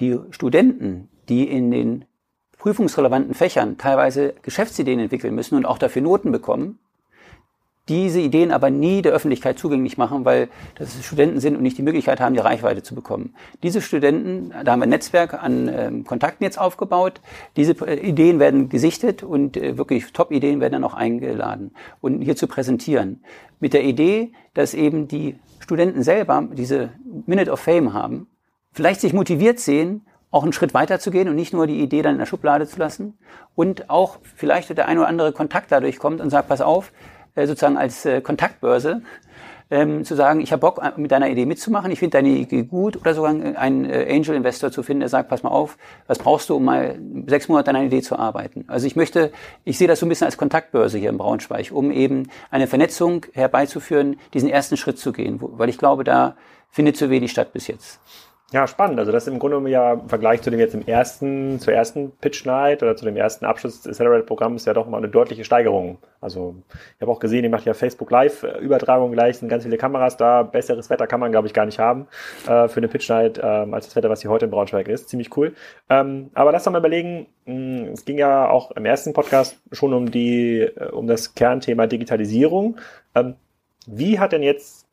die 0.00 0.18
Studenten, 0.30 1.08
die 1.28 1.48
in 1.48 1.70
den 1.70 2.04
prüfungsrelevanten 2.58 3.34
Fächern 3.34 3.78
teilweise 3.78 4.34
Geschäftsideen 4.42 4.98
entwickeln 4.98 5.34
müssen 5.34 5.56
und 5.56 5.66
auch 5.66 5.78
dafür 5.78 6.02
Noten 6.02 6.32
bekommen, 6.32 6.78
diese 7.88 8.20
Ideen 8.20 8.50
aber 8.50 8.70
nie 8.70 9.02
der 9.02 9.12
Öffentlichkeit 9.12 9.58
zugänglich 9.58 9.98
machen, 9.98 10.24
weil 10.24 10.48
das 10.76 11.04
Studenten 11.04 11.40
sind 11.40 11.56
und 11.56 11.62
nicht 11.62 11.76
die 11.76 11.82
Möglichkeit 11.82 12.18
haben, 12.18 12.34
die 12.34 12.40
Reichweite 12.40 12.82
zu 12.82 12.94
bekommen. 12.94 13.34
Diese 13.62 13.82
Studenten, 13.82 14.52
da 14.64 14.72
haben 14.72 14.80
wir 14.80 14.86
ein 14.86 14.90
Netzwerk 14.90 15.34
an 15.34 15.68
ähm, 15.68 16.04
Kontakten 16.04 16.44
jetzt 16.44 16.58
aufgebaut. 16.58 17.20
Diese 17.56 17.72
äh, 17.86 18.00
Ideen 18.00 18.38
werden 18.38 18.70
gesichtet 18.70 19.22
und 19.22 19.58
äh, 19.58 19.76
wirklich 19.76 20.12
Top-Ideen 20.12 20.60
werden 20.60 20.72
dann 20.72 20.84
auch 20.84 20.94
eingeladen 20.94 21.72
und 22.00 22.22
hier 22.22 22.36
zu 22.36 22.46
präsentieren. 22.46 23.22
Mit 23.60 23.74
der 23.74 23.84
Idee, 23.84 24.32
dass 24.54 24.72
eben 24.72 25.06
die 25.06 25.36
Studenten 25.60 26.02
selber 26.02 26.48
diese 26.52 26.90
Minute 27.26 27.50
of 27.50 27.60
Fame 27.60 27.92
haben, 27.92 28.28
vielleicht 28.72 29.02
sich 29.02 29.12
motiviert 29.12 29.60
sehen, 29.60 30.06
auch 30.30 30.42
einen 30.42 30.52
Schritt 30.52 30.74
weiter 30.74 30.98
zu 30.98 31.10
gehen 31.10 31.28
und 31.28 31.36
nicht 31.36 31.52
nur 31.52 31.66
die 31.66 31.80
Idee 31.80 32.02
dann 32.02 32.14
in 32.14 32.18
der 32.18 32.26
Schublade 32.26 32.66
zu 32.66 32.78
lassen 32.78 33.16
und 33.54 33.88
auch 33.88 34.18
vielleicht 34.34 34.76
der 34.76 34.88
ein 34.88 34.98
oder 34.98 35.06
andere 35.06 35.32
Kontakt 35.32 35.70
dadurch 35.70 35.98
kommt 35.98 36.20
und 36.20 36.30
sagt, 36.30 36.48
pass 36.48 36.60
auf, 36.60 36.90
sozusagen 37.36 37.76
als 37.76 38.04
äh, 38.04 38.20
Kontaktbörse 38.20 39.02
ähm, 39.70 40.04
zu 40.04 40.14
sagen, 40.14 40.40
ich 40.40 40.52
habe 40.52 40.60
Bock, 40.60 40.80
mit 40.96 41.10
deiner 41.10 41.28
Idee 41.28 41.46
mitzumachen, 41.46 41.90
ich 41.90 41.98
finde 41.98 42.18
deine 42.18 42.28
Idee 42.28 42.64
gut 42.64 42.96
oder 42.96 43.14
sogar 43.14 43.30
einen 43.30 43.84
äh, 43.84 44.06
Angel-Investor 44.10 44.70
zu 44.70 44.82
finden, 44.82 45.00
der 45.00 45.08
sagt, 45.08 45.28
pass 45.28 45.42
mal 45.42 45.50
auf, 45.50 45.76
was 46.06 46.18
brauchst 46.18 46.50
du, 46.50 46.56
um 46.56 46.64
mal 46.64 46.98
sechs 47.26 47.48
Monate 47.48 47.70
an 47.70 47.76
einer 47.76 47.86
Idee 47.86 48.02
zu 48.02 48.18
arbeiten. 48.18 48.64
Also 48.68 48.86
ich 48.86 48.94
möchte, 48.94 49.32
ich 49.64 49.78
sehe 49.78 49.88
das 49.88 50.00
so 50.00 50.06
ein 50.06 50.08
bisschen 50.08 50.26
als 50.26 50.36
Kontaktbörse 50.36 50.98
hier 50.98 51.10
in 51.10 51.18
Braunschweig, 51.18 51.72
um 51.72 51.90
eben 51.90 52.28
eine 52.50 52.66
Vernetzung 52.66 53.26
herbeizuführen, 53.32 54.16
diesen 54.32 54.48
ersten 54.48 54.76
Schritt 54.76 54.98
zu 54.98 55.12
gehen, 55.12 55.38
weil 55.40 55.68
ich 55.68 55.78
glaube, 55.78 56.04
da 56.04 56.36
findet 56.70 56.96
zu 56.96 57.10
wenig 57.10 57.30
statt 57.30 57.52
bis 57.52 57.66
jetzt. 57.66 58.00
Ja, 58.52 58.68
spannend. 58.68 59.00
Also 59.00 59.10
das 59.10 59.26
ist 59.26 59.32
im 59.32 59.38
Grunde 59.38 59.68
ja 59.70 59.94
im 59.94 60.08
Vergleich 60.08 60.42
zu 60.42 60.50
dem 60.50 60.60
jetzt 60.60 60.74
im 60.74 60.86
ersten, 60.86 61.58
zur 61.58 61.72
ersten 61.72 62.12
Pitch 62.12 62.44
Night 62.44 62.82
oder 62.82 62.94
zu 62.94 63.04
dem 63.04 63.16
ersten 63.16 63.46
Abschluss 63.46 63.80
des 63.80 63.88
Accelerated-Programms 63.88 64.64
ja 64.66 64.74
doch 64.74 64.86
mal 64.86 64.98
eine 64.98 65.08
deutliche 65.08 65.44
Steigerung. 65.44 65.98
Also 66.20 66.54
ich 66.68 67.00
habe 67.00 67.10
auch 67.10 67.18
gesehen, 67.20 67.42
ihr 67.42 67.50
macht 67.50 67.64
ja 67.64 67.74
Facebook 67.74 68.10
Live-Übertragung 68.10 69.12
gleich, 69.12 69.38
sind 69.38 69.48
ganz 69.48 69.64
viele 69.64 69.78
Kameras 69.78 70.18
da. 70.18 70.42
Besseres 70.42 70.88
Wetter 70.90 71.06
kann 71.06 71.20
man, 71.20 71.32
glaube 71.32 71.48
ich, 71.48 71.54
gar 71.54 71.66
nicht 71.66 71.78
haben 71.78 72.06
äh, 72.46 72.68
für 72.68 72.76
eine 72.76 72.88
Pitch 72.88 73.08
Night 73.08 73.40
ähm, 73.42 73.74
als 73.74 73.86
das 73.86 73.96
Wetter, 73.96 74.10
was 74.10 74.20
hier 74.20 74.30
heute 74.30 74.44
in 74.44 74.50
Braunschweig 74.50 74.88
ist. 74.88 75.08
Ziemlich 75.08 75.36
cool. 75.36 75.54
Ähm, 75.88 76.30
aber 76.34 76.52
lass 76.52 76.64
doch 76.64 76.70
mal 76.70 76.78
überlegen, 76.78 77.26
mh, 77.46 77.54
hm, 77.54 77.88
es 77.94 78.04
ging 78.04 78.18
ja 78.18 78.48
auch 78.48 78.70
im 78.72 78.84
ersten 78.84 79.14
Podcast 79.14 79.58
schon 79.72 79.92
um 79.94 80.10
die, 80.10 80.60
äh, 80.60 80.90
um 80.90 81.06
das 81.06 81.34
Kernthema 81.34 81.86
Digitalisierung. 81.86 82.76
Ähm, 83.14 83.34
wie 83.86 84.18
hat 84.18 84.32
denn 84.32 84.42
jetzt 84.42 84.83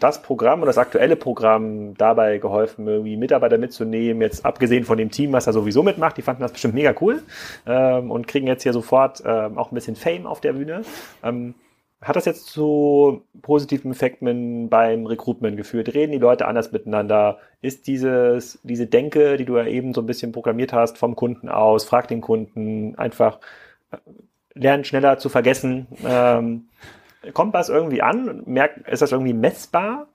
das 0.00 0.22
Programm 0.22 0.60
und 0.60 0.66
das 0.66 0.78
aktuelle 0.78 1.16
Programm 1.16 1.94
dabei 1.94 2.38
geholfen, 2.38 2.86
irgendwie 2.86 3.16
Mitarbeiter 3.16 3.58
mitzunehmen, 3.58 4.20
jetzt 4.22 4.44
abgesehen 4.44 4.84
von 4.84 4.98
dem 4.98 5.10
Team, 5.10 5.32
was 5.32 5.44
da 5.44 5.52
sowieso 5.52 5.82
mitmacht, 5.82 6.16
die 6.16 6.22
fanden 6.22 6.42
das 6.42 6.52
bestimmt 6.52 6.74
mega 6.74 6.94
cool 7.00 7.22
ähm, 7.66 8.10
und 8.10 8.26
kriegen 8.26 8.46
jetzt 8.46 8.62
hier 8.62 8.72
sofort 8.72 9.22
ähm, 9.24 9.58
auch 9.58 9.70
ein 9.70 9.74
bisschen 9.74 9.96
Fame 9.96 10.26
auf 10.26 10.40
der 10.40 10.54
Bühne. 10.54 10.82
Ähm, 11.22 11.54
hat 12.02 12.14
das 12.14 12.26
jetzt 12.26 12.46
zu 12.46 13.22
positiven 13.40 13.90
Effekten 13.90 14.68
beim 14.68 15.06
Recruitment 15.06 15.56
geführt? 15.56 15.94
Reden 15.94 16.12
die 16.12 16.18
Leute 16.18 16.46
anders 16.46 16.70
miteinander? 16.70 17.38
Ist 17.62 17.86
dieses, 17.86 18.60
diese 18.62 18.86
Denke, 18.86 19.38
die 19.38 19.46
du 19.46 19.56
ja 19.56 19.66
eben 19.66 19.94
so 19.94 20.02
ein 20.02 20.06
bisschen 20.06 20.30
programmiert 20.30 20.72
hast, 20.72 20.98
vom 20.98 21.16
Kunden 21.16 21.48
aus, 21.48 21.84
frag 21.84 22.08
den 22.08 22.20
Kunden, 22.20 22.94
einfach 22.96 23.40
äh, 23.90 23.96
lernen 24.54 24.84
schneller 24.84 25.18
zu 25.18 25.28
vergessen, 25.28 25.86
ähm, 26.06 26.68
Kommt 27.32 27.54
das 27.54 27.68
irgendwie 27.68 28.02
an? 28.02 28.42
Merkt, 28.46 28.88
ist 28.88 29.02
das 29.02 29.12
irgendwie 29.12 29.32
messbar? 29.32 30.08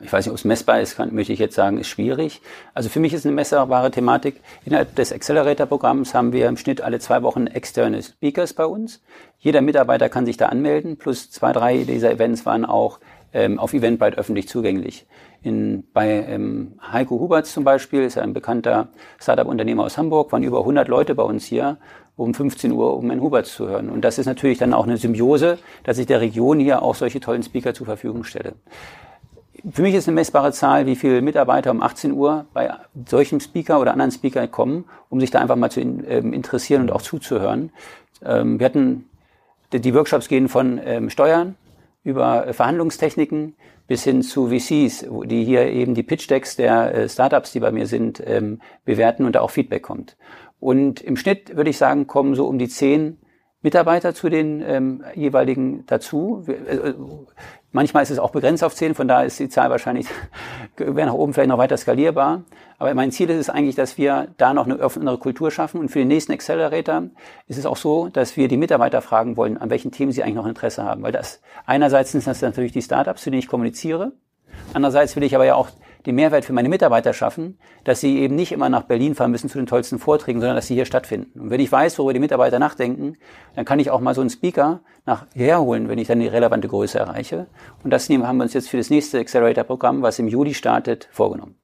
Ich 0.00 0.12
weiß 0.12 0.24
nicht, 0.24 0.32
ob 0.32 0.38
es 0.38 0.44
messbar 0.44 0.80
ist, 0.80 0.96
kann, 0.96 1.14
möchte 1.14 1.32
ich 1.32 1.38
jetzt 1.38 1.54
sagen, 1.54 1.78
ist 1.78 1.88
schwierig. 1.88 2.40
Also 2.72 2.88
für 2.88 3.00
mich 3.00 3.12
ist 3.12 3.26
eine 3.26 3.34
messbare 3.34 3.90
Thematik. 3.90 4.40
Innerhalb 4.64 4.94
des 4.96 5.12
Accelerator-Programms 5.12 6.14
haben 6.14 6.32
wir 6.32 6.48
im 6.48 6.56
Schnitt 6.56 6.80
alle 6.80 6.98
zwei 6.98 7.22
Wochen 7.22 7.46
externe 7.46 8.02
Speakers 8.02 8.54
bei 8.54 8.64
uns. 8.64 9.02
Jeder 9.38 9.60
Mitarbeiter 9.60 10.08
kann 10.08 10.26
sich 10.26 10.36
da 10.36 10.46
anmelden, 10.46 10.96
plus 10.96 11.30
zwei, 11.30 11.52
drei 11.52 11.84
dieser 11.84 12.10
Events 12.10 12.46
waren 12.46 12.64
auch 12.64 13.00
ähm, 13.34 13.58
auf 13.58 13.74
Eventbrite 13.74 14.16
öffentlich 14.16 14.48
zugänglich. 14.48 15.06
In, 15.42 15.84
bei 15.92 16.08
ähm, 16.08 16.78
Heiko 16.90 17.20
Huberts 17.20 17.52
zum 17.52 17.64
Beispiel, 17.64 18.02
ist 18.02 18.16
ein 18.16 18.32
bekannter 18.32 18.88
Startup-Unternehmer 19.20 19.84
aus 19.84 19.98
Hamburg, 19.98 20.32
waren 20.32 20.42
über 20.42 20.60
100 20.60 20.88
Leute 20.88 21.14
bei 21.14 21.22
uns 21.22 21.44
hier 21.44 21.76
um 22.16 22.34
15 22.34 22.72
Uhr, 22.72 22.96
um 22.96 23.10
Herrn 23.10 23.20
Huberts 23.20 23.54
zu 23.54 23.68
hören. 23.68 23.90
Und 23.90 24.02
das 24.02 24.18
ist 24.18 24.26
natürlich 24.26 24.58
dann 24.58 24.72
auch 24.72 24.84
eine 24.84 24.96
Symbiose, 24.96 25.58
dass 25.82 25.98
ich 25.98 26.06
der 26.06 26.20
Region 26.20 26.60
hier 26.60 26.82
auch 26.82 26.94
solche 26.94 27.20
tollen 27.20 27.42
Speaker 27.42 27.74
zur 27.74 27.86
Verfügung 27.86 28.24
stelle. 28.24 28.54
Für 29.70 29.82
mich 29.82 29.94
ist 29.94 30.08
eine 30.08 30.14
messbare 30.16 30.52
Zahl, 30.52 30.84
wie 30.84 30.94
viele 30.94 31.22
Mitarbeiter 31.22 31.70
um 31.70 31.82
18 31.82 32.12
Uhr 32.12 32.44
bei 32.52 32.70
solchem 33.08 33.40
Speaker 33.40 33.80
oder 33.80 33.92
anderen 33.92 34.10
Speaker 34.10 34.46
kommen, 34.46 34.84
um 35.08 35.20
sich 35.20 35.30
da 35.30 35.40
einfach 35.40 35.56
mal 35.56 35.70
zu 35.70 35.80
ähm, 35.80 36.32
interessieren 36.34 36.82
und 36.82 36.92
auch 36.92 37.00
zuzuhören. 37.00 37.70
Ähm, 38.22 38.58
wir 38.58 38.66
hatten, 38.66 39.08
die 39.72 39.94
Workshops 39.94 40.28
gehen 40.28 40.48
von 40.48 40.78
ähm, 40.84 41.08
Steuern 41.08 41.56
über 42.04 42.52
Verhandlungstechniken 42.52 43.54
bis 43.86 44.04
hin 44.04 44.22
zu 44.22 44.48
VCs, 44.48 45.06
die 45.24 45.44
hier 45.44 45.66
eben 45.66 45.94
die 45.94 46.02
Pitch 46.02 46.28
Decks 46.28 46.56
der 46.56 46.94
äh, 46.94 47.08
Startups, 47.08 47.52
die 47.52 47.60
bei 47.60 47.72
mir 47.72 47.86
sind, 47.86 48.22
bewerten 48.84 49.24
und 49.24 49.34
da 49.34 49.40
auch 49.40 49.50
Feedback 49.50 49.82
kommt. 49.82 50.16
Und 50.64 51.02
im 51.02 51.18
Schnitt 51.18 51.58
würde 51.58 51.68
ich 51.68 51.76
sagen, 51.76 52.06
kommen 52.06 52.34
so 52.34 52.46
um 52.46 52.58
die 52.58 52.70
zehn 52.70 53.18
Mitarbeiter 53.60 54.14
zu 54.14 54.30
den 54.30 54.62
ähm, 54.66 55.04
jeweiligen 55.14 55.84
dazu. 55.84 56.42
Äh, 56.48 56.94
manchmal 57.70 58.02
ist 58.02 58.08
es 58.08 58.18
auch 58.18 58.30
begrenzt 58.30 58.64
auf 58.64 58.74
zehn, 58.74 58.94
von 58.94 59.06
daher 59.06 59.26
ist 59.26 59.38
die 59.38 59.50
Zahl 59.50 59.68
wahrscheinlich, 59.68 60.06
wäre 60.78 61.06
nach 61.06 61.12
oben 61.12 61.34
vielleicht 61.34 61.50
noch 61.50 61.58
weiter 61.58 61.76
skalierbar. 61.76 62.44
Aber 62.78 62.94
mein 62.94 63.12
Ziel 63.12 63.28
ist 63.28 63.40
es 63.40 63.50
eigentlich, 63.50 63.74
dass 63.74 63.98
wir 63.98 64.28
da 64.38 64.54
noch 64.54 64.64
eine 64.64 64.78
offenere 64.78 65.18
Kultur 65.18 65.50
schaffen. 65.50 65.80
Und 65.80 65.90
für 65.90 65.98
den 65.98 66.08
nächsten 66.08 66.32
Accelerator 66.32 67.10
ist 67.46 67.58
es 67.58 67.66
auch 67.66 67.76
so, 67.76 68.08
dass 68.08 68.38
wir 68.38 68.48
die 68.48 68.56
Mitarbeiter 68.56 69.02
fragen 69.02 69.36
wollen, 69.36 69.58
an 69.58 69.68
welchen 69.68 69.92
Themen 69.92 70.12
sie 70.12 70.22
eigentlich 70.22 70.36
noch 70.36 70.46
Interesse 70.46 70.82
haben. 70.82 71.02
Weil 71.02 71.12
das 71.12 71.42
einerseits 71.66 72.12
sind 72.12 72.26
das 72.26 72.40
natürlich 72.40 72.72
die 72.72 72.80
Startups, 72.80 73.20
zu 73.20 73.28
denen 73.28 73.40
ich 73.40 73.48
kommuniziere. 73.48 74.12
Andererseits 74.72 75.14
will 75.14 75.24
ich 75.24 75.34
aber 75.34 75.44
ja 75.44 75.56
auch 75.56 75.68
den 76.06 76.14
Mehrwert 76.14 76.44
für 76.44 76.52
meine 76.52 76.68
Mitarbeiter 76.68 77.12
schaffen, 77.12 77.58
dass 77.84 78.00
sie 78.00 78.18
eben 78.18 78.34
nicht 78.34 78.52
immer 78.52 78.68
nach 78.68 78.82
Berlin 78.82 79.14
fahren 79.14 79.30
müssen 79.30 79.48
zu 79.48 79.58
den 79.58 79.66
tollsten 79.66 79.98
Vorträgen, 79.98 80.40
sondern 80.40 80.56
dass 80.56 80.66
sie 80.66 80.74
hier 80.74 80.84
stattfinden. 80.84 81.40
Und 81.40 81.50
wenn 81.50 81.60
ich 81.60 81.70
weiß, 81.70 81.98
worüber 81.98 82.12
die 82.12 82.20
Mitarbeiter 82.20 82.58
nachdenken, 82.58 83.16
dann 83.54 83.64
kann 83.64 83.78
ich 83.78 83.90
auch 83.90 84.00
mal 84.00 84.14
so 84.14 84.20
einen 84.20 84.30
Speaker 84.30 84.80
nach 85.06 85.26
hierher 85.34 85.60
holen, 85.60 85.88
wenn 85.88 85.98
ich 85.98 86.08
dann 86.08 86.20
die 86.20 86.28
relevante 86.28 86.68
Größe 86.68 86.98
erreiche. 86.98 87.46
Und 87.82 87.90
das 87.90 88.08
haben 88.08 88.36
wir 88.36 88.44
uns 88.44 88.54
jetzt 88.54 88.68
für 88.68 88.76
das 88.76 88.90
nächste 88.90 89.18
Accelerator-Programm, 89.18 90.02
was 90.02 90.18
im 90.18 90.28
Juli 90.28 90.54
startet, 90.54 91.08
vorgenommen. 91.10 91.56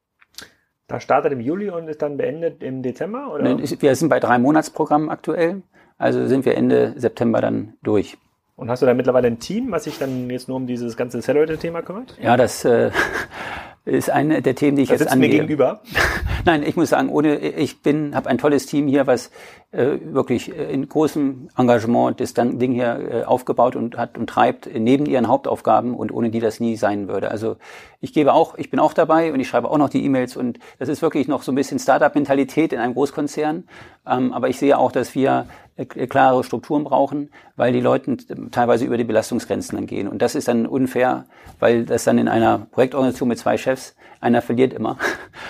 Da 0.88 0.98
startet 0.98 1.32
im 1.32 1.40
Juli 1.40 1.70
und 1.70 1.86
ist 1.86 2.02
dann 2.02 2.16
beendet 2.16 2.62
im 2.64 2.82
Dezember? 2.82 3.32
Oder? 3.32 3.58
Wir 3.58 3.94
sind 3.94 4.08
bei 4.08 4.18
drei 4.18 4.38
Monatsprogrammen 4.38 5.08
aktuell. 5.08 5.62
Also 5.98 6.26
sind 6.26 6.44
wir 6.44 6.56
Ende 6.56 6.94
September 6.96 7.40
dann 7.40 7.74
durch. 7.82 8.16
Und 8.56 8.70
hast 8.70 8.82
du 8.82 8.86
da 8.86 8.92
mittlerweile 8.92 9.28
ein 9.28 9.38
Team, 9.38 9.70
was 9.70 9.84
sich 9.84 9.98
dann 9.98 10.28
jetzt 10.28 10.48
nur 10.48 10.56
um 10.56 10.66
dieses 10.66 10.96
ganze 10.96 11.18
Accelerator-Thema 11.18 11.82
kümmert? 11.82 12.18
Ja, 12.20 12.36
das 12.36 12.64
äh, 12.64 12.90
ist 13.84 14.10
eine 14.10 14.42
der 14.42 14.54
Themen, 14.54 14.76
die 14.76 14.82
ich 14.82 14.88
da 14.88 14.96
jetzt 14.96 15.10
angehe. 15.10 15.30
mir 15.30 15.36
gegenüber. 15.36 15.80
Nein, 16.44 16.62
ich 16.62 16.76
muss 16.76 16.90
sagen, 16.90 17.08
ohne 17.08 17.38
ich 17.38 17.82
bin, 17.82 18.14
habe 18.14 18.28
ein 18.28 18.38
tolles 18.38 18.66
Team 18.66 18.86
hier, 18.86 19.06
was 19.06 19.30
äh, 19.72 19.98
wirklich 20.02 20.56
äh, 20.56 20.72
in 20.72 20.88
großem 20.88 21.48
Engagement 21.56 22.20
das 22.20 22.34
Ding 22.34 22.72
hier 22.72 23.08
äh, 23.10 23.24
aufgebaut 23.24 23.76
und 23.76 23.96
hat 23.96 24.18
und 24.18 24.28
treibt 24.28 24.68
neben 24.74 25.06
ihren 25.06 25.28
Hauptaufgaben 25.28 25.94
und 25.94 26.12
ohne 26.12 26.30
die 26.30 26.40
das 26.40 26.60
nie 26.60 26.76
sein 26.76 27.08
würde. 27.08 27.30
Also 27.30 27.56
ich 28.00 28.12
gebe 28.12 28.32
auch, 28.32 28.56
ich 28.56 28.70
bin 28.70 28.80
auch 28.80 28.94
dabei 28.94 29.32
und 29.32 29.40
ich 29.40 29.48
schreibe 29.48 29.70
auch 29.70 29.76
noch 29.76 29.90
die 29.90 30.04
E-Mails 30.04 30.36
und 30.36 30.58
das 30.78 30.88
ist 30.88 31.02
wirklich 31.02 31.28
noch 31.28 31.42
so 31.42 31.52
ein 31.52 31.54
bisschen 31.54 31.78
Startup-Mentalität 31.78 32.72
in 32.72 32.78
einem 32.78 32.94
Großkonzern. 32.94 33.64
Ähm, 34.06 34.32
aber 34.32 34.48
ich 34.48 34.58
sehe 34.58 34.78
auch, 34.78 34.90
dass 34.90 35.14
wir 35.14 35.46
äh, 35.76 35.84
klare 35.84 36.42
Strukturen 36.42 36.84
brauchen, 36.84 37.30
weil 37.56 37.72
die 37.72 37.80
Leute 37.80 38.16
teilweise 38.50 38.86
über 38.86 38.96
die 38.96 39.04
Belastungsgrenzen 39.04 39.76
dann 39.76 39.86
gehen. 39.86 40.08
Und 40.08 40.22
das 40.22 40.34
ist 40.34 40.48
dann 40.48 40.66
unfair, 40.66 41.26
weil 41.58 41.84
das 41.84 42.04
dann 42.04 42.16
in 42.16 42.28
einer 42.28 42.66
Projektorganisation 42.70 43.28
mit 43.28 43.38
zwei 43.38 43.58
Chefs, 43.58 43.94
einer 44.20 44.42
verliert 44.42 44.72
immer. 44.72 44.96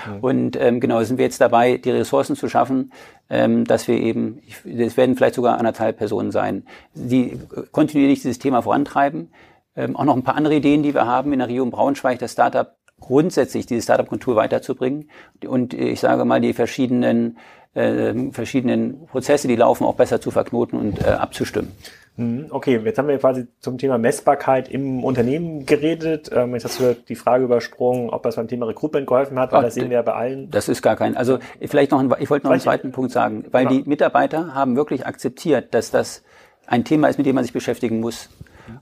Mhm. 0.08 0.18
Und 0.20 0.56
ähm, 0.60 0.80
genau 0.80 1.02
sind 1.02 1.18
wir 1.18 1.24
jetzt 1.24 1.40
dabei, 1.40 1.76
die 1.76 1.90
Ressourcen 1.90 2.34
zu 2.34 2.48
schaffen, 2.48 2.92
ähm, 3.28 3.64
dass 3.64 3.86
wir 3.86 3.96
eben, 3.96 4.42
es 4.64 4.96
werden 4.96 5.16
vielleicht 5.16 5.36
sogar 5.36 5.58
anderthalb 5.58 5.98
Personen 5.98 6.32
sein, 6.32 6.64
die 6.94 7.38
kontinuierlich 7.70 8.22
dieses 8.22 8.38
Thema 8.40 8.62
vorantreiben. 8.62 9.30
Ähm, 9.76 9.96
auch 9.96 10.04
noch 10.04 10.16
ein 10.16 10.24
paar 10.24 10.36
andere 10.36 10.56
Ideen, 10.56 10.82
die 10.82 10.94
wir 10.94 11.06
haben 11.06 11.32
in 11.32 11.38
der 11.38 11.48
Region 11.48 11.70
Braunschweig, 11.70 12.18
das 12.18 12.32
Startup 12.32 12.76
grundsätzlich 13.00 13.66
diese 13.66 13.82
Startup-Kultur 13.82 14.36
weiterzubringen 14.36 15.10
und 15.46 15.72
ich 15.72 16.00
sage 16.00 16.26
mal 16.26 16.40
die 16.40 16.52
verschiedenen 16.52 17.38
äh, 17.74 18.30
verschiedenen 18.32 19.06
Prozesse, 19.06 19.48
die 19.48 19.56
laufen, 19.56 19.84
auch 19.84 19.94
besser 19.94 20.20
zu 20.20 20.30
verknoten 20.30 20.78
und 20.78 21.00
äh, 21.00 21.10
abzustimmen. 21.10 21.72
Mhm, 22.16 22.46
okay, 22.50 22.80
jetzt 22.84 22.98
haben 22.98 23.08
wir 23.08 23.18
quasi 23.18 23.46
zum 23.60 23.78
Thema 23.78 23.96
Messbarkeit 23.96 24.68
im 24.68 25.04
Unternehmen 25.04 25.64
geredet. 25.66 26.30
Ähm, 26.34 26.54
jetzt 26.54 26.64
hast 26.64 26.80
du 26.80 26.94
die 26.94 27.14
Frage 27.14 27.44
übersprungen, 27.44 28.10
ob 28.10 28.24
das 28.24 28.36
beim 28.36 28.48
Thema 28.48 28.66
Recruitment 28.66 29.06
geholfen 29.06 29.38
hat, 29.38 29.52
weil 29.52 29.60
Ach, 29.60 29.64
das 29.64 29.74
sehen 29.74 29.88
wir 29.88 29.98
ja 29.98 30.02
bei 30.02 30.14
allen. 30.14 30.50
Das 30.50 30.68
ist 30.68 30.82
gar 30.82 30.96
kein. 30.96 31.16
Also 31.16 31.38
vielleicht 31.64 31.92
noch, 31.92 32.00
ein, 32.00 32.12
ich 32.18 32.28
wollte 32.28 32.46
noch 32.46 32.52
einen 32.52 32.60
zweiten 32.60 32.90
Punkt 32.90 33.12
sagen, 33.12 33.44
weil 33.52 33.64
ja. 33.64 33.70
die 33.70 33.82
Mitarbeiter 33.88 34.52
haben 34.52 34.74
wirklich 34.74 35.06
akzeptiert, 35.06 35.72
dass 35.72 35.92
das 35.92 36.24
ein 36.66 36.84
Thema 36.84 37.08
ist, 37.08 37.18
mit 37.18 37.26
dem 37.26 37.36
man 37.36 37.44
sich 37.44 37.52
beschäftigen 37.52 38.00
muss. 38.00 38.28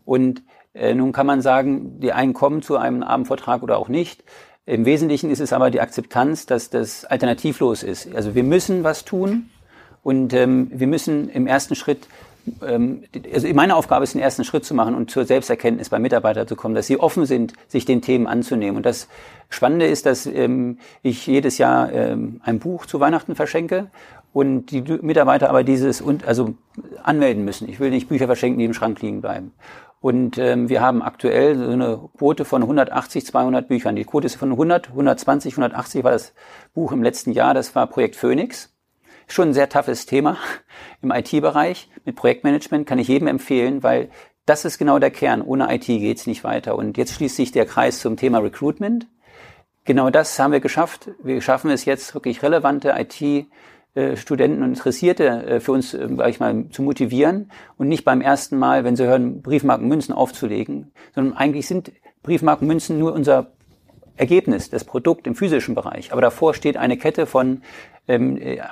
Und 0.05 0.41
äh, 0.41 0.43
nun 0.95 1.13
kann 1.13 1.27
man 1.27 1.41
sagen, 1.43 2.01
die 2.01 2.13
einen 2.13 2.35
kommen 2.35 2.63
zu 2.63 2.77
einem 2.77 3.03
Abendvortrag 3.03 3.63
oder 3.63 3.79
auch 3.79 3.89
nicht. 3.89 4.25
Im 4.67 4.85
Wesentlichen 4.85 5.31
ist 5.31 5.41
es 5.41 5.53
aber 5.53 5.71
die 5.71 5.81
Akzeptanz, 5.81 6.47
dass 6.47 6.71
das 6.71 7.05
alternativlos 7.05 7.83
ist. 7.83 8.15
Also 8.15 8.35
wir 8.35 8.45
müssen 8.45 8.85
was 8.85 9.05
tun 9.05 9.49
und 10.03 10.35
ähm, 10.35 10.71
wir 10.73 10.87
müssen 10.87 11.31
im 11.31 11.47
ersten 11.47 11.75
Schritt 11.75 12.07
ähm, 12.63 13.05
also 13.33 13.49
meine 13.55 13.77
Aufgabe 13.77 14.05
ist, 14.05 14.15
den 14.15 14.21
ersten 14.21 14.45
Schritt 14.45 14.65
zu 14.65 14.75
machen 14.75 14.95
und 14.95 15.11
zur 15.11 15.25
Selbsterkenntnis 15.25 15.89
bei 15.89 15.99
Mitarbeitern 15.99 16.47
zu 16.47 16.57
kommen, 16.57 16.75
dass 16.75 16.87
sie 16.87 16.99
offen 16.99 17.27
sind, 17.27 17.55
sich 17.67 17.85
den 17.85 18.03
Themen 18.03 18.27
anzunehmen. 18.27 18.77
Und 18.77 18.87
das 18.87 19.09
Spannende 19.49 19.87
ist, 19.87 20.07
dass 20.07 20.27
ähm, 20.27 20.79
ich 21.03 21.27
jedes 21.27 21.59
Jahr 21.59 21.93
ähm, 21.93 22.41
ein 22.45 22.59
Buch 22.59 22.87
zu 22.87 23.01
Weihnachten 23.01 23.35
verschenke 23.35 23.91
und 24.33 24.71
die 24.71 24.83
Mitarbeiter 25.03 25.49
aber 25.49 25.65
dieses 25.65 26.01
und 26.01 26.27
also 26.27 26.55
anmelden 27.03 27.45
müssen. 27.45 27.69
Ich 27.69 27.81
will 27.81 27.91
nicht 27.91 28.09
Bücher 28.09 28.27
verschenken, 28.27 28.59
die 28.59 28.67
im 28.67 28.75
Schrank 28.75 29.01
liegen 29.01 29.21
bleiben. 29.21 29.53
Und 30.01 30.39
ähm, 30.39 30.69
wir 30.69 30.81
haben 30.81 31.03
aktuell 31.03 31.57
so 31.57 31.71
eine 31.71 32.09
Quote 32.17 32.45
von 32.45 32.63
180, 32.63 33.27
200 33.27 33.67
Büchern. 33.67 33.97
Die 33.97 34.05
Quote 34.05 34.27
ist 34.27 34.37
von 34.37 34.53
100, 34.53 34.91
120, 34.91 35.55
180 35.55 36.05
war 36.05 36.13
das 36.13 36.35
Buch 36.73 36.93
im 36.93 37.03
letzten 37.03 37.33
Jahr. 37.33 37.53
Das 37.53 37.75
war 37.75 37.87
Projekt 37.89 38.15
Phoenix. 38.15 38.73
Schon 39.27 39.49
ein 39.49 39.55
sehr 39.55 39.69
toughes 39.69 40.07
Thema 40.07 40.39
im 41.03 41.11
IT-Bereich. 41.11 41.91
Mit 42.05 42.17
Projektmanagement 42.17 42.87
kann 42.87 42.99
ich 42.99 43.09
jedem 43.09 43.27
empfehlen, 43.27 43.83
weil 43.83 44.11
das 44.47 44.65
ist 44.65 44.79
genau 44.79 44.99
der 44.99 45.11
Kern. 45.11 45.43
Ohne 45.43 45.75
IT 45.75 45.87
geht's 45.87 46.27
nicht 46.27 46.45
weiter. 46.45 46.77
Und 46.77 46.97
jetzt 46.97 47.15
schließt 47.15 47.37
sich 47.37 47.53
der 47.53 47.67
Kreis 47.67 48.01
zum 48.01 48.17
Thema 48.17 48.39
Recruitment. 48.39 49.07
Genau 49.85 50.11
das 50.11 50.39
haben 50.39 50.53
wir 50.53 50.61
geschafft. 50.61 51.11
Wir 51.23 51.41
schaffen 51.41 51.71
es 51.71 51.85
jetzt 51.87 52.15
wirklich 52.15 52.43
relevante 52.43 52.95
IT 52.97 53.49
Studenten 54.17 54.63
und 54.63 54.71
Interessierte 54.71 55.27
äh, 55.47 55.61
für 55.61 55.73
uns, 55.73 55.95
äh, 55.95 56.09
sag 56.17 56.29
ich 56.29 56.41
mal, 56.41 56.67
zu 56.71 56.83
motivieren 56.83 57.51
und 57.77 57.89
nicht 57.89 58.05
beim 58.05 58.21
ersten 58.21 58.59
Mal, 58.59 58.85
wenn 58.85 58.97
sie 58.97 59.07
hören, 59.07 59.43
Briefmarken 59.43 59.89
Münzen 59.89 60.13
aufzulegen, 60.13 60.93
sondern 61.15 61.37
eigentlich 61.37 61.67
sind 61.67 61.93
Briefmarken 62.23 62.67
Münzen 62.67 62.99
nur 62.99 63.13
unser 63.13 63.51
Ergebnis, 64.17 64.71
das 64.71 64.85
Produkt 64.85 65.27
im 65.27 65.35
physischen 65.35 65.75
Bereich. 65.75 66.13
Aber 66.13 66.21
davor 66.21 66.55
steht 66.55 66.77
eine 66.77 66.97
Kette 66.97 67.27
von 67.27 67.63
ähm, 68.09 68.37
äh, 68.37 68.57
äh, 68.57 68.63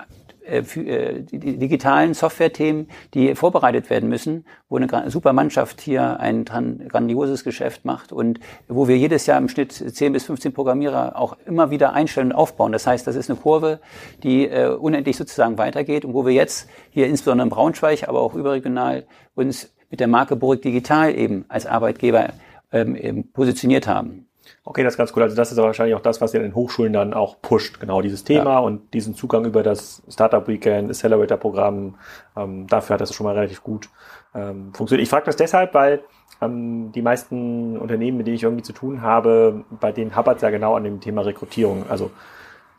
die 0.46 1.58
digitalen 1.58 2.14
Software-Themen, 2.14 2.88
die 3.14 3.34
vorbereitet 3.34 3.90
werden 3.90 4.08
müssen, 4.08 4.44
wo 4.68 4.76
eine 4.76 5.10
super 5.10 5.32
Mannschaft 5.32 5.80
hier 5.80 6.20
ein 6.20 6.44
grandioses 6.44 7.44
Geschäft 7.44 7.84
macht 7.84 8.12
und 8.12 8.40
wo 8.68 8.88
wir 8.88 8.96
jedes 8.96 9.26
Jahr 9.26 9.38
im 9.38 9.48
Schnitt 9.48 9.72
10 9.72 10.12
bis 10.12 10.24
15 10.24 10.52
Programmierer 10.52 11.18
auch 11.18 11.36
immer 11.46 11.70
wieder 11.70 11.92
einstellen 11.92 12.28
und 12.28 12.36
aufbauen. 12.36 12.72
Das 12.72 12.86
heißt, 12.86 13.06
das 13.06 13.16
ist 13.16 13.30
eine 13.30 13.38
Kurve, 13.38 13.80
die 14.22 14.48
äh, 14.48 14.68
unendlich 14.68 15.16
sozusagen 15.16 15.58
weitergeht 15.58 16.04
und 16.04 16.14
wo 16.14 16.24
wir 16.24 16.32
jetzt 16.32 16.68
hier 16.90 17.06
insbesondere 17.06 17.46
in 17.46 17.50
Braunschweig, 17.50 18.08
aber 18.08 18.20
auch 18.20 18.34
überregional 18.34 19.06
uns 19.34 19.74
mit 19.90 20.00
der 20.00 20.08
Marke 20.08 20.36
Burg 20.36 20.62
Digital 20.62 21.14
eben 21.14 21.44
als 21.48 21.66
Arbeitgeber 21.66 22.30
ähm, 22.72 23.24
positioniert 23.32 23.86
haben. 23.86 24.26
Okay, 24.68 24.82
das 24.82 24.94
ist 24.94 24.98
ganz 24.98 25.12
cool. 25.14 25.22
Also 25.22 25.36
das 25.36 25.52
ist 25.52 25.58
wahrscheinlich 25.58 25.94
auch 25.94 26.00
das, 26.00 26.20
was 26.20 26.34
ihr 26.34 26.40
in 26.40 26.46
den 26.46 26.56
Hochschulen 26.56 26.92
dann 26.92 27.14
auch 27.14 27.40
pusht, 27.40 27.78
genau 27.78 28.02
dieses 28.02 28.24
Thema 28.24 28.54
ja. 28.54 28.58
und 28.58 28.92
diesen 28.94 29.14
Zugang 29.14 29.44
über 29.44 29.62
das 29.62 30.02
Startup 30.08 30.46
Weekend, 30.48 30.90
Accelerator 30.90 31.36
Programm. 31.38 31.94
Ähm, 32.36 32.66
dafür 32.66 32.94
hat 32.94 33.00
das 33.00 33.14
schon 33.14 33.26
mal 33.26 33.36
relativ 33.36 33.62
gut 33.62 33.88
ähm, 34.34 34.74
funktioniert. 34.74 35.04
Ich 35.04 35.08
frage 35.08 35.26
das 35.26 35.36
deshalb, 35.36 35.72
weil 35.72 36.00
ähm, 36.42 36.90
die 36.90 37.00
meisten 37.00 37.78
Unternehmen, 37.78 38.18
mit 38.18 38.26
denen 38.26 38.34
ich 38.34 38.42
irgendwie 38.42 38.64
zu 38.64 38.72
tun 38.72 39.02
habe, 39.02 39.64
bei 39.80 39.92
denen 39.92 40.16
hapert 40.16 40.36
es 40.36 40.42
ja 40.42 40.50
genau 40.50 40.74
an 40.74 40.82
dem 40.82 40.98
Thema 41.00 41.22
Rekrutierung. 41.22 41.84
Also 41.88 42.10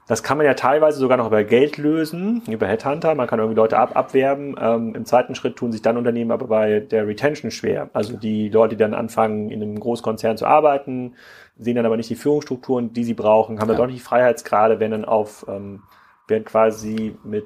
das 0.07 0.23
kann 0.23 0.37
man 0.37 0.45
ja 0.45 0.53
teilweise 0.53 0.99
sogar 0.99 1.17
noch 1.17 1.27
über 1.27 1.43
Geld 1.43 1.77
lösen, 1.77 2.41
über 2.47 2.65
Headhunter. 2.67 3.13
Man 3.13 3.27
kann 3.27 3.39
irgendwie 3.39 3.57
Leute 3.57 3.77
ab 3.77 3.95
abwerben. 3.95 4.55
Ähm, 4.59 4.95
Im 4.95 5.05
zweiten 5.05 5.35
Schritt 5.35 5.57
tun 5.57 5.73
sich 5.73 5.81
dann 5.81 5.97
Unternehmen 5.97 6.31
aber 6.31 6.47
bei 6.47 6.79
der 6.79 7.07
Retention 7.07 7.51
schwer. 7.51 7.89
Also 7.91 8.15
die 8.15 8.47
Leute, 8.49 8.75
die 8.75 8.79
dann 8.81 8.93
anfangen, 8.93 9.51
in 9.51 9.61
einem 9.61 9.79
Großkonzern 9.79 10.37
zu 10.37 10.45
arbeiten, 10.45 11.15
sehen 11.59 11.75
dann 11.75 11.85
aber 11.85 11.97
nicht 11.97 12.09
die 12.09 12.15
Führungsstrukturen, 12.15 12.93
die 12.93 13.03
sie 13.03 13.13
brauchen, 13.13 13.59
haben 13.59 13.69
ja. 13.69 13.75
dann 13.75 13.83
doch 13.83 13.87
nicht 13.87 13.99
die 13.99 14.05
Freiheitsgrade, 14.05 14.79
werden 14.79 14.91
dann 14.91 15.05
auf, 15.05 15.45
ähm, 15.49 15.83
werden 16.27 16.45
quasi 16.45 17.15
mit 17.23 17.45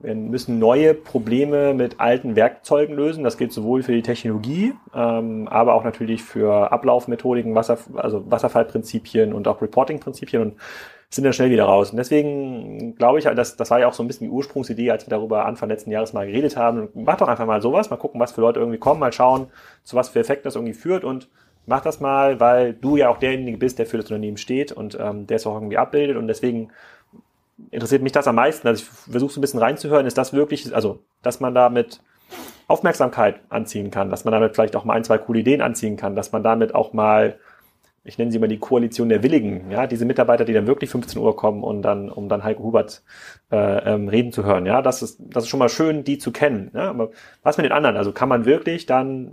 wir 0.00 0.14
müssen 0.14 0.60
neue 0.60 0.94
Probleme 0.94 1.74
mit 1.74 1.98
alten 1.98 2.36
Werkzeugen 2.36 2.94
lösen. 2.94 3.24
Das 3.24 3.36
gilt 3.36 3.52
sowohl 3.52 3.82
für 3.82 3.92
die 3.92 4.02
Technologie, 4.02 4.74
ähm, 4.94 5.48
aber 5.48 5.74
auch 5.74 5.82
natürlich 5.82 6.22
für 6.22 6.70
Ablaufmethodiken, 6.70 7.56
Wasser, 7.56 7.78
also 7.96 8.30
Wasserfallprinzipien 8.30 9.32
und 9.32 9.48
auch 9.48 9.60
Reporting-Prinzipien 9.60 10.42
und 10.42 10.54
sind 11.10 11.24
dann 11.24 11.32
schnell 11.32 11.50
wieder 11.50 11.64
raus. 11.64 11.90
Und 11.90 11.96
deswegen 11.96 12.94
glaube 12.94 13.18
ich, 13.18 13.24
das, 13.24 13.56
das 13.56 13.70
war 13.70 13.80
ja 13.80 13.88
auch 13.88 13.94
so 13.94 14.04
ein 14.04 14.06
bisschen 14.06 14.26
die 14.26 14.32
Ursprungsidee, 14.32 14.90
als 14.90 15.06
wir 15.06 15.10
darüber 15.10 15.46
Anfang 15.46 15.68
letzten 15.68 15.90
Jahres 15.90 16.12
mal 16.12 16.26
geredet 16.26 16.56
haben. 16.56 16.90
Mach 16.94 17.16
doch 17.16 17.28
einfach 17.28 17.46
mal 17.46 17.62
sowas, 17.62 17.90
mal 17.90 17.96
gucken, 17.96 18.20
was 18.20 18.32
für 18.32 18.42
Leute 18.42 18.60
irgendwie 18.60 18.78
kommen, 18.78 19.00
mal 19.00 19.12
schauen, 19.12 19.48
zu 19.82 19.96
was 19.96 20.10
für 20.10 20.20
Effekten 20.20 20.44
das 20.44 20.54
irgendwie 20.54 20.74
führt 20.74 21.02
und 21.02 21.28
mach 21.68 21.82
das 21.82 22.00
mal, 22.00 22.40
weil 22.40 22.72
du 22.74 22.96
ja 22.96 23.08
auch 23.08 23.18
derjenige 23.18 23.58
bist, 23.58 23.78
der 23.78 23.86
für 23.86 23.98
das 23.98 24.06
Unternehmen 24.06 24.36
steht 24.36 24.72
und 24.72 24.98
ähm, 25.00 25.26
der 25.26 25.36
es 25.36 25.46
auch 25.46 25.54
irgendwie 25.54 25.78
abbildet 25.78 26.16
und 26.16 26.26
deswegen 26.26 26.70
interessiert 27.70 28.02
mich 28.02 28.12
das 28.12 28.28
am 28.28 28.36
meisten. 28.36 28.66
Also 28.66 28.82
ich 28.82 28.88
versuche 28.88 29.32
so 29.32 29.40
ein 29.40 29.42
bisschen 29.42 29.60
reinzuhören, 29.60 30.06
ist 30.06 30.18
das 30.18 30.32
wirklich, 30.32 30.74
also 30.74 31.00
dass 31.22 31.40
man 31.40 31.54
damit 31.54 32.00
Aufmerksamkeit 32.66 33.40
anziehen 33.48 33.90
kann, 33.90 34.10
dass 34.10 34.24
man 34.24 34.32
damit 34.32 34.54
vielleicht 34.54 34.76
auch 34.76 34.84
mal 34.84 34.94
ein, 34.94 35.04
zwei 35.04 35.18
coole 35.18 35.40
Ideen 35.40 35.62
anziehen 35.62 35.96
kann, 35.96 36.14
dass 36.14 36.32
man 36.32 36.42
damit 36.42 36.74
auch 36.74 36.92
mal, 36.92 37.38
ich 38.04 38.18
nenne 38.18 38.30
sie 38.30 38.38
mal 38.38 38.48
die 38.48 38.58
Koalition 38.58 39.08
der 39.08 39.22
Willigen, 39.22 39.70
ja, 39.70 39.86
diese 39.86 40.04
Mitarbeiter, 40.04 40.44
die 40.44 40.52
dann 40.52 40.66
wirklich 40.66 40.90
15 40.90 41.20
Uhr 41.20 41.34
kommen 41.36 41.62
und 41.62 41.82
dann, 41.82 42.10
um 42.10 42.28
dann 42.28 42.44
Heiko 42.44 42.64
Hubert 42.64 43.02
äh, 43.50 43.94
ähm, 43.94 44.08
reden 44.08 44.32
zu 44.32 44.44
hören, 44.44 44.66
ja, 44.66 44.82
das 44.82 45.02
ist, 45.02 45.18
das 45.20 45.44
ist 45.44 45.48
schon 45.48 45.58
mal 45.58 45.68
schön, 45.68 46.04
die 46.04 46.18
zu 46.18 46.30
kennen. 46.30 46.70
Ja? 46.74 46.90
Aber 46.90 47.10
was 47.42 47.56
mit 47.56 47.64
den 47.64 47.72
anderen? 47.72 47.96
Also 47.96 48.12
kann 48.12 48.28
man 48.28 48.44
wirklich 48.44 48.86
dann 48.86 49.32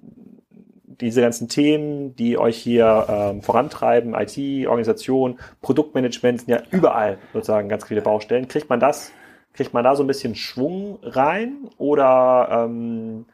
diese 1.01 1.21
ganzen 1.21 1.47
Themen, 1.47 2.15
die 2.15 2.38
euch 2.38 2.58
hier 2.58 3.05
ähm, 3.10 3.41
vorantreiben, 3.41 4.13
IT, 4.13 4.67
Organisation, 4.67 5.39
Produktmanagement 5.62 6.41
sind 6.41 6.49
ja 6.49 6.62
überall 6.71 7.17
sozusagen 7.34 7.69
ganz 7.69 7.86
viele 7.86 8.01
Baustellen. 8.01 8.47
Kriegt 8.47 8.69
man 8.69 8.79
das, 8.79 9.12
kriegt 9.53 9.73
man 9.73 9.84
da 9.84 9.95
so 9.95 10.03
ein 10.03 10.08
bisschen 10.08 10.36
Schwung 10.36 10.99
rein 11.03 11.69
oder 11.77 12.65
ähm, 12.65 13.25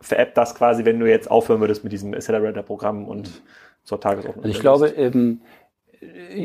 veräppt 0.00 0.36
das 0.36 0.54
quasi, 0.54 0.84
wenn 0.84 1.00
du 1.00 1.08
jetzt 1.08 1.30
aufhören 1.30 1.60
würdest 1.60 1.84
mit 1.84 1.92
diesem 1.92 2.14
Accelerator-Programm 2.14 3.06
und 3.06 3.42
zur 3.84 4.00
Tagesordnung? 4.00 4.44
Also 4.44 4.56
ich 4.56 4.60
glaube, 4.60 4.88
ähm, 4.88 5.40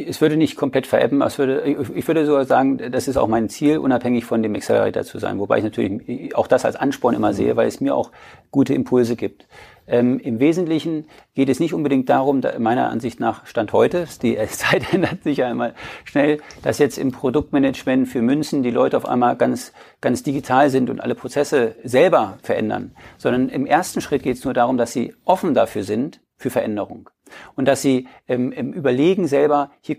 es 0.08 0.22
würde 0.22 0.38
nicht 0.38 0.56
komplett 0.56 0.88
verebben, 0.88 1.22
es 1.22 1.38
würde, 1.38 1.64
ich 1.64 2.08
würde 2.08 2.26
sogar 2.26 2.46
sagen, 2.46 2.92
das 2.92 3.08
ist 3.08 3.18
auch 3.18 3.28
mein 3.28 3.50
Ziel, 3.50 3.78
unabhängig 3.78 4.26
von 4.26 4.42
dem 4.42 4.56
Accelerator 4.56 5.04
zu 5.04 5.20
sein. 5.20 5.40
Wobei 5.40 5.58
ich 5.58 5.64
natürlich 5.64 6.36
auch 6.36 6.48
das 6.48 6.66
als 6.66 6.76
Ansporn 6.76 7.16
immer 7.16 7.34
sehe, 7.34 7.56
weil 7.56 7.68
es 7.68 7.82
mir 7.82 7.96
auch 7.96 8.12
gute 8.52 8.74
Impulse 8.74 9.16
gibt. 9.16 9.48
Ähm, 9.90 10.20
Im 10.20 10.40
Wesentlichen 10.40 11.08
geht 11.34 11.50
es 11.50 11.60
nicht 11.60 11.74
unbedingt 11.74 12.10
darum, 12.10 12.42
da, 12.42 12.58
meiner 12.60 12.90
Ansicht 12.90 13.20
nach 13.20 13.46
Stand 13.48 13.74
heute, 13.74 14.08
die 14.22 14.38
Zeit 14.48 14.94
ändert 14.94 15.24
sich 15.24 15.38
ja 15.38 15.50
immer 15.50 15.74
schnell, 16.06 16.40
dass 16.62 16.78
jetzt 16.78 16.98
im 16.98 17.12
Produktmanagement 17.12 18.08
für 18.08 18.22
Münzen 18.22 18.62
die 18.62 18.72
Leute 18.72 18.98
auf 18.98 19.06
einmal 19.06 19.36
ganz, 19.36 19.74
ganz 20.00 20.22
digital 20.22 20.70
sind 20.70 20.90
und 20.90 21.02
alle 21.02 21.16
Prozesse 21.16 21.76
selber 21.84 22.38
verändern, 22.44 22.96
sondern 23.18 23.50
im 23.50 23.66
ersten 23.66 24.00
Schritt 24.00 24.24
geht 24.24 24.38
es 24.38 24.46
nur 24.46 24.54
darum, 24.54 24.78
dass 24.78 24.94
sie 24.94 25.16
offen 25.26 25.54
dafür 25.56 25.84
sind 25.84 26.22
für 26.38 26.52
Veränderung 26.52 27.10
und 27.56 27.68
dass 27.68 27.82
sie 27.82 28.08
ähm, 28.28 28.52
im 28.52 28.74
Überlegen 28.74 29.28
selber 29.28 29.72
hier 29.82 29.98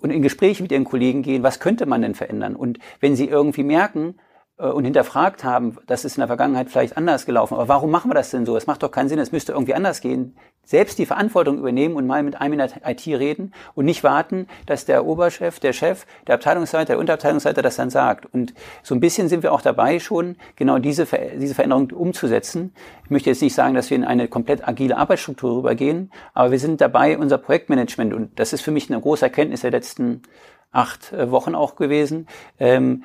und 0.00 0.10
in 0.10 0.22
Gespräche 0.22 0.62
mit 0.62 0.72
ihren 0.72 0.84
Kollegen 0.84 1.22
gehen, 1.22 1.44
was 1.44 1.60
könnte 1.60 1.86
man 1.86 2.02
denn 2.02 2.14
verändern? 2.14 2.56
Und 2.56 2.78
wenn 2.98 3.14
sie 3.14 3.28
irgendwie 3.28 3.62
merken, 3.62 4.16
äh, 4.16 4.31
und 4.58 4.84
hinterfragt 4.84 5.44
haben, 5.44 5.78
das 5.86 6.04
ist 6.04 6.16
in 6.16 6.20
der 6.20 6.28
Vergangenheit 6.28 6.68
vielleicht 6.68 6.96
anders 6.96 7.26
gelaufen. 7.26 7.54
Aber 7.54 7.68
warum 7.68 7.90
machen 7.90 8.10
wir 8.10 8.14
das 8.14 8.30
denn 8.30 8.46
so? 8.46 8.56
Es 8.56 8.66
macht 8.66 8.82
doch 8.82 8.90
keinen 8.90 9.08
Sinn, 9.08 9.18
es 9.18 9.32
müsste 9.32 9.52
irgendwie 9.52 9.74
anders 9.74 10.00
gehen. 10.00 10.36
Selbst 10.64 10.98
die 10.98 11.06
Verantwortung 11.06 11.58
übernehmen 11.58 11.96
und 11.96 12.06
mal 12.06 12.22
mit 12.22 12.40
einem 12.40 12.52
in 12.52 12.58
der 12.58 12.70
IT 12.86 13.04
reden 13.06 13.52
und 13.74 13.86
nicht 13.86 14.04
warten, 14.04 14.46
dass 14.66 14.84
der 14.84 15.04
Oberchef, 15.04 15.58
der 15.58 15.72
Chef, 15.72 16.06
der 16.28 16.36
Abteilungsleiter, 16.36 16.92
der 16.92 16.98
Unterabteilungsleiter 17.00 17.62
das 17.62 17.76
dann 17.76 17.90
sagt. 17.90 18.26
Und 18.32 18.54
so 18.84 18.94
ein 18.94 19.00
bisschen 19.00 19.28
sind 19.28 19.42
wir 19.42 19.52
auch 19.52 19.62
dabei 19.62 19.98
schon, 19.98 20.36
genau 20.54 20.78
diese, 20.78 21.06
diese 21.36 21.54
Veränderung 21.54 21.90
umzusetzen. 21.90 22.72
Ich 23.04 23.10
möchte 23.10 23.30
jetzt 23.30 23.42
nicht 23.42 23.54
sagen, 23.54 23.74
dass 23.74 23.90
wir 23.90 23.96
in 23.96 24.04
eine 24.04 24.28
komplett 24.28 24.68
agile 24.68 24.96
Arbeitsstruktur 24.96 25.56
rübergehen, 25.56 26.12
aber 26.34 26.52
wir 26.52 26.58
sind 26.60 26.80
dabei, 26.80 27.18
unser 27.18 27.38
Projektmanagement, 27.38 28.14
und 28.14 28.38
das 28.38 28.52
ist 28.52 28.60
für 28.60 28.70
mich 28.70 28.88
eine 28.88 29.00
große 29.00 29.24
Erkenntnis 29.24 29.62
der 29.62 29.72
letzten 29.72 30.22
acht 30.72 31.12
äh, 31.12 31.30
Wochen 31.30 31.54
auch 31.54 31.76
gewesen, 31.76 32.26
ähm, 32.58 33.04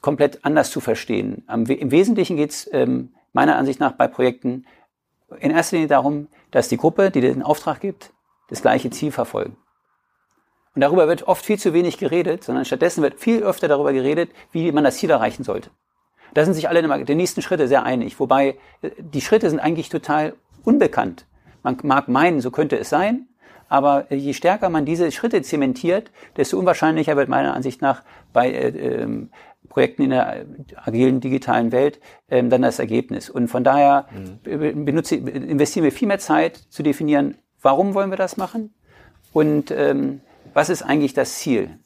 komplett 0.00 0.44
anders 0.44 0.70
zu 0.70 0.80
verstehen. 0.80 1.42
Am, 1.46 1.64
Im 1.66 1.90
Wesentlichen 1.90 2.36
geht 2.36 2.50
es 2.50 2.70
ähm, 2.72 3.14
meiner 3.32 3.56
Ansicht 3.56 3.80
nach 3.80 3.92
bei 3.92 4.06
Projekten 4.06 4.66
in 5.40 5.50
erster 5.50 5.76
Linie 5.76 5.88
darum, 5.88 6.28
dass 6.50 6.68
die 6.68 6.76
Gruppe, 6.76 7.10
die 7.10 7.20
den 7.20 7.42
Auftrag 7.42 7.80
gibt, 7.80 8.12
das 8.48 8.62
gleiche 8.62 8.90
Ziel 8.90 9.10
verfolgen. 9.10 9.56
Und 10.74 10.82
darüber 10.82 11.08
wird 11.08 11.26
oft 11.26 11.44
viel 11.44 11.58
zu 11.58 11.72
wenig 11.72 11.98
geredet, 11.98 12.44
sondern 12.44 12.64
stattdessen 12.64 13.02
wird 13.02 13.18
viel 13.18 13.42
öfter 13.42 13.66
darüber 13.66 13.92
geredet, 13.92 14.30
wie 14.52 14.70
man 14.72 14.84
das 14.84 14.98
Ziel 14.98 15.10
erreichen 15.10 15.42
sollte. 15.42 15.70
Da 16.34 16.44
sind 16.44 16.54
sich 16.54 16.68
alle 16.68 17.04
den 17.04 17.16
nächsten 17.16 17.40
Schritte 17.40 17.66
sehr 17.66 17.84
einig, 17.84 18.20
wobei 18.20 18.58
äh, 18.82 18.90
die 18.98 19.22
Schritte 19.22 19.48
sind 19.48 19.58
eigentlich 19.58 19.88
total 19.88 20.34
unbekannt. 20.64 21.26
Man 21.62 21.78
mag 21.82 22.08
meinen, 22.08 22.40
so 22.40 22.50
könnte 22.50 22.78
es 22.78 22.90
sein, 22.90 23.26
aber 23.68 24.12
je 24.12 24.32
stärker 24.32 24.68
man 24.68 24.84
diese 24.84 25.10
Schritte 25.12 25.42
zementiert, 25.42 26.10
desto 26.36 26.58
unwahrscheinlicher 26.58 27.16
wird 27.16 27.28
meiner 27.28 27.54
Ansicht 27.54 27.82
nach 27.82 28.02
bei 28.32 28.50
äh, 28.50 28.68
ähm, 28.68 29.30
Projekten 29.68 30.02
in 30.02 30.10
der 30.10 30.46
agilen 30.84 31.20
digitalen 31.20 31.72
Welt 31.72 32.00
ähm, 32.30 32.50
dann 32.50 32.62
das 32.62 32.78
Ergebnis. 32.78 33.28
Und 33.28 33.48
von 33.48 33.64
daher 33.64 34.06
mhm. 34.44 34.84
benutze, 34.84 35.16
investieren 35.16 35.84
wir 35.84 35.92
viel 35.92 36.08
mehr 36.08 36.18
Zeit 36.18 36.56
zu 36.56 36.82
definieren, 36.82 37.36
warum 37.60 37.94
wollen 37.94 38.10
wir 38.10 38.16
das 38.16 38.36
machen 38.36 38.72
und 39.32 39.70
ähm, 39.70 40.20
was 40.54 40.70
ist 40.70 40.82
eigentlich 40.82 41.14
das 41.14 41.38
Ziel. 41.38 41.78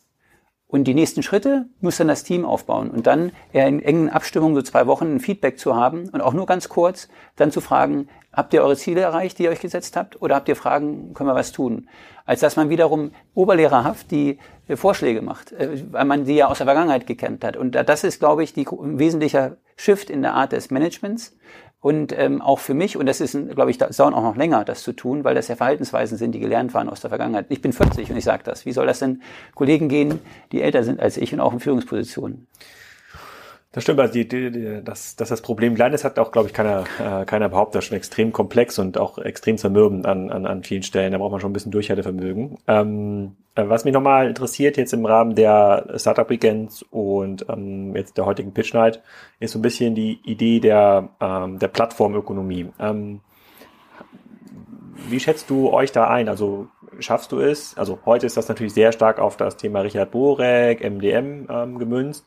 Und 0.70 0.85
die 0.85 0.94
nächsten 0.94 1.24
Schritte 1.24 1.66
muss 1.80 1.96
dann 1.96 2.06
das 2.06 2.22
Team 2.22 2.44
aufbauen 2.44 2.90
und 2.90 3.09
dann 3.09 3.33
eher 3.52 3.66
in 3.66 3.83
engen 3.83 4.09
Abstimmungen 4.09 4.54
so 4.54 4.62
zwei 4.62 4.87
Wochen 4.87 5.16
ein 5.16 5.20
Feedback 5.20 5.59
zu 5.59 5.74
haben 5.74 6.09
und 6.11 6.20
auch 6.20 6.33
nur 6.33 6.46
ganz 6.46 6.68
kurz 6.68 7.09
dann 7.35 7.50
zu 7.50 7.61
fragen, 7.61 8.09
habt 8.33 8.54
ihr 8.54 8.62
eure 8.62 8.76
Ziele 8.76 9.00
erreicht, 9.00 9.38
die 9.38 9.44
ihr 9.44 9.50
euch 9.50 9.61
gesetzt 9.61 9.96
habt 9.96 10.22
oder 10.22 10.37
habt 10.37 10.48
ihr 10.48 10.54
Fragen, 10.54 11.12
können 11.12 11.28
wir 11.28 11.35
was 11.35 11.50
tun? 11.50 11.88
Als 12.24 12.38
dass 12.38 12.54
man 12.54 12.70
wiederum 12.70 13.11
oberlehrerhaft 13.35 14.12
die 14.12 14.38
äh, 14.68 14.76
Vorschläge 14.76 15.22
macht, 15.22 15.50
äh, 15.50 15.83
weil 15.90 16.04
man 16.04 16.24
sie 16.24 16.37
ja 16.37 16.46
aus 16.46 16.59
der 16.59 16.66
Vergangenheit 16.66 17.09
gekannt 17.09 17.42
hat. 17.42 17.56
Und 17.56 17.72
das 17.72 18.04
ist, 18.04 18.20
glaube 18.20 18.44
ich, 18.44 18.52
die, 18.52 18.64
ein 18.68 19.00
wesentlicher 19.00 19.56
Shift 19.74 20.09
in 20.09 20.22
der 20.22 20.35
Art 20.35 20.52
des 20.52 20.70
Managements, 20.70 21.37
und 21.80 22.16
ähm, 22.16 22.42
auch 22.42 22.58
für 22.58 22.74
mich, 22.74 22.98
und 22.98 23.06
das 23.06 23.22
ist, 23.22 23.32
glaube 23.54 23.70
ich, 23.70 23.78
das 23.78 23.96
dauert 23.96 24.14
auch 24.14 24.22
noch 24.22 24.36
länger, 24.36 24.64
das 24.64 24.82
zu 24.82 24.92
tun, 24.92 25.24
weil 25.24 25.34
das 25.34 25.48
ja 25.48 25.56
Verhaltensweisen 25.56 26.18
sind, 26.18 26.32
die 26.32 26.40
gelernt 26.40 26.74
waren 26.74 26.90
aus 26.90 27.00
der 27.00 27.08
Vergangenheit. 27.08 27.46
Ich 27.48 27.62
bin 27.62 27.72
40 27.72 28.10
und 28.10 28.16
ich 28.18 28.24
sage 28.24 28.42
das. 28.44 28.66
Wie 28.66 28.72
soll 28.72 28.86
das 28.86 28.98
denn 28.98 29.22
Kollegen 29.54 29.88
gehen, 29.88 30.18
die 30.52 30.60
älter 30.60 30.84
sind 30.84 31.00
als 31.00 31.16
ich 31.16 31.32
und 31.32 31.40
auch 31.40 31.54
in 31.54 31.60
Führungspositionen? 31.60 32.46
Das 33.72 33.85
stimmt, 33.85 34.00
also 34.00 34.12
die, 34.12 34.26
die, 34.26 34.83
dass, 34.83 35.14
dass 35.14 35.28
das 35.28 35.42
Problem 35.42 35.76
klein 35.76 35.92
ist, 35.92 36.02
hat 36.02 36.18
auch, 36.18 36.33
glaube 36.33 36.48
ich, 36.48 36.54
keiner, 36.54 36.85
äh, 36.98 37.24
keiner 37.24 37.48
behauptet. 37.48 37.76
Das 37.76 37.85
ist 37.85 37.88
schon 37.88 37.96
extrem 37.96 38.33
komplex 38.33 38.80
und 38.80 38.98
auch 38.98 39.18
extrem 39.18 39.59
zermürbend 39.59 40.06
an, 40.06 40.28
an, 40.30 40.44
an 40.44 40.64
vielen 40.64 40.83
Stellen. 40.83 41.12
Da 41.12 41.18
braucht 41.18 41.30
man 41.30 41.40
schon 41.40 41.50
ein 41.50 41.52
bisschen 41.52 41.70
Durchhaltevermögen. 41.70 42.59
Ähm, 42.66 43.37
äh, 43.54 43.68
was 43.68 43.85
mich 43.85 43.94
nochmal 43.94 44.26
interessiert 44.26 44.76
jetzt 44.76 44.92
im 44.92 45.06
Rahmen 45.06 45.37
der 45.37 45.87
Startup 45.94 46.28
Weekends 46.28 46.83
und 46.90 47.46
ähm, 47.48 47.94
jetzt 47.94 48.16
der 48.16 48.26
heutigen 48.26 48.52
Pitch 48.52 48.74
Night, 48.74 49.02
ist 49.38 49.52
so 49.52 49.61
ein 49.61 49.62
bisschen 49.62 49.94
die 49.94 50.18
Idee 50.24 50.59
der, 50.59 51.11
ähm, 51.20 51.61
der 51.61 51.68
Plattformökonomie. 51.68 52.70
Ähm, 52.80 53.20
wie 55.09 55.20
schätzt 55.20 55.48
du 55.48 55.70
euch 55.70 55.92
da 55.92 56.09
ein? 56.09 56.28
Also 56.28 56.66
schaffst 56.98 57.30
du 57.30 57.38
es? 57.38 57.78
Also 57.78 58.00
heute 58.04 58.26
ist 58.26 58.37
das 58.37 58.48
natürlich 58.48 58.74
sehr 58.74 58.90
stark 58.90 59.20
auf 59.20 59.37
das 59.37 59.56
Thema 59.56 59.83
Richard 59.83 60.11
Borek, 60.11 60.83
MDM 60.83 61.46
ähm, 61.48 61.78
gemünzt 61.78 62.26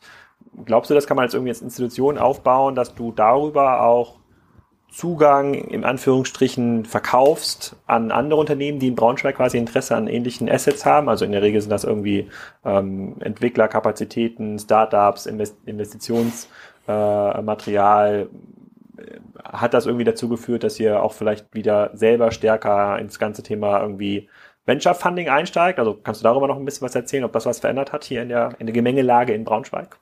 glaubst 0.65 0.89
du, 0.89 0.95
das 0.95 1.07
kann 1.07 1.17
man 1.17 1.25
als 1.25 1.33
irgendwie 1.33 1.51
als 1.51 1.61
Institution 1.61 2.17
aufbauen, 2.17 2.75
dass 2.75 2.95
du 2.95 3.11
darüber 3.11 3.83
auch 3.83 4.19
Zugang 4.93 5.55
in 5.55 5.83
Anführungsstrichen 5.85 6.85
verkaufst 6.85 7.75
an 7.87 8.11
andere 8.11 8.39
Unternehmen, 8.39 8.77
die 8.77 8.89
in 8.89 8.95
Braunschweig 8.95 9.37
quasi 9.37 9.57
Interesse 9.57 9.95
an 9.95 10.05
ähnlichen 10.07 10.47
Assets 10.47 10.85
haben. 10.85 11.09
Also 11.09 11.25
in 11.25 11.31
der 11.31 11.41
Regel 11.41 11.61
sind 11.61 11.71
das 11.71 11.83
irgendwie 11.83 12.29
ähm, 12.63 13.15
Entwicklerkapazitäten, 13.19 14.59
Startups, 14.59 15.25
Invest 15.25 15.57
Investitionsmaterial. 15.65 18.29
Äh, 18.97 19.19
Hat 19.43 19.73
das 19.73 19.87
irgendwie 19.87 20.05
dazu 20.05 20.29
geführt, 20.29 20.63
dass 20.63 20.79
ihr 20.79 21.01
auch 21.01 21.13
vielleicht 21.13 21.51
wieder 21.55 21.89
selber 21.95 22.29
stärker 22.29 22.99
ins 22.99 23.17
ganze 23.17 23.41
Thema 23.41 23.81
irgendwie 23.81 24.29
Venture 24.67 24.93
Funding 24.93 25.27
einsteigt? 25.27 25.79
Also 25.79 25.95
kannst 25.95 26.21
du 26.21 26.23
darüber 26.23 26.47
noch 26.47 26.57
ein 26.57 26.65
bisschen 26.65 26.85
was 26.85 26.93
erzählen, 26.93 27.23
ob 27.23 27.33
das 27.33 27.47
was 27.47 27.59
verändert 27.59 27.93
hat 27.93 28.03
hier 28.03 28.21
in 28.21 28.29
der, 28.29 28.51
in 28.59 28.67
der 28.67 28.73
Gemengelage 28.73 29.33
in 29.33 29.43
Braunschweig? 29.43 29.97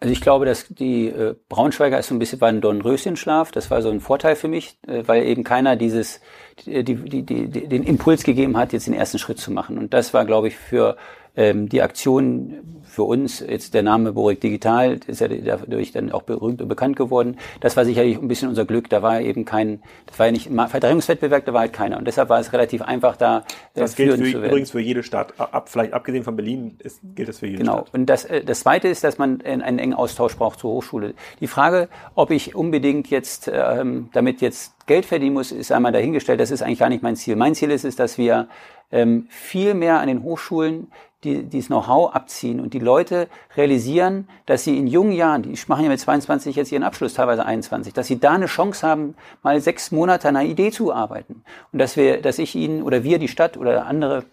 Also 0.00 0.12
ich 0.12 0.20
glaube, 0.20 0.44
dass 0.44 0.66
die 0.68 1.08
äh, 1.08 1.34
Braunschweiger 1.48 1.98
ist 1.98 2.08
so 2.08 2.14
ein 2.14 2.18
bisschen 2.18 2.40
war 2.40 2.48
ein 2.48 2.60
Dornröschenschlaf. 2.60 3.52
Das 3.52 3.70
war 3.70 3.82
so 3.82 3.90
ein 3.90 4.00
Vorteil 4.00 4.36
für 4.36 4.48
mich, 4.48 4.76
äh, 4.86 5.02
weil 5.06 5.24
eben 5.24 5.44
keiner 5.44 5.76
dieses 5.76 6.20
die, 6.66 6.84
die, 6.84 6.96
die, 6.96 7.22
die, 7.22 7.68
den 7.68 7.82
Impuls 7.82 8.22
gegeben 8.22 8.56
hat, 8.56 8.72
jetzt 8.72 8.86
den 8.86 8.94
ersten 8.94 9.18
Schritt 9.18 9.38
zu 9.38 9.50
machen. 9.50 9.78
Und 9.78 9.92
das 9.92 10.14
war, 10.14 10.24
glaube 10.24 10.48
ich, 10.48 10.56
für 10.56 10.96
ähm, 11.36 11.68
die 11.68 11.82
Aktion 11.82 12.74
für 12.94 13.02
uns, 13.02 13.40
jetzt 13.40 13.74
der 13.74 13.82
Name 13.82 14.12
Borik 14.12 14.40
Digital, 14.40 15.00
ist 15.06 15.20
ja 15.20 15.26
dadurch 15.26 15.90
dann 15.90 16.12
auch 16.12 16.22
berühmt 16.22 16.62
und 16.62 16.68
bekannt 16.68 16.96
geworden. 16.96 17.38
Das 17.60 17.76
war 17.76 17.84
sicherlich 17.84 18.18
ein 18.18 18.28
bisschen 18.28 18.48
unser 18.48 18.64
Glück. 18.64 18.88
Da 18.88 19.02
war 19.02 19.20
eben 19.20 19.44
kein, 19.44 19.82
das 20.06 20.18
war 20.18 20.26
ja 20.26 20.32
nicht 20.32 20.48
Verdrängungswettbewerb, 20.48 21.44
da 21.44 21.52
war 21.52 21.62
halt 21.62 21.72
keiner. 21.72 21.98
Und 21.98 22.06
deshalb 22.06 22.28
war 22.28 22.38
es 22.38 22.52
relativ 22.52 22.82
einfach 22.82 23.16
da. 23.16 23.38
Äh, 23.74 23.80
das 23.80 23.96
gilt 23.96 24.16
für, 24.16 24.44
übrigens 24.46 24.70
für 24.70 24.80
jede 24.80 25.02
Stadt. 25.02 25.34
Ab, 25.38 25.68
vielleicht 25.68 25.92
abgesehen 25.92 26.22
von 26.22 26.36
Berlin 26.36 26.76
ist, 26.78 27.00
gilt 27.16 27.28
das 27.28 27.40
für 27.40 27.46
jede 27.46 27.58
genau. 27.58 27.78
Stadt. 27.78 27.92
Genau. 27.92 28.00
Und 28.00 28.06
das, 28.06 28.24
äh, 28.26 28.44
das 28.44 28.60
zweite 28.60 28.86
ist, 28.86 29.02
dass 29.02 29.18
man 29.18 29.40
einen 29.42 29.78
engen 29.78 29.94
Austausch 29.94 30.36
braucht 30.36 30.60
zur 30.60 30.70
Hochschule. 30.70 31.14
Die 31.40 31.48
Frage, 31.48 31.88
ob 32.14 32.30
ich 32.30 32.54
unbedingt 32.54 33.10
jetzt, 33.10 33.50
ähm, 33.52 34.08
damit 34.12 34.40
jetzt 34.40 34.74
Geld 34.86 35.06
verdienen 35.06 35.34
muss, 35.34 35.50
ist 35.50 35.72
einmal 35.72 35.92
dahingestellt. 35.92 36.38
Das 36.38 36.50
ist 36.50 36.62
eigentlich 36.62 36.78
gar 36.78 36.90
nicht 36.90 37.02
mein 37.02 37.16
Ziel. 37.16 37.36
Mein 37.36 37.54
Ziel 37.54 37.70
ist 37.70 37.84
es, 37.84 37.96
dass 37.96 38.18
wir 38.18 38.48
ähm, 38.92 39.26
viel 39.30 39.74
mehr 39.74 40.00
an 40.00 40.08
den 40.08 40.22
Hochschulen 40.22 40.88
die, 41.24 41.42
dieses 41.44 41.68
Know-how 41.68 42.14
abziehen 42.14 42.60
und 42.60 42.74
die 42.74 42.78
Leute 42.78 43.28
realisieren, 43.56 44.28
dass 44.46 44.64
sie 44.64 44.78
in 44.78 44.86
jungen 44.86 45.12
Jahren, 45.12 45.42
die 45.42 45.58
machen 45.66 45.84
ja 45.84 45.90
mit 45.90 46.00
22 46.00 46.54
jetzt 46.56 46.70
ihren 46.70 46.82
Abschluss, 46.82 47.14
teilweise 47.14 47.44
21, 47.44 47.92
dass 47.94 48.06
sie 48.06 48.20
da 48.20 48.32
eine 48.32 48.46
Chance 48.46 48.86
haben, 48.86 49.14
mal 49.42 49.60
sechs 49.60 49.90
Monate 49.90 50.28
an 50.28 50.36
einer 50.36 50.48
Idee 50.48 50.70
zu 50.70 50.92
arbeiten. 50.92 51.42
Und 51.72 51.78
dass 51.78 51.96
wir, 51.96 52.20
dass 52.20 52.38
ich 52.38 52.54
ihnen 52.54 52.82
oder 52.82 53.02
wir, 53.02 53.18
die 53.18 53.28
Stadt 53.28 53.56
oder 53.56 53.86
andere 53.86 54.24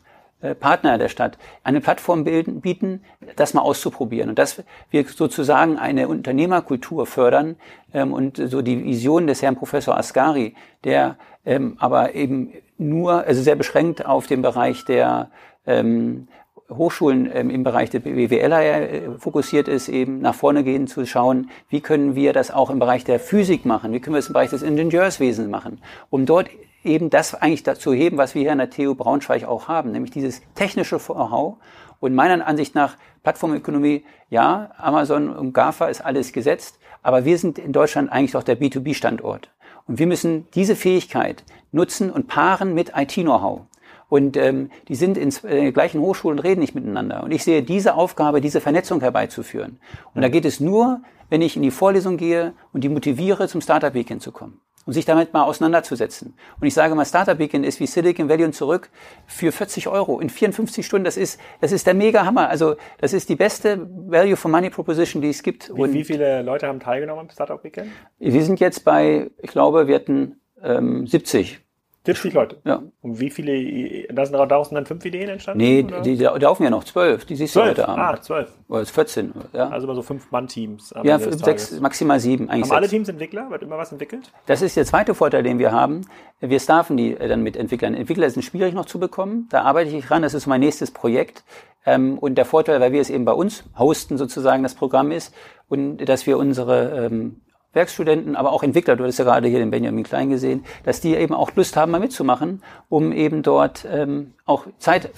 äh, 0.41 0.55
Partner 0.55 0.97
der 0.97 1.09
Stadt 1.09 1.37
eine 1.63 1.81
Plattform 1.81 2.23
bilden, 2.23 2.61
bieten, 2.61 3.03
das 3.35 3.53
mal 3.53 3.61
auszuprobieren 3.61 4.29
und 4.29 4.39
dass 4.39 4.63
wir 4.89 5.05
sozusagen 5.05 5.77
eine 5.77 6.07
Unternehmerkultur 6.07 7.05
fördern 7.05 7.55
ähm, 7.93 8.11
und 8.13 8.37
so 8.37 8.61
die 8.61 8.83
Vision 8.83 9.27
des 9.27 9.41
Herrn 9.41 9.55
Professor 9.55 9.97
Ascari, 9.97 10.55
der 10.83 11.17
ähm, 11.45 11.75
aber 11.79 12.15
eben 12.15 12.53
nur, 12.77 13.25
also 13.25 13.41
sehr 13.41 13.55
beschränkt 13.55 14.05
auf 14.05 14.27
den 14.27 14.41
Bereich 14.41 14.85
der 14.85 15.31
ähm, 15.65 16.27
Hochschulen 16.69 17.29
ähm, 17.33 17.49
im 17.49 17.63
Bereich 17.63 17.89
der 17.89 17.99
BWL 17.99 18.51
äh, 18.51 19.11
fokussiert 19.17 19.67
ist, 19.67 19.89
eben 19.89 20.19
nach 20.19 20.35
vorne 20.35 20.63
gehen 20.63 20.87
zu 20.87 21.05
schauen, 21.05 21.49
wie 21.69 21.81
können 21.81 22.15
wir 22.15 22.33
das 22.33 22.51
auch 22.51 22.69
im 22.69 22.79
Bereich 22.79 23.03
der 23.03 23.19
Physik 23.19 23.65
machen, 23.65 23.91
wie 23.93 23.99
können 23.99 24.15
wir 24.15 24.19
es 24.19 24.27
im 24.27 24.33
Bereich 24.33 24.49
des 24.49 24.63
Ingenieurswesens 24.63 25.49
machen, 25.49 25.81
um 26.09 26.25
dort 26.25 26.49
eben 26.83 27.09
das 27.09 27.35
eigentlich 27.35 27.63
dazu 27.63 27.93
heben, 27.93 28.17
was 28.17 28.33
wir 28.35 28.41
hier 28.41 28.51
an 28.51 28.57
der 28.57 28.69
TU 28.69 28.95
Braunschweig 28.95 29.43
auch 29.43 29.67
haben, 29.67 29.91
nämlich 29.91 30.11
dieses 30.11 30.41
technische 30.55 30.97
Know-how. 30.97 31.57
Und 31.99 32.15
meiner 32.15 32.47
Ansicht 32.47 32.73
nach 32.73 32.97
Plattformökonomie, 33.21 34.03
ja, 34.29 34.71
Amazon 34.77 35.29
und 35.29 35.53
GAFA 35.53 35.87
ist 35.87 36.03
alles 36.03 36.33
gesetzt, 36.33 36.79
aber 37.03 37.25
wir 37.25 37.37
sind 37.37 37.59
in 37.59 37.73
Deutschland 37.73 38.11
eigentlich 38.11 38.31
doch 38.31 38.43
der 38.43 38.59
B2B-Standort. 38.59 39.51
Und 39.87 39.99
wir 39.99 40.07
müssen 40.07 40.47
diese 40.53 40.75
Fähigkeit 40.75 41.43
nutzen 41.71 42.11
und 42.11 42.27
paaren 42.27 42.73
mit 42.73 42.93
IT-Know-how. 42.95 43.61
Und 44.09 44.35
ähm, 44.35 44.69
die 44.89 44.95
sind 44.95 45.17
in 45.17 45.33
äh, 45.47 45.71
gleichen 45.71 46.01
Hochschulen 46.01 46.37
und 46.37 46.43
reden 46.43 46.59
nicht 46.59 46.75
miteinander. 46.75 47.23
Und 47.23 47.31
ich 47.31 47.43
sehe 47.43 47.63
diese 47.63 47.95
Aufgabe, 47.95 48.41
diese 48.41 48.59
Vernetzung 48.59 48.99
herbeizuführen. 48.99 49.79
Und 50.13 50.21
da 50.21 50.27
geht 50.27 50.43
es 50.43 50.59
nur, 50.59 51.01
wenn 51.29 51.41
ich 51.41 51.55
in 51.55 51.61
die 51.61 51.71
Vorlesung 51.71 52.17
gehe 52.17 52.53
und 52.73 52.83
die 52.83 52.89
motiviere, 52.89 53.47
zum 53.47 53.61
Startup 53.61 53.93
Weekend 53.93 54.21
zu 54.21 54.31
kommen 54.33 54.59
und 54.85 54.93
sich 54.93 55.05
damit 55.05 55.33
mal 55.33 55.43
auseinanderzusetzen. 55.43 56.33
Und 56.59 56.67
ich 56.67 56.73
sage 56.73 56.95
mal, 56.95 57.05
Startup 57.05 57.37
Weekend 57.37 57.65
ist 57.65 57.79
wie 57.79 57.87
Silicon 57.87 58.29
Valley 58.29 58.45
und 58.45 58.53
zurück 58.53 58.89
für 59.27 59.51
40 59.51 59.87
Euro 59.87 60.19
in 60.19 60.29
54 60.29 60.85
Stunden. 60.85 61.05
Das 61.05 61.17
ist, 61.17 61.39
das 61.59 61.71
ist 61.71 61.85
der 61.85 61.93
mega 61.93 62.25
Hammer. 62.25 62.49
Also, 62.49 62.75
das 62.99 63.13
ist 63.13 63.29
die 63.29 63.35
beste 63.35 63.87
Value 64.07 64.35
for 64.35 64.49
Money 64.49 64.69
Proposition, 64.69 65.21
die 65.21 65.29
es 65.29 65.43
gibt. 65.43 65.71
Wie, 65.75 65.93
wie 65.93 66.03
viele 66.03 66.41
Leute 66.41 66.67
haben 66.67 66.79
teilgenommen 66.79 67.21
am 67.21 67.29
Startup 67.29 67.63
Weekend? 67.63 67.91
Wir 68.19 68.43
sind 68.43 68.59
jetzt 68.59 68.83
bei, 68.83 69.29
ich 69.41 69.51
glaube, 69.51 69.87
wir 69.87 69.95
hatten 69.95 70.41
ähm, 70.63 71.05
70 71.05 71.59
70 72.03 72.33
Leute. 72.33 72.57
Ja. 72.65 72.81
Und 73.01 73.19
wie 73.19 73.29
viele, 73.29 74.07
da 74.11 74.25
sind 74.25 74.33
daraus 74.33 74.71
dann 74.71 74.87
fünf 74.87 75.05
Ideen 75.05 75.29
entstanden? 75.29 75.59
Nee, 75.59 75.83
oder? 75.83 76.01
die, 76.01 76.17
die 76.17 76.23
laufen 76.23 76.63
ja 76.63 76.71
noch 76.71 76.83
zwölf. 76.83 77.25
Die 77.25 77.35
siehst 77.35 77.55
du 77.55 77.59
zwölf. 77.59 77.77
heute 77.77 77.87
Abend. 77.87 78.03
Ah, 78.03 78.21
zwölf. 78.21 78.49
Oder 78.69 78.85
14. 78.85 79.33
Ja, 79.53 79.69
Also 79.69 79.85
immer 79.85 79.93
so 79.95 80.01
fünf 80.01 80.31
Mann-Teams. 80.31 80.93
am 80.93 81.05
ja 81.05 81.19
sechs, 81.19 81.79
maximal 81.79 82.19
sieben. 82.19 82.49
Eigentlich 82.49 82.69
Haben 82.71 82.77
alle. 82.77 82.87
Teams 82.87 83.07
Entwickler? 83.07 83.51
Wird 83.51 83.61
immer 83.61 83.77
was 83.77 83.91
entwickelt? 83.91 84.31
Das 84.47 84.63
ist 84.63 84.77
der 84.77 84.85
zweite 84.85 85.13
Vorteil, 85.13 85.43
den 85.43 85.59
wir 85.59 85.71
haben. 85.71 86.01
Wir 86.39 86.59
staffen 86.59 86.97
die 86.97 87.13
äh, 87.13 87.27
dann 87.27 87.43
mit 87.43 87.55
Entwicklern. 87.55 87.93
Entwickler 87.93 88.29
sind 88.31 88.41
schwierig 88.41 88.73
noch 88.73 88.85
zu 88.85 88.99
bekommen. 88.99 89.47
Da 89.51 89.61
arbeite 89.61 89.95
ich 89.95 90.03
dran. 90.05 90.23
Das 90.23 90.33
ist 90.33 90.47
mein 90.47 90.61
nächstes 90.61 90.89
Projekt. 90.89 91.43
Ähm, 91.85 92.17
Und 92.17 92.35
der 92.35 92.45
Vorteil, 92.45 92.79
weil 92.81 92.93
wir 92.93 93.01
es 93.01 93.09
eben 93.11 93.25
bei 93.25 93.33
uns 93.33 93.63
hosten, 93.77 94.17
sozusagen 94.17 94.63
das 94.63 94.73
Programm 94.75 95.11
ist, 95.11 95.33
und 95.69 95.97
dass 95.97 96.25
wir 96.27 96.37
unsere 96.39 97.05
ähm, 97.05 97.41
Werkstudenten, 97.73 98.35
aber 98.35 98.51
auch 98.51 98.63
Entwickler, 98.63 98.95
du 98.95 99.05
hast 99.05 99.17
ja 99.17 99.25
gerade 99.25 99.47
hier 99.47 99.59
den 99.59 99.71
Benjamin 99.71 100.03
Klein 100.03 100.29
gesehen, 100.29 100.65
dass 100.83 100.99
die 100.99 101.15
eben 101.15 101.33
auch 101.33 101.51
Lust 101.55 101.77
haben, 101.77 101.91
mal 101.91 101.99
mitzumachen, 101.99 102.61
um 102.89 103.11
eben 103.11 103.43
dort 103.43 103.85
ähm, 103.89 104.33
auch 104.45 104.65
Zeit 104.77 105.09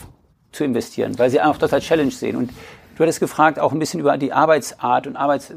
zu 0.51 0.63
investieren, 0.63 1.17
weil 1.17 1.29
sie 1.29 1.41
auch 1.41 1.57
das 1.57 1.73
als 1.73 1.83
Challenge 1.83 2.11
sehen. 2.11 2.35
Und 2.35 2.51
du 2.95 3.03
hattest 3.03 3.19
gefragt 3.19 3.59
auch 3.59 3.71
ein 3.71 3.79
bisschen 3.79 3.99
über 3.99 4.17
die 4.17 4.33
Arbeitsart 4.33 5.07
und 5.07 5.15
Arbeits... 5.15 5.53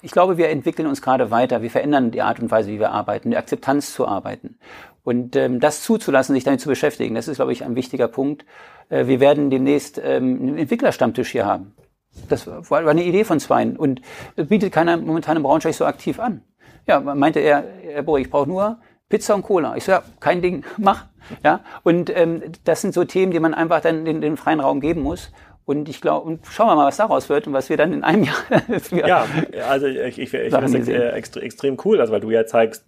Ich 0.00 0.12
glaube, 0.12 0.38
wir 0.38 0.48
entwickeln 0.48 0.86
uns 0.86 1.02
gerade 1.02 1.32
weiter. 1.32 1.60
Wir 1.60 1.72
verändern 1.72 2.12
die 2.12 2.22
Art 2.22 2.38
und 2.38 2.52
Weise, 2.52 2.70
wie 2.70 2.78
wir 2.78 2.92
arbeiten, 2.92 3.32
die 3.32 3.36
Akzeptanz 3.36 3.92
zu 3.92 4.06
arbeiten. 4.06 4.56
Und 5.02 5.34
ähm, 5.34 5.58
das 5.58 5.82
zuzulassen, 5.82 6.36
sich 6.36 6.44
damit 6.44 6.60
zu 6.60 6.68
beschäftigen, 6.68 7.16
das 7.16 7.26
ist, 7.26 7.36
glaube 7.36 7.52
ich, 7.52 7.64
ein 7.64 7.74
wichtiger 7.74 8.06
Punkt. 8.06 8.44
Äh, 8.90 9.08
wir 9.08 9.18
werden 9.18 9.50
demnächst 9.50 9.98
ähm, 9.98 10.38
einen 10.40 10.58
Entwicklerstammtisch 10.58 11.32
hier 11.32 11.46
haben. 11.46 11.74
Das 12.28 12.46
war 12.46 12.86
eine 12.86 13.04
Idee 13.04 13.24
von 13.24 13.40
Zweien 13.40 13.76
und 13.76 14.00
das 14.36 14.48
bietet 14.48 14.72
keiner 14.72 14.96
momentan 14.96 15.36
im 15.36 15.42
Braunschweig 15.42 15.74
so 15.74 15.84
aktiv 15.86 16.18
an. 16.20 16.42
Ja, 16.86 17.00
meinte 17.00 17.40
er, 17.40 17.64
Herr 17.82 18.02
Bohr, 18.02 18.18
ich 18.18 18.30
brauche 18.30 18.48
nur 18.48 18.78
Pizza 19.08 19.34
und 19.34 19.42
Cola. 19.42 19.76
Ich 19.76 19.84
so, 19.84 19.92
ja, 19.92 20.02
kein 20.20 20.42
Ding, 20.42 20.64
mach. 20.78 21.06
Ja, 21.44 21.60
und 21.82 22.14
ähm, 22.16 22.42
das 22.64 22.80
sind 22.80 22.94
so 22.94 23.04
Themen, 23.04 23.32
die 23.32 23.40
man 23.40 23.52
einfach 23.54 23.80
dann 23.80 24.04
den, 24.04 24.20
den 24.20 24.36
freien 24.36 24.60
Raum 24.60 24.80
geben 24.80 25.02
muss. 25.02 25.30
Und 25.66 25.90
ich 25.90 26.00
glaube, 26.00 26.26
und 26.26 26.46
schauen 26.46 26.68
wir 26.68 26.76
mal, 26.76 26.86
was 26.86 26.96
daraus 26.96 27.28
wird 27.28 27.46
und 27.46 27.52
was 27.52 27.68
wir 27.68 27.76
dann 27.76 27.92
in 27.92 28.02
einem 28.02 28.24
Jahr 28.90 29.26
Ja, 29.54 29.66
also 29.68 29.86
ich, 29.86 30.18
ich, 30.18 30.18
ich 30.18 30.30
finde 30.30 30.78
gesehen. 30.78 31.00
äh, 31.00 31.10
extre, 31.10 31.42
extrem 31.42 31.76
cool, 31.84 32.00
also 32.00 32.10
weil 32.12 32.20
du 32.20 32.30
ja 32.30 32.46
zeigst, 32.46 32.86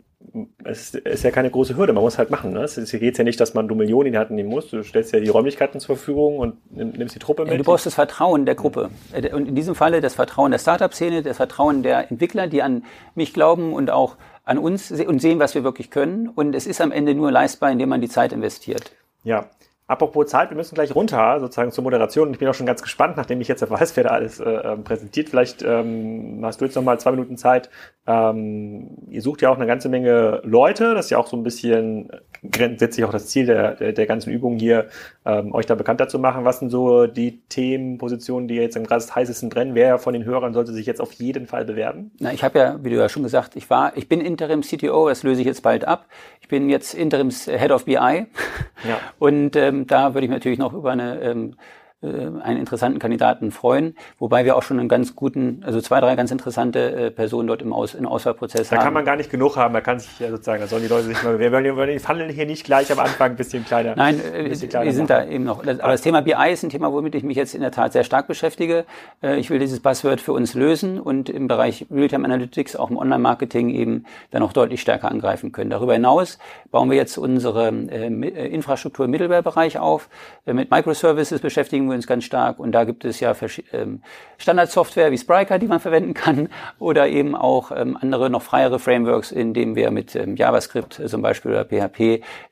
es 0.64 0.94
ist 0.94 1.24
ja 1.24 1.30
keine 1.30 1.50
große 1.50 1.76
Hürde, 1.76 1.92
man 1.92 2.02
muss 2.04 2.18
halt 2.18 2.30
machen. 2.30 2.52
Ne? 2.52 2.60
Es 2.62 2.76
geht 2.90 3.18
ja 3.18 3.24
nicht, 3.24 3.40
dass 3.40 3.54
man 3.54 3.66
du 3.68 3.74
Millionen 3.74 4.08
in 4.08 4.12
die 4.12 4.18
Hand 4.18 4.30
nehmen 4.30 4.48
musst. 4.50 4.72
Du 4.72 4.82
stellst 4.82 5.12
ja 5.12 5.20
die 5.20 5.28
Räumlichkeiten 5.28 5.80
zur 5.80 5.96
Verfügung 5.96 6.38
und 6.38 6.56
nimm- 6.70 6.92
nimmst 6.96 7.14
die 7.14 7.18
Truppe 7.18 7.44
Ja, 7.44 7.50
mit. 7.50 7.60
Du 7.60 7.64
brauchst 7.64 7.86
das 7.86 7.94
Vertrauen 7.94 8.44
der 8.46 8.54
Gruppe. 8.54 8.90
Äh, 9.12 9.32
Und 9.34 9.48
in 9.48 9.54
diesem 9.54 9.74
Falle 9.74 10.00
das 10.00 10.14
Vertrauen 10.14 10.50
der 10.50 10.58
Startup-Szene, 10.58 11.22
das 11.22 11.38
Vertrauen 11.38 11.82
der 11.82 12.10
Entwickler, 12.10 12.46
die 12.46 12.62
an 12.62 12.84
mich 13.14 13.32
glauben 13.34 13.72
und 13.72 13.90
auch 13.90 14.16
an 14.44 14.58
uns 14.58 14.90
und 14.90 15.20
sehen, 15.20 15.38
was 15.38 15.54
wir 15.54 15.64
wirklich 15.64 15.90
können. 15.90 16.28
Und 16.28 16.54
es 16.54 16.66
ist 16.66 16.80
am 16.80 16.92
Ende 16.92 17.14
nur 17.14 17.30
leistbar, 17.32 17.70
indem 17.70 17.88
man 17.88 18.00
die 18.00 18.08
Zeit 18.08 18.32
investiert. 18.32 18.92
Ja. 19.24 19.46
Apropos 19.90 20.28
Zeit, 20.28 20.50
wir 20.50 20.56
müssen 20.56 20.76
gleich 20.76 20.94
runter, 20.94 21.40
sozusagen 21.40 21.72
zur 21.72 21.82
Moderation. 21.82 22.28
Und 22.28 22.34
ich 22.34 22.38
bin 22.38 22.46
auch 22.46 22.54
schon 22.54 22.64
ganz 22.64 22.80
gespannt, 22.80 23.16
nachdem 23.16 23.40
ich 23.40 23.48
jetzt 23.48 23.68
weiß, 23.68 23.96
wer 23.96 24.04
da 24.04 24.10
alles 24.10 24.38
äh, 24.38 24.48
ähm, 24.48 24.84
präsentiert. 24.84 25.30
Vielleicht 25.30 25.62
ähm, 25.62 26.38
hast 26.44 26.60
du 26.60 26.64
jetzt 26.64 26.76
noch 26.76 26.84
mal 26.84 27.00
zwei 27.00 27.10
Minuten 27.10 27.36
Zeit. 27.36 27.70
Ähm, 28.06 28.98
ihr 29.08 29.20
sucht 29.20 29.42
ja 29.42 29.50
auch 29.50 29.56
eine 29.56 29.66
ganze 29.66 29.88
Menge 29.88 30.42
Leute. 30.44 30.94
Das 30.94 31.06
ist 31.06 31.10
ja 31.10 31.18
auch 31.18 31.26
so 31.26 31.36
ein 31.36 31.42
bisschen, 31.42 32.08
äh, 32.08 32.76
setzt 32.76 32.94
sich 32.94 33.04
auch 33.04 33.10
das 33.10 33.26
Ziel 33.26 33.46
der, 33.46 33.74
der, 33.74 33.92
der 33.92 34.06
ganzen 34.06 34.30
Übung 34.30 34.60
hier, 34.60 34.86
ähm, 35.24 35.52
euch 35.52 35.66
da 35.66 35.74
bekannter 35.74 36.06
zu 36.06 36.20
machen. 36.20 36.44
Was 36.44 36.60
sind 36.60 36.70
so 36.70 37.08
die 37.08 37.40
Themen, 37.48 37.98
Positionen, 37.98 38.46
die 38.46 38.54
jetzt 38.54 38.76
im 38.76 38.84
gerade 38.86 39.04
heißesten 39.04 39.48
brennen? 39.48 39.74
Wer 39.74 39.98
von 39.98 40.12
den 40.12 40.24
Hörern 40.24 40.54
sollte 40.54 40.72
sich 40.72 40.86
jetzt 40.86 41.00
auf 41.00 41.12
jeden 41.14 41.48
Fall 41.48 41.64
bewerben? 41.64 42.12
Na, 42.20 42.32
ich 42.32 42.44
habe 42.44 42.60
ja, 42.60 42.78
wie 42.84 42.90
du 42.90 42.96
ja 42.96 43.08
schon 43.08 43.24
gesagt, 43.24 43.56
ich 43.56 43.68
war, 43.70 43.96
ich 43.96 44.08
bin 44.08 44.20
Interim 44.20 44.60
CTO, 44.60 45.08
das 45.08 45.24
löse 45.24 45.40
ich 45.40 45.48
jetzt 45.48 45.64
bald 45.64 45.84
ab. 45.84 46.06
Ich 46.40 46.46
bin 46.46 46.70
jetzt 46.70 46.94
Interims 46.94 47.46
Head 47.46 47.72
of 47.72 47.86
BI. 47.86 47.94
Ja. 47.94 48.98
Und 49.18 49.56
ähm, 49.56 49.79
da 49.86 50.14
würde 50.14 50.26
ich 50.26 50.30
natürlich 50.30 50.58
noch 50.58 50.72
über 50.72 50.92
eine, 50.92 51.20
ähm, 51.20 51.52
äh, 51.52 51.56
einen 52.06 52.58
interessanten 52.58 52.98
Kandidaten 52.98 53.50
freuen, 53.50 53.94
wobei 54.18 54.44
wir 54.44 54.56
auch 54.56 54.62
schon 54.62 54.78
einen 54.80 54.88
ganz 54.88 55.14
guten, 55.14 55.62
also 55.66 55.80
zwei, 55.80 56.00
drei 56.00 56.16
ganz 56.16 56.30
interessante 56.30 56.78
äh, 56.92 57.10
Personen 57.10 57.46
dort 57.46 57.60
im, 57.60 57.72
Aus, 57.72 57.94
im 57.94 58.06
Auswahlprozess 58.06 58.70
Da 58.70 58.76
haben. 58.76 58.84
kann 58.84 58.94
man 58.94 59.04
gar 59.04 59.16
nicht 59.16 59.30
genug 59.30 59.56
haben. 59.56 59.74
Da 59.74 59.80
kann 59.82 59.98
sich 60.00 60.18
ja 60.18 60.30
sozusagen, 60.30 60.60
da 60.62 60.66
sollen 60.66 60.82
die 60.82 60.88
Leute 60.88 61.04
sich 61.08 61.22
mal, 61.22 61.38
wir 61.38 61.52
wollen, 61.52 61.64
wir 61.76 61.86
den 61.86 62.00
Funnel 62.00 62.30
hier 62.32 62.46
nicht 62.46 62.64
gleich 62.64 62.90
am 62.90 62.98
Anfang 63.00 63.32
ein 63.32 63.36
bisschen 63.36 63.64
kleiner. 63.66 63.94
Nein, 63.96 64.20
ein 64.34 64.46
äh, 64.46 64.48
bisschen 64.48 64.70
kleiner 64.70 64.86
wir 64.86 64.92
sind 64.94 65.10
machen. 65.10 65.26
da 65.26 65.32
eben 65.32 65.44
noch. 65.44 65.58
Aber 65.60 65.92
das 65.92 66.00
Thema 66.00 66.22
BI 66.22 66.50
ist 66.50 66.62
ein 66.62 66.70
Thema, 66.70 66.90
womit 66.92 67.14
ich 67.14 67.22
mich 67.22 67.36
jetzt 67.36 67.54
in 67.54 67.60
der 67.60 67.70
Tat 67.70 67.92
sehr 67.92 68.04
stark 68.04 68.26
beschäftige. 68.28 68.86
Äh, 69.22 69.36
Ich 69.38 69.50
will 69.50 69.58
dieses 69.58 69.80
Buzzword 69.80 70.22
für 70.22 70.32
uns 70.32 70.54
lösen 70.54 70.98
und 71.00 71.28
im 71.28 71.48
Bereich 71.48 71.86
Realtime 71.90 72.24
Analytics, 72.24 72.76
auch 72.76 72.90
im 72.90 72.96
Online-Marketing 72.96 73.68
eben 73.68 74.04
dann 74.30 74.42
auch 74.42 74.52
deutlich 74.54 74.80
stärker 74.80 75.10
angreifen 75.10 75.52
können. 75.52 75.68
Darüber 75.68 75.92
hinaus 75.92 76.38
bauen 76.70 76.88
wir 76.88 76.96
jetzt 76.96 77.18
unsere 77.18 77.68
äh, 77.68 78.06
äh, 78.06 78.48
Infrastruktur 78.48 79.04
im 79.04 79.10
Middleware-Bereich 79.10 79.78
auf. 79.78 80.08
Äh, 80.46 80.54
Mit 80.54 80.70
Microservices 80.70 81.40
beschäftigen 81.40 81.89
wir 81.90 81.96
uns 81.96 82.06
ganz 82.06 82.24
stark 82.24 82.58
und 82.58 82.72
da 82.72 82.84
gibt 82.84 83.04
es 83.04 83.20
ja 83.20 83.34
ähm, 83.72 84.02
Standardsoftware 84.38 85.10
wie 85.10 85.18
Spryker, 85.18 85.58
die 85.58 85.66
man 85.66 85.80
verwenden 85.80 86.14
kann 86.14 86.48
oder 86.78 87.08
eben 87.08 87.36
auch 87.36 87.70
ähm, 87.74 87.96
andere 88.00 88.30
noch 88.30 88.42
freiere 88.42 88.78
Frameworks, 88.78 89.32
in 89.32 89.52
denen 89.54 89.76
wir 89.76 89.90
mit 89.90 90.16
ähm, 90.16 90.36
JavaScript 90.36 90.98
äh, 90.98 91.06
zum 91.06 91.22
Beispiel 91.22 91.52
oder 91.52 91.64
PHP 91.64 92.00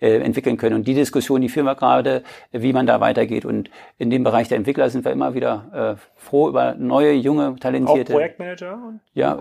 äh, 0.01 0.19
entwickeln 0.21 0.59
können. 0.59 0.77
Und 0.77 0.87
die 0.87 0.95
Diskussion, 0.95 1.41
die 1.41 1.49
führen 1.49 1.65
wir 1.65 1.75
gerade, 1.75 2.23
äh, 2.53 2.61
wie 2.61 2.73
man 2.73 2.87
da 2.87 3.01
weitergeht. 3.01 3.45
Und 3.45 3.71
in 3.97 4.11
dem 4.11 4.23
Bereich 4.23 4.49
der 4.49 4.59
Entwickler 4.59 4.91
sind 4.91 5.05
wir 5.05 5.13
immer 5.13 5.35
wieder 5.35 5.99
froh 6.17 6.49
über 6.49 6.75
neue, 6.75 7.13
junge, 7.13 7.49
Auch 7.49 7.59
talentierte 7.59 8.13
Projektmanager? 8.13 8.75
und- 8.75 9.01
ja, 9.15 9.35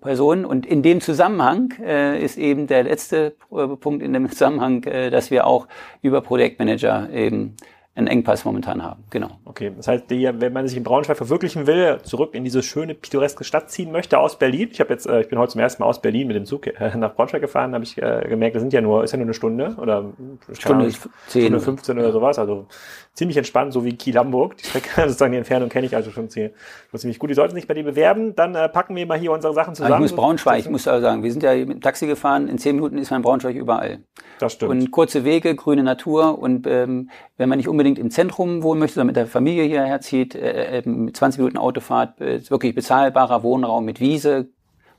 Personen. 0.00 0.44
Und 0.44 0.66
in 0.66 0.82
dem 0.82 1.00
Zusammenhang 1.00 1.72
ist 2.20 2.38
eben 2.38 2.66
der 2.66 2.84
letzte 2.84 3.34
Punkt 3.80 4.02
in 4.02 4.12
dem 4.12 4.30
Zusammenhang, 4.30 4.82
dass 4.82 5.30
wir 5.30 5.46
auch 5.46 5.66
über 6.02 6.20
Projektmanager 6.20 7.10
eben 7.12 7.56
einen 7.96 8.06
Engpass 8.06 8.44
momentan 8.44 8.82
haben. 8.82 9.02
Genau. 9.10 9.30
Okay, 9.44 9.72
das 9.76 9.88
heißt, 9.88 10.04
wenn 10.08 10.52
man 10.52 10.66
sich 10.68 10.76
in 10.76 10.84
Braunschweig 10.84 11.16
verwirklichen 11.16 11.66
will, 11.66 11.98
zurück 12.04 12.34
in 12.34 12.44
diese 12.44 12.62
schöne 12.62 12.94
pittoreske 12.94 13.42
Stadt 13.42 13.68
ziehen 13.70 13.90
möchte 13.90 14.18
aus 14.18 14.38
Berlin. 14.38 14.68
Ich 14.72 14.80
habe 14.80 14.92
jetzt, 14.92 15.06
äh, 15.06 15.22
ich 15.22 15.28
bin 15.28 15.38
heute 15.38 15.52
zum 15.52 15.60
ersten 15.60 15.82
Mal 15.82 15.88
aus 15.88 16.00
Berlin 16.00 16.28
mit 16.28 16.36
dem 16.36 16.44
Zug 16.44 16.68
äh, 16.68 16.96
nach 16.96 17.14
Braunschweig 17.14 17.40
gefahren, 17.40 17.74
habe 17.74 17.82
ich 17.82 18.00
äh, 18.00 18.26
gemerkt, 18.28 18.54
das 18.54 18.62
sind 18.62 18.72
ja 18.72 18.80
nur, 18.80 19.02
ist 19.02 19.10
ja 19.10 19.18
nur 19.18 19.26
eine 19.26 19.34
Stunde 19.34 19.74
oder 19.76 20.12
Stunde 20.52 20.84
Ahnung, 20.84 20.96
zehn. 21.26 21.42
Stunde 21.42 21.60
15 21.60 21.98
oder 21.98 22.12
sowas. 22.12 22.38
Also 22.38 22.66
ziemlich 23.12 23.36
entspannt, 23.36 23.72
so 23.72 23.84
wie 23.84 23.96
Kiel-Hamburg. 23.96 24.56
Die 24.56 24.66
Strecke, 24.66 24.88
sozusagen 24.96 25.32
die 25.32 25.38
Entfernung 25.38 25.68
kenne 25.68 25.86
ich 25.86 25.96
also 25.96 26.10
schon 26.10 26.30
ziemlich, 26.30 26.52
schon 26.90 27.00
ziemlich 27.00 27.18
gut. 27.18 27.30
Die 27.30 27.34
sollten 27.34 27.56
sich 27.56 27.66
bei 27.66 27.74
dir 27.74 27.84
bewerben. 27.84 28.36
Dann 28.36 28.54
äh, 28.54 28.68
packen 28.68 28.94
wir 28.94 29.04
mal 29.04 29.18
hier 29.18 29.32
unsere 29.32 29.52
Sachen 29.52 29.70
Aber 29.70 29.76
zusammen. 29.76 29.94
ich 29.94 30.12
muss 30.12 30.16
Braunschweig, 30.16 30.60
ich 30.60 30.70
muss 30.70 30.84
da 30.84 31.00
sagen, 31.00 31.22
wir 31.24 31.32
sind 31.32 31.42
ja 31.42 31.54
mit 31.54 31.68
dem 31.68 31.80
Taxi 31.80 32.06
gefahren, 32.06 32.48
in 32.48 32.58
zehn 32.58 32.76
Minuten 32.76 32.98
ist 32.98 33.10
man 33.10 33.18
in 33.18 33.22
Braunschweig 33.22 33.56
überall. 33.56 33.98
Das 34.38 34.52
stimmt. 34.52 34.70
Und 34.70 34.90
kurze 34.90 35.24
Wege, 35.24 35.54
grüne 35.54 35.82
Natur 35.82 36.38
und 36.38 36.66
ähm, 36.66 37.10
wenn 37.36 37.48
man 37.48 37.58
nicht 37.58 37.68
unbedingt 37.68 37.79
im 37.86 38.10
Zentrum 38.10 38.62
wohnen 38.62 38.80
möchte, 38.80 38.94
sondern 38.94 39.08
mit 39.08 39.16
der 39.16 39.26
Familie 39.26 39.64
hierher 39.64 40.00
zieht, 40.00 40.34
äh, 40.34 40.78
äh, 40.78 40.88
mit 40.88 41.16
20 41.16 41.38
Minuten 41.38 41.58
Autofahrt, 41.58 42.20
äh, 42.20 42.48
wirklich 42.50 42.74
bezahlbarer 42.74 43.42
Wohnraum 43.42 43.84
mit 43.84 44.00
Wiese, 44.00 44.48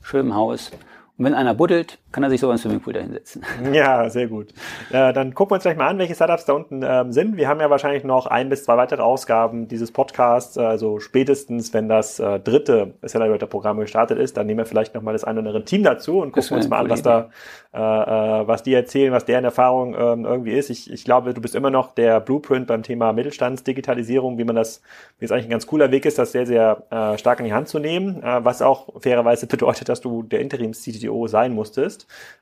schönem 0.02 0.36
Haus. 0.36 0.72
Und 1.18 1.26
wenn 1.26 1.34
einer 1.34 1.54
buddelt, 1.54 2.00
kann 2.12 2.24
er 2.24 2.30
sich 2.30 2.40
sogar 2.42 2.54
ins 2.54 2.64
Swimmingpool 2.64 2.94
da 2.94 3.00
hinsetzen. 3.00 3.44
Ja, 3.72 4.10
sehr 4.10 4.28
gut. 4.28 4.50
Äh, 4.92 5.14
dann 5.14 5.34
gucken 5.34 5.52
wir 5.52 5.56
uns 5.56 5.64
gleich 5.64 5.78
mal 5.78 5.88
an, 5.88 5.98
welche 5.98 6.14
Startups 6.14 6.46
da 6.46 6.54
unten 6.54 6.82
ähm, 6.84 7.12
sind. 7.12 7.38
Wir 7.38 7.48
haben 7.48 7.62
ja 7.62 7.70
wahrscheinlich 7.70 8.04
noch 8.04 8.28
ein 8.28 8.50
bis 8.50 8.66
zwei 8.66 8.76
weitere 8.76 9.02
Ausgaben 9.02 9.68
dieses 9.68 9.92
Podcasts. 9.92 10.58
Also 10.58 11.00
spätestens, 11.00 11.74
wenn 11.74 11.88
das 11.88 12.20
äh, 12.20 12.40
dritte 12.40 12.94
Accelerator-Programm 13.02 13.80
gestartet 13.80 14.20
ist, 14.20 14.36
dann 14.36 14.48
nehmen 14.48 14.60
wir 14.60 14.66
vielleicht 14.66 14.94
noch 14.94 15.02
mal 15.02 15.14
das 15.14 15.24
ein 15.24 15.38
oder 15.38 15.48
andere 15.48 15.64
Team 15.64 15.84
dazu 15.84 16.20
und 16.20 16.32
gucken 16.32 16.58
uns 16.58 16.68
mal 16.68 16.78
an, 16.78 16.86
eine 16.86 16.90
was 16.90 17.02
da, 17.02 17.30
äh, 17.74 17.78
äh, 17.80 18.48
was 18.48 18.64
die 18.64 18.74
erzählen, 18.74 19.14
was 19.14 19.26
deren 19.26 19.46
Erfahrung 19.46 19.96
ähm, 19.96 20.26
irgendwie 20.26 20.52
ist. 20.52 20.70
Ich, 20.70 20.92
ich 20.92 21.06
glaube, 21.06 21.34
du 21.34 21.42
bist 21.42 21.56
immer 21.56 21.70
noch 21.70 21.94
der 21.94 22.20
Blueprint 22.20 22.68
beim 22.68 22.84
Thema 22.84 23.14
Mittelstandsdigitalisierung, 23.14 24.38
wie 24.38 24.44
man 24.44 24.56
das, 24.56 24.82
wie 25.20 25.26
es 25.26 25.32
eigentlich 25.32 25.46
ein 25.46 25.52
ganz 25.52 25.68
cooler 25.68 25.92
Weg 25.92 26.06
ist, 26.06 26.18
das 26.18 26.34
sehr, 26.34 26.46
sehr 26.46 26.84
äh, 26.90 27.18
stark 27.18 27.40
in 27.40 27.46
die 27.46 27.54
Hand 27.54 27.70
zu 27.70 27.80
nehmen, 27.80 28.22
äh, 28.22 28.44
was 28.44 28.62
auch 28.62 29.02
fairerweise 29.02 29.48
bedeutet, 29.52 29.88
dass 29.88 30.02
du 30.02 30.24
der 30.24 30.42
Interims-CTO 30.42 31.28
sein 31.28 31.54
musstest 31.54 32.01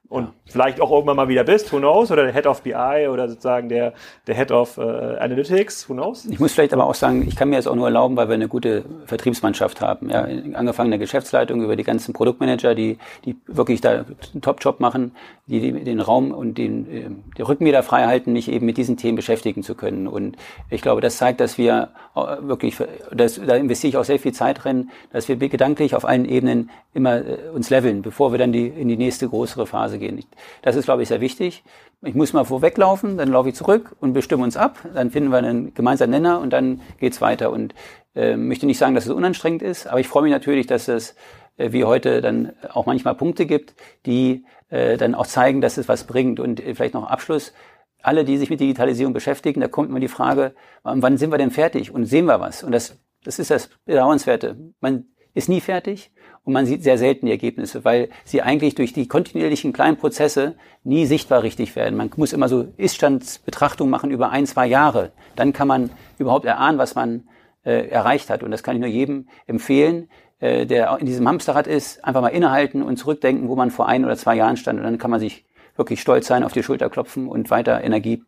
und 0.10 0.30
vielleicht 0.48 0.82
auch 0.82 0.90
irgendwann 0.90 1.16
mal 1.16 1.28
wieder 1.28 1.44
bist, 1.44 1.72
who 1.72 1.78
knows, 1.78 2.12
oder 2.12 2.24
der 2.24 2.34
Head 2.34 2.48
of 2.48 2.64
BI 2.64 3.08
oder 3.08 3.30
sozusagen 3.30 3.70
der, 3.70 3.94
der 4.26 4.36
Head 4.36 4.52
of 4.52 4.78
äh, 4.78 4.82
Analytics, 4.82 5.88
who 5.88 5.94
knows. 5.94 6.26
Ich 6.26 6.40
muss 6.40 6.52
vielleicht 6.52 6.74
aber 6.74 6.88
auch 6.88 6.96
sagen, 6.96 7.28
ich 7.28 7.36
kann 7.36 7.50
mir 7.50 7.58
das 7.58 7.68
auch 7.68 7.76
nur 7.76 7.86
erlauben, 7.86 8.18
weil 8.18 8.28
wir 8.28 8.34
eine 8.34 8.48
gute 8.48 8.84
Vertriebsmannschaft 9.06 9.82
haben. 9.82 10.10
Ja, 10.10 10.28
angefangen 10.54 10.90
der 10.90 10.98
Geschäftsleitung 10.98 11.62
über 11.62 11.76
die 11.76 11.84
ganzen 11.84 12.14
Produktmanager, 12.14 12.74
die, 12.74 12.98
die 13.24 13.36
wirklich 13.46 13.82
da 13.82 14.04
einen 14.34 14.42
Top-Job 14.42 14.80
machen, 14.80 15.12
die, 15.46 15.72
den 15.72 16.00
Raum 16.00 16.32
und 16.32 16.58
den, 16.58 16.92
äh, 16.92 17.10
die 17.38 17.44
Rücken 17.44 17.66
wieder 17.66 17.84
frei 17.84 18.06
halten, 18.06 18.34
mich 18.34 18.52
eben 18.52 18.66
mit 18.66 18.78
diesen 18.78 18.98
Themen 18.98 19.16
beschäftigen 19.16 19.62
zu 19.62 19.76
können. 19.76 20.08
Und 20.08 20.38
ich 20.72 20.82
glaube, 20.82 21.02
das 21.02 21.18
zeigt, 21.18 21.40
dass 21.40 21.60
wir 21.60 21.90
äh, 22.16 22.20
wirklich, 22.42 22.78
das, 23.12 23.40
da 23.46 23.56
investiere 23.56 23.90
ich 23.90 23.98
auch 23.98 24.06
sehr 24.06 24.20
viel 24.20 24.34
Zeit 24.34 24.64
drin, 24.64 24.90
dass 25.14 25.28
wir 25.28 25.36
gedanklich 25.36 25.94
auf 25.94 26.06
allen 26.06 26.26
Ebenen 26.26 26.72
immer 26.96 27.18
äh, 27.18 27.38
uns 27.54 27.70
leveln, 27.70 28.02
bevor 28.02 28.32
wir 28.32 28.40
dann 28.40 28.52
die, 28.52 28.68
in 28.68 28.88
die 28.88 28.98
nächste 28.98 29.28
größere 29.50 29.68
Phase 29.68 30.00
gehen. 30.00 30.24
Das 30.62 30.76
ist, 30.76 30.86
glaube 30.86 31.02
ich, 31.02 31.08
sehr 31.08 31.22
wichtig. 31.22 31.64
Ich 32.02 32.16
muss 32.16 32.34
mal 32.34 32.46
vorweglaufen, 32.46 33.18
dann 33.18 33.30
laufe 33.30 33.50
ich 33.50 33.56
zurück 33.56 33.96
und 34.00 34.14
bestimme 34.14 34.44
uns 34.44 34.56
ab, 34.56 34.80
dann 34.94 35.12
finden 35.12 35.32
wir 35.32 35.38
einen 35.40 35.74
gemeinsamen 35.74 36.12
Nenner 36.12 36.40
und 36.40 36.52
dann 36.52 36.82
geht's 37.00 37.20
weiter. 37.20 37.52
Und 37.52 37.74
äh, 38.16 38.38
möchte 38.38 38.66
nicht 38.66 38.78
sagen, 38.78 38.96
dass 38.96 39.06
es 39.06 39.12
unanstrengend 39.12 39.62
ist, 39.62 39.88
aber 39.88 40.00
ich 40.00 40.08
freue 40.08 40.24
mich 40.24 40.32
natürlich, 40.32 40.68
dass 40.68 40.88
es 40.88 41.16
äh, 41.58 41.72
wie 41.72 41.84
heute 41.84 42.22
dann 42.22 42.54
auch 42.72 42.86
manchmal 42.86 43.16
Punkte 43.16 43.46
gibt, 43.46 43.76
die 44.06 44.46
äh, 44.70 44.98
dann 44.98 45.14
auch 45.14 45.28
zeigen, 45.28 45.62
dass 45.62 45.78
es 45.78 45.88
was 45.88 46.06
bringt. 46.06 46.40
Und 46.40 46.66
äh, 46.66 46.74
vielleicht 46.74 46.94
noch 46.94 47.10
Abschluss. 47.10 47.54
Alle, 48.02 48.24
die 48.24 48.38
sich 48.38 48.50
mit 48.50 48.62
Digitalisierung 48.62 49.14
beschäftigen, 49.14 49.60
da 49.60 49.68
kommt 49.68 49.90
immer 49.90 50.00
die 50.00 50.08
Frage, 50.08 50.54
wann 50.84 51.18
sind 51.18 51.34
wir 51.34 51.38
denn 51.38 51.52
fertig 51.52 51.92
und 51.92 52.06
sehen 52.06 52.28
wir 52.28 52.40
was? 52.40 52.64
Und 52.64 52.72
das, 52.72 52.98
das 53.26 53.40
ist 53.40 53.52
das 53.52 53.70
Bedauernswerte. 53.84 54.56
Man 54.80 55.08
ist 55.34 55.50
nie 55.50 55.60
fertig 55.60 56.10
und 56.50 56.54
man 56.54 56.66
sieht 56.66 56.82
sehr 56.82 56.98
selten 56.98 57.28
die 57.28 57.32
Ergebnisse, 57.32 57.86
weil 57.86 58.10
sie 58.26 58.42
eigentlich 58.42 58.74
durch 58.74 58.92
die 58.92 59.08
kontinuierlichen 59.08 59.72
kleinen 59.72 59.98
Prozesse 59.98 60.56
nie 60.84 61.06
sichtbar 61.06 61.44
richtig 61.44 61.76
werden. 61.76 61.96
Man 61.96 62.10
muss 62.16 62.34
immer 62.34 62.50
so 62.50 62.66
Iststandsbetrachtung 62.76 63.88
machen 63.88 64.10
über 64.10 64.32
ein, 64.32 64.48
zwei 64.48 64.66
Jahre. 64.66 65.12
Dann 65.36 65.54
kann 65.54 65.68
man 65.68 65.92
überhaupt 66.18 66.46
erahnen, 66.46 66.80
was 66.80 66.96
man 66.96 67.26
äh, 67.64 67.88
erreicht 67.90 68.32
hat. 68.32 68.42
Und 68.42 68.50
das 68.50 68.64
kann 68.64 68.76
ich 68.76 68.82
nur 68.82 68.90
jedem 68.90 69.28
empfehlen, 69.46 70.10
äh, 70.40 70.66
der 70.66 70.98
in 71.00 71.06
diesem 71.06 71.28
Hamsterrad 71.28 71.68
ist, 71.68 72.04
einfach 72.04 72.22
mal 72.22 72.30
innehalten 72.30 72.82
und 72.82 72.98
zurückdenken, 72.98 73.48
wo 73.48 73.56
man 73.56 73.70
vor 73.70 73.88
ein 73.88 74.04
oder 74.04 74.18
zwei 74.18 74.34
Jahren 74.34 74.58
stand. 74.58 74.80
Und 74.80 74.86
dann 74.86 74.98
kann 74.98 75.12
man 75.12 75.20
sich 75.20 75.46
wirklich 75.76 76.02
stolz 76.02 76.26
sein, 76.26 76.44
auf 76.44 76.54
die 76.54 76.64
Schulter 76.64 76.90
klopfen 76.90 77.28
und 77.28 77.52
weiter 77.52 77.84
Energie 77.84 78.24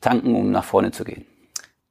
tanken, 0.00 0.34
um 0.34 0.50
nach 0.50 0.64
vorne 0.64 0.90
zu 0.90 1.04
gehen. 1.04 1.24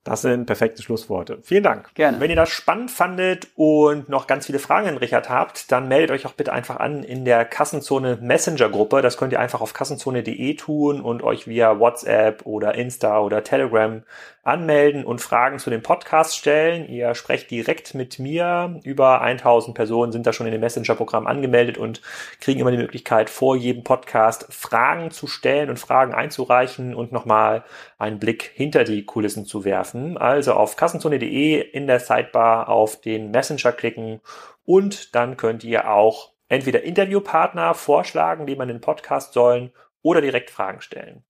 Das 0.04 0.22
sind 0.22 0.46
perfekte 0.46 0.82
Schlussworte. 0.84 1.40
Vielen 1.44 1.64
Dank. 1.64 1.96
Gerne. 1.96 2.20
Wenn 2.20 2.30
ihr 2.30 2.36
das 2.36 2.50
spannend 2.50 2.92
fandet 2.92 3.48
und 3.56 4.10
noch 4.10 4.28
ganz 4.28 4.48
viele 4.48 4.60
Fragen 4.60 4.90
an 4.90 4.98
Richard 4.98 5.30
habt, 5.30 5.72
dann 5.72 5.88
meldet 5.88 6.12
euch 6.12 6.26
auch 6.26 6.34
bitte 6.34 6.52
einfach 6.52 6.78
an 6.78 7.04
in 7.04 7.24
der 7.24 7.46
Kassenzone 7.46 8.18
Messenger 8.22 8.68
Gruppe. 8.70 9.02
Das 9.02 9.16
könnt 9.16 9.32
ihr 9.32 9.40
einfach 9.40 9.62
auf 9.62 9.74
kassenzone.de 9.74 10.56
tun 10.56 11.00
und 11.00 11.24
euch 11.24 11.48
via 11.48 11.80
WhatsApp 11.80 12.46
oder 12.46 12.76
Insta 12.76 13.22
oder 13.22 13.46
Telegram 13.46 14.04
anmelden 14.44 15.06
und 15.06 15.22
Fragen 15.22 15.58
zu 15.58 15.70
dem 15.70 15.82
Podcast 15.82 16.38
stellen. 16.38 16.88
Ihr 16.88 17.16
sprecht 17.16 17.50
direkt 17.50 17.96
mit 17.96 18.20
mir. 18.20 18.80
Über 18.84 19.22
1000 19.22 19.76
Personen 19.76 20.12
sind 20.12 20.28
da 20.28 20.34
schon 20.34 20.46
in 20.46 20.52
dem 20.52 20.62
Messenger-Programm 20.62 21.26
angemeldet 21.28 21.78
und 21.78 22.02
kriegen 22.42 22.60
immer 22.60 22.72
die 22.72 22.78
Möglichkeit, 22.78 23.30
vor 23.30 23.56
jedem 23.56 23.84
Podcast 23.84 24.48
Fragen 24.50 25.12
zu 25.12 25.28
stellen 25.28 25.70
und 25.70 25.80
Fragen 25.80 26.14
einzureichen 26.14 26.94
und 26.94 27.14
nochmal 27.14 27.64
einen 27.98 28.20
Blick 28.20 28.52
hinter 28.54 28.84
die 28.84 29.06
Kulissen 29.06 29.46
zu 29.46 29.64
werfen. 29.64 30.18
Also 30.18 30.54
auf 30.54 30.76
kassenzone.de 30.76 31.62
in 31.62 31.88
der 31.88 32.02
Sidebar 32.02 32.68
auf 32.68 33.00
den 33.00 33.32
Messenger 33.32 33.72
klicken 33.72 34.20
und 34.66 35.16
dann 35.16 35.38
könnt 35.38 35.64
ihr 35.64 35.90
auch 35.90 36.32
entweder 36.50 36.84
Interviewpartner 36.84 37.74
vorschlagen, 37.74 38.46
die 38.46 38.56
man 38.56 38.68
den 38.68 38.82
Podcast 38.82 39.34
sollen, 39.34 39.72
oder 40.02 40.20
direkt 40.20 40.52
Fragen 40.52 40.82
stellen. 40.82 41.24